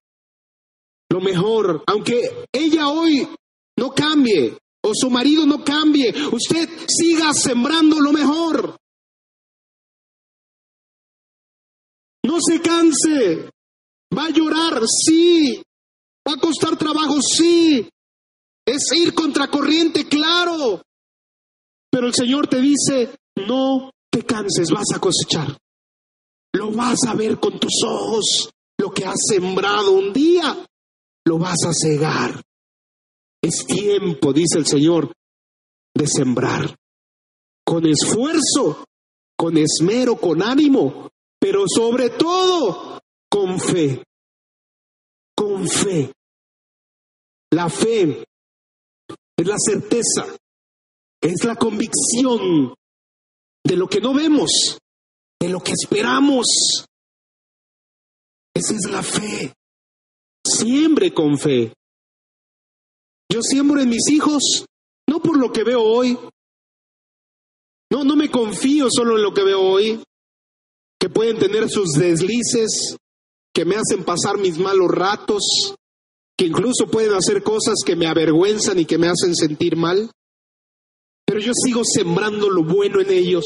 lo 1.10 1.20
mejor, 1.20 1.84
aunque 1.86 2.46
ella 2.52 2.88
hoy 2.88 3.28
no 3.78 3.94
cambie 3.94 4.58
o 4.82 4.90
su 4.92 5.10
marido 5.10 5.46
no 5.46 5.64
cambie, 5.64 6.12
usted 6.32 6.68
siga 6.88 7.32
sembrando 7.32 8.00
lo 8.00 8.12
mejor. 8.12 8.76
No 12.24 12.38
se 12.40 12.60
canse. 12.60 13.50
Va 14.16 14.26
a 14.26 14.30
llorar, 14.30 14.82
sí. 14.86 15.62
Va 16.26 16.34
a 16.34 16.40
costar 16.40 16.76
trabajo, 16.76 17.20
sí. 17.20 17.88
Es 18.66 18.82
ir 18.96 19.14
contracorriente, 19.14 20.08
claro. 20.08 20.82
Pero 21.90 22.06
el 22.06 22.14
Señor 22.14 22.48
te 22.48 22.60
dice, 22.60 23.14
no 23.46 23.90
te 24.10 24.24
canses, 24.24 24.70
vas 24.70 24.86
a 24.94 24.98
cosechar. 24.98 25.56
Lo 26.54 26.72
vas 26.72 26.98
a 27.06 27.14
ver 27.14 27.38
con 27.38 27.58
tus 27.58 27.82
ojos. 27.86 28.50
Lo 28.78 28.90
que 28.90 29.04
has 29.04 29.20
sembrado 29.28 29.92
un 29.92 30.12
día, 30.12 30.66
lo 31.26 31.38
vas 31.38 31.62
a 31.66 31.72
cegar. 31.72 32.42
Es 33.42 33.66
tiempo, 33.66 34.32
dice 34.32 34.58
el 34.58 34.66
Señor, 34.66 35.12
de 35.94 36.06
sembrar. 36.06 36.74
Con 37.64 37.86
esfuerzo, 37.86 38.84
con 39.36 39.56
esmero, 39.58 40.16
con 40.16 40.42
ánimo, 40.42 41.10
pero 41.44 41.64
sobre 41.68 42.08
todo 42.08 43.02
con 43.28 43.60
fe. 43.60 44.02
Con 45.36 45.68
fe. 45.68 46.10
La 47.50 47.68
fe 47.68 48.24
es 49.36 49.46
la 49.46 49.56
certeza, 49.58 50.34
es 51.20 51.44
la 51.44 51.56
convicción 51.56 52.74
de 53.62 53.76
lo 53.76 53.86
que 53.86 54.00
no 54.00 54.14
vemos, 54.14 54.78
de 55.38 55.50
lo 55.50 55.60
que 55.60 55.72
esperamos. 55.72 56.46
Esa 58.54 58.74
es 58.74 58.90
la 58.90 59.02
fe. 59.02 59.52
Siembre 60.46 61.12
con 61.12 61.36
fe. 61.36 61.74
Yo 63.30 63.42
siembro 63.42 63.82
en 63.82 63.90
mis 63.90 64.08
hijos, 64.08 64.64
no 65.06 65.20
por 65.20 65.36
lo 65.36 65.52
que 65.52 65.62
veo 65.62 65.82
hoy. 65.82 66.18
No, 67.90 68.02
no 68.02 68.16
me 68.16 68.30
confío 68.30 68.86
solo 68.90 69.18
en 69.18 69.22
lo 69.22 69.34
que 69.34 69.44
veo 69.44 69.60
hoy, 69.60 70.02
que 71.04 71.10
pueden 71.10 71.36
tener 71.38 71.68
sus 71.68 71.90
deslices, 71.90 72.96
que 73.54 73.66
me 73.66 73.74
hacen 73.76 74.04
pasar 74.06 74.38
mis 74.38 74.56
malos 74.56 74.88
ratos, 74.90 75.74
que 76.34 76.46
incluso 76.46 76.86
pueden 76.86 77.12
hacer 77.12 77.42
cosas 77.42 77.74
que 77.84 77.94
me 77.94 78.06
avergüenzan 78.06 78.78
y 78.78 78.86
que 78.86 78.96
me 78.96 79.08
hacen 79.08 79.34
sentir 79.34 79.76
mal. 79.76 80.10
pero 81.26 81.40
yo 81.40 81.52
sigo 81.52 81.82
sembrando 81.84 82.48
lo 82.48 82.64
bueno 82.64 83.02
en 83.02 83.10
ellos, 83.10 83.44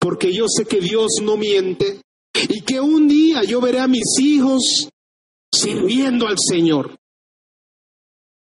porque 0.00 0.32
yo 0.32 0.46
sé 0.48 0.64
que 0.64 0.80
Dios 0.80 1.12
no 1.22 1.36
miente 1.36 2.00
y 2.48 2.62
que 2.62 2.80
un 2.80 3.06
día 3.06 3.44
yo 3.44 3.60
veré 3.60 3.78
a 3.78 3.86
mis 3.86 4.18
hijos 4.18 4.88
sirviendo 5.54 6.26
al 6.26 6.38
Señor, 6.40 6.96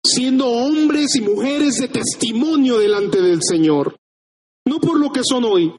siendo 0.04 0.48
hombres 0.48 1.16
y 1.16 1.22
mujeres 1.22 1.76
de 1.76 1.90
testimonio 1.90 2.80
delante 2.80 3.22
del 3.22 3.44
Señor, 3.44 3.96
no 4.66 4.80
por 4.80 5.00
lo 5.00 5.12
que 5.12 5.22
son 5.24 5.44
hoy, 5.44 5.72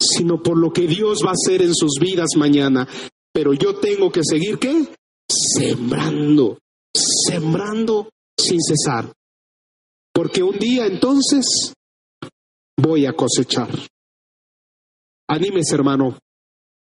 sino 0.00 0.42
por 0.42 0.56
lo 0.56 0.72
que 0.72 0.86
Dios 0.86 1.22
va 1.24 1.30
a 1.30 1.34
hacer 1.34 1.62
en 1.62 1.74
sus 1.74 1.98
vidas 2.00 2.30
mañana. 2.36 2.88
Pero 3.32 3.52
yo 3.52 3.76
tengo 3.76 4.10
que 4.10 4.22
seguir, 4.24 4.58
¿qué? 4.58 4.88
Sembrando, 5.28 6.58
sembrando 6.94 8.10
sin 8.38 8.60
cesar. 8.60 9.12
Porque 10.12 10.42
un 10.42 10.58
día 10.58 10.86
entonces 10.86 11.72
voy 12.76 13.06
a 13.06 13.12
cosechar. 13.12 13.68
Anímese, 15.28 15.74
hermano, 15.76 16.18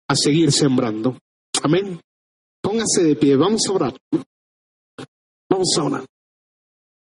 a 0.08 0.16
seguir 0.16 0.52
sembrando. 0.52 1.18
Amén. 1.62 2.00
Póngase 2.62 3.04
de 3.04 3.16
pie, 3.16 3.36
vamos 3.36 3.62
a 3.68 3.72
orar. 3.72 3.98
Vamos 5.50 5.70
a 5.78 5.84
orar. 5.84 6.06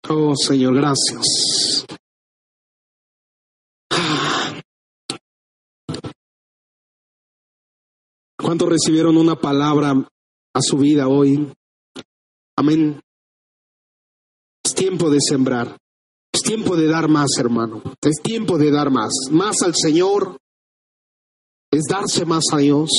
Oh 0.08 0.34
Señor, 0.36 0.74
gracias. 0.74 1.86
¿Cuántos 8.44 8.68
recibieron 8.68 9.16
una 9.16 9.40
palabra 9.40 9.92
a 9.92 10.60
su 10.60 10.76
vida 10.76 11.08
hoy? 11.08 11.50
Amén. 12.58 13.00
Es 14.62 14.74
tiempo 14.74 15.08
de 15.08 15.18
sembrar. 15.26 15.78
Es 16.30 16.42
tiempo 16.42 16.76
de 16.76 16.86
dar 16.86 17.08
más, 17.08 17.30
hermano. 17.38 17.82
Es 18.02 18.20
tiempo 18.22 18.58
de 18.58 18.70
dar 18.70 18.90
más. 18.90 19.14
Más 19.30 19.62
al 19.62 19.74
Señor. 19.74 20.36
Es 21.72 21.84
darse 21.88 22.26
más 22.26 22.44
a 22.52 22.58
Dios. 22.58 22.90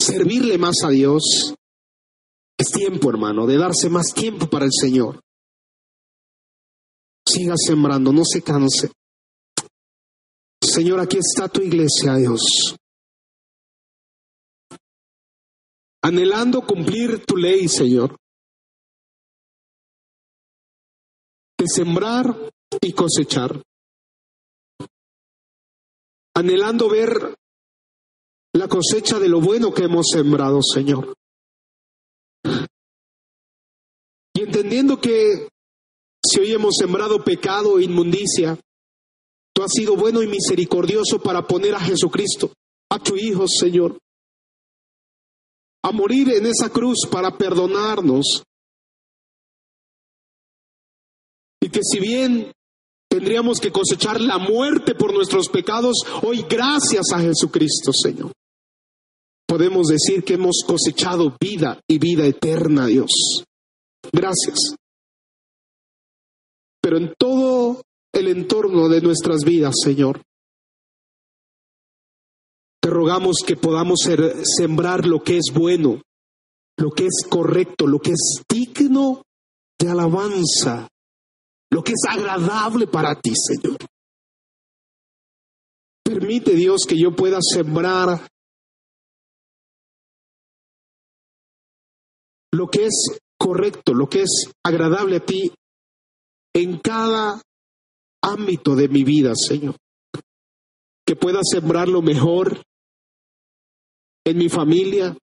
Servirle 0.00 0.56
más 0.56 0.76
a 0.82 0.88
Dios. 0.88 1.54
Es 2.58 2.70
tiempo, 2.70 3.10
hermano, 3.10 3.46
de 3.46 3.58
darse 3.58 3.90
más 3.90 4.14
tiempo 4.14 4.48
para 4.48 4.64
el 4.64 4.72
Señor. 4.72 5.20
Siga 7.28 7.54
sembrando, 7.58 8.14
no 8.14 8.24
se 8.24 8.40
canse. 8.40 8.90
Señor, 10.62 11.00
aquí 11.00 11.18
está 11.18 11.48
tu 11.48 11.60
iglesia, 11.60 12.14
Dios. 12.14 12.76
Anhelando 16.06 16.62
cumplir 16.62 17.24
tu 17.26 17.36
ley, 17.36 17.66
Señor. 17.66 18.16
De 21.58 21.66
sembrar 21.66 22.48
y 22.80 22.92
cosechar. 22.92 23.60
Anhelando 26.36 26.88
ver 26.88 27.34
la 28.52 28.68
cosecha 28.68 29.18
de 29.18 29.28
lo 29.28 29.40
bueno 29.40 29.74
que 29.74 29.82
hemos 29.82 30.06
sembrado, 30.12 30.60
Señor. 30.62 31.12
Y 34.32 34.42
entendiendo 34.42 35.00
que 35.00 35.48
si 36.24 36.38
hoy 36.38 36.52
hemos 36.52 36.76
sembrado 36.76 37.24
pecado 37.24 37.80
e 37.80 37.82
inmundicia, 37.82 38.56
tú 39.52 39.64
has 39.64 39.72
sido 39.72 39.96
bueno 39.96 40.22
y 40.22 40.28
misericordioso 40.28 41.20
para 41.20 41.44
poner 41.48 41.74
a 41.74 41.80
Jesucristo, 41.80 42.52
a 42.92 43.00
tu 43.00 43.16
Hijo, 43.16 43.48
Señor, 43.48 43.98
a 45.86 45.92
morir 45.92 46.28
en 46.30 46.46
esa 46.46 46.68
cruz 46.68 47.06
para 47.08 47.30
perdonarnos. 47.30 48.42
Y 51.62 51.68
que 51.68 51.80
si 51.84 52.00
bien 52.00 52.52
tendríamos 53.08 53.60
que 53.60 53.70
cosechar 53.70 54.20
la 54.20 54.38
muerte 54.38 54.96
por 54.96 55.14
nuestros 55.14 55.48
pecados, 55.48 55.98
hoy 56.24 56.44
gracias 56.50 57.12
a 57.12 57.20
Jesucristo, 57.20 57.92
Señor, 57.92 58.32
podemos 59.46 59.86
decir 59.86 60.24
que 60.24 60.34
hemos 60.34 60.64
cosechado 60.66 61.36
vida 61.40 61.80
y 61.88 61.98
vida 61.98 62.26
eterna, 62.26 62.86
Dios. 62.86 63.44
Gracias. 64.12 64.74
Pero 66.82 66.96
en 66.96 67.14
todo 67.16 67.82
el 68.12 68.26
entorno 68.26 68.88
de 68.88 69.02
nuestras 69.02 69.44
vidas, 69.44 69.76
Señor, 69.84 70.20
te 72.86 72.90
rogamos 72.90 73.38
que 73.44 73.56
podamos 73.56 73.98
sembrar 74.44 75.06
lo 75.06 75.20
que 75.20 75.38
es 75.38 75.46
bueno, 75.52 76.00
lo 76.78 76.90
que 76.92 77.06
es 77.06 77.26
correcto, 77.28 77.84
lo 77.84 77.98
que 77.98 78.12
es 78.12 78.44
digno 78.48 79.24
de 79.76 79.90
alabanza, 79.90 80.86
lo 81.68 81.82
que 81.82 81.90
es 81.90 82.02
agradable 82.08 82.86
para 82.86 83.20
ti, 83.20 83.32
Señor. 83.34 83.76
Permite, 86.04 86.54
Dios, 86.54 86.82
que 86.88 86.96
yo 86.96 87.10
pueda 87.10 87.38
sembrar 87.42 88.24
lo 92.52 92.68
que 92.68 92.86
es 92.86 93.18
correcto, 93.36 93.94
lo 93.94 94.08
que 94.08 94.22
es 94.22 94.48
agradable 94.64 95.16
a 95.16 95.26
ti 95.26 95.52
en 96.54 96.78
cada 96.78 97.42
ámbito 98.22 98.76
de 98.76 98.86
mi 98.86 99.02
vida, 99.02 99.32
Señor. 99.34 99.74
Que 101.04 101.16
pueda 101.16 101.40
sembrar 101.42 101.88
lo 101.88 102.00
mejor 102.00 102.64
en 104.26 104.38
mi 104.38 104.48
familia, 104.48 105.16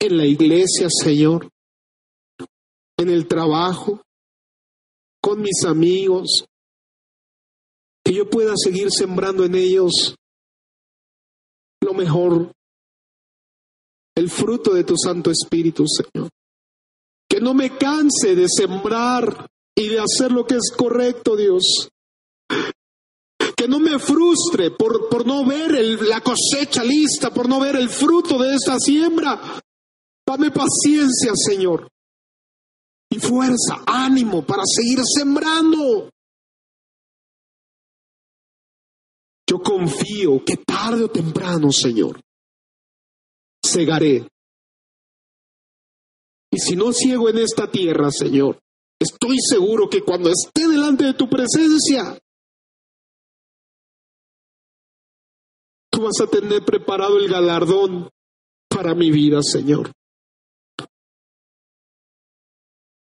en 0.00 0.16
la 0.16 0.24
iglesia, 0.24 0.88
Señor, 0.88 1.50
en 2.96 3.10
el 3.10 3.28
trabajo, 3.28 4.02
con 5.22 5.42
mis 5.42 5.62
amigos, 5.66 6.46
que 8.02 8.14
yo 8.14 8.30
pueda 8.30 8.54
seguir 8.56 8.88
sembrando 8.90 9.44
en 9.44 9.56
ellos 9.56 10.16
lo 11.82 11.92
mejor 11.92 12.50
el 14.16 14.30
fruto 14.30 14.72
de 14.72 14.84
tu 14.84 14.96
Santo 14.96 15.30
Espíritu, 15.30 15.84
Señor. 15.86 16.30
Que 17.28 17.40
no 17.40 17.52
me 17.52 17.76
canse 17.76 18.34
de 18.34 18.46
sembrar 18.48 19.46
y 19.76 19.88
de 19.88 20.00
hacer 20.00 20.32
lo 20.32 20.46
que 20.46 20.54
es 20.54 20.72
correcto, 20.74 21.36
Dios. 21.36 21.90
Que 23.60 23.68
no 23.68 23.78
me 23.78 23.98
frustre 23.98 24.70
por, 24.70 25.10
por 25.10 25.26
no 25.26 25.44
ver 25.44 25.72
la 26.00 26.22
cosecha 26.22 26.82
lista, 26.82 27.28
por 27.30 27.46
no 27.46 27.60
ver 27.60 27.76
el 27.76 27.90
fruto 27.90 28.38
de 28.38 28.54
esta 28.54 28.78
siembra. 28.78 29.60
Dame 30.26 30.50
paciencia, 30.50 31.32
Señor. 31.34 31.86
Y 33.10 33.18
fuerza, 33.18 33.84
ánimo 33.86 34.46
para 34.46 34.62
seguir 34.64 35.00
sembrando. 35.04 36.08
Yo 39.46 39.58
confío 39.58 40.42
que 40.42 40.56
tarde 40.56 41.04
o 41.04 41.10
temprano, 41.10 41.70
Señor, 41.70 42.18
cegaré. 43.62 44.26
Y 46.50 46.58
si 46.58 46.76
no 46.76 46.94
ciego 46.94 47.28
en 47.28 47.36
esta 47.36 47.70
tierra, 47.70 48.10
Señor, 48.10 48.58
estoy 48.98 49.36
seguro 49.46 49.90
que 49.90 50.00
cuando 50.00 50.30
esté 50.30 50.66
delante 50.66 51.04
de 51.04 51.12
tu 51.12 51.28
presencia, 51.28 52.18
tú 56.00 56.06
vas 56.06 56.20
a 56.22 56.30
tener 56.30 56.64
preparado 56.64 57.18
el 57.18 57.28
galardón 57.28 58.08
para 58.68 58.94
mi 58.94 59.10
vida, 59.10 59.40
Señor. 59.42 59.92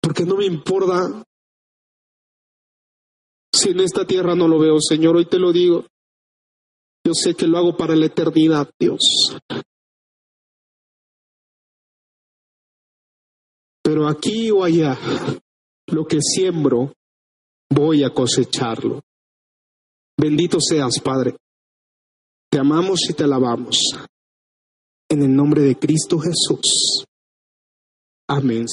Porque 0.01 0.25
no 0.25 0.37
me 0.37 0.47
importa 0.47 1.23
si 3.55 3.71
en 3.71 3.81
esta 3.81 4.05
tierra 4.05 4.35
no 4.35 4.49
lo 4.49 4.59
veo, 4.59 4.81
Señor, 4.81 5.17
hoy 5.17 5.27
te 5.27 5.39
lo 5.39 5.53
digo. 5.53 5.85
Yo 7.07 7.15
sé 7.15 7.35
que 7.35 7.47
lo 7.47 7.59
hago 7.59 7.77
para 7.77 7.95
la 7.95 8.07
eternidad, 8.07 8.69
Dios. 8.79 9.37
Pero 13.83 14.09
aquí 14.09 14.51
o 14.51 14.65
allá, 14.65 14.99
lo 15.87 16.05
que 16.05 16.19
siembro, 16.21 16.93
voy 17.71 18.03
a 18.05 18.11
cosecharlo. 18.11 19.01
Bendito 20.19 20.59
seas, 20.61 21.01
Padre. 21.01 21.37
Te 22.51 22.59
amamos 22.59 23.01
y 23.11 23.13
te 23.13 23.25
alabamos. 23.25 23.79
En 25.11 25.23
el 25.23 25.35
nombre 25.35 25.63
de 25.63 25.77
Cristo 25.77 26.19
Jesús. 26.19 27.05
Amén. 28.27 28.67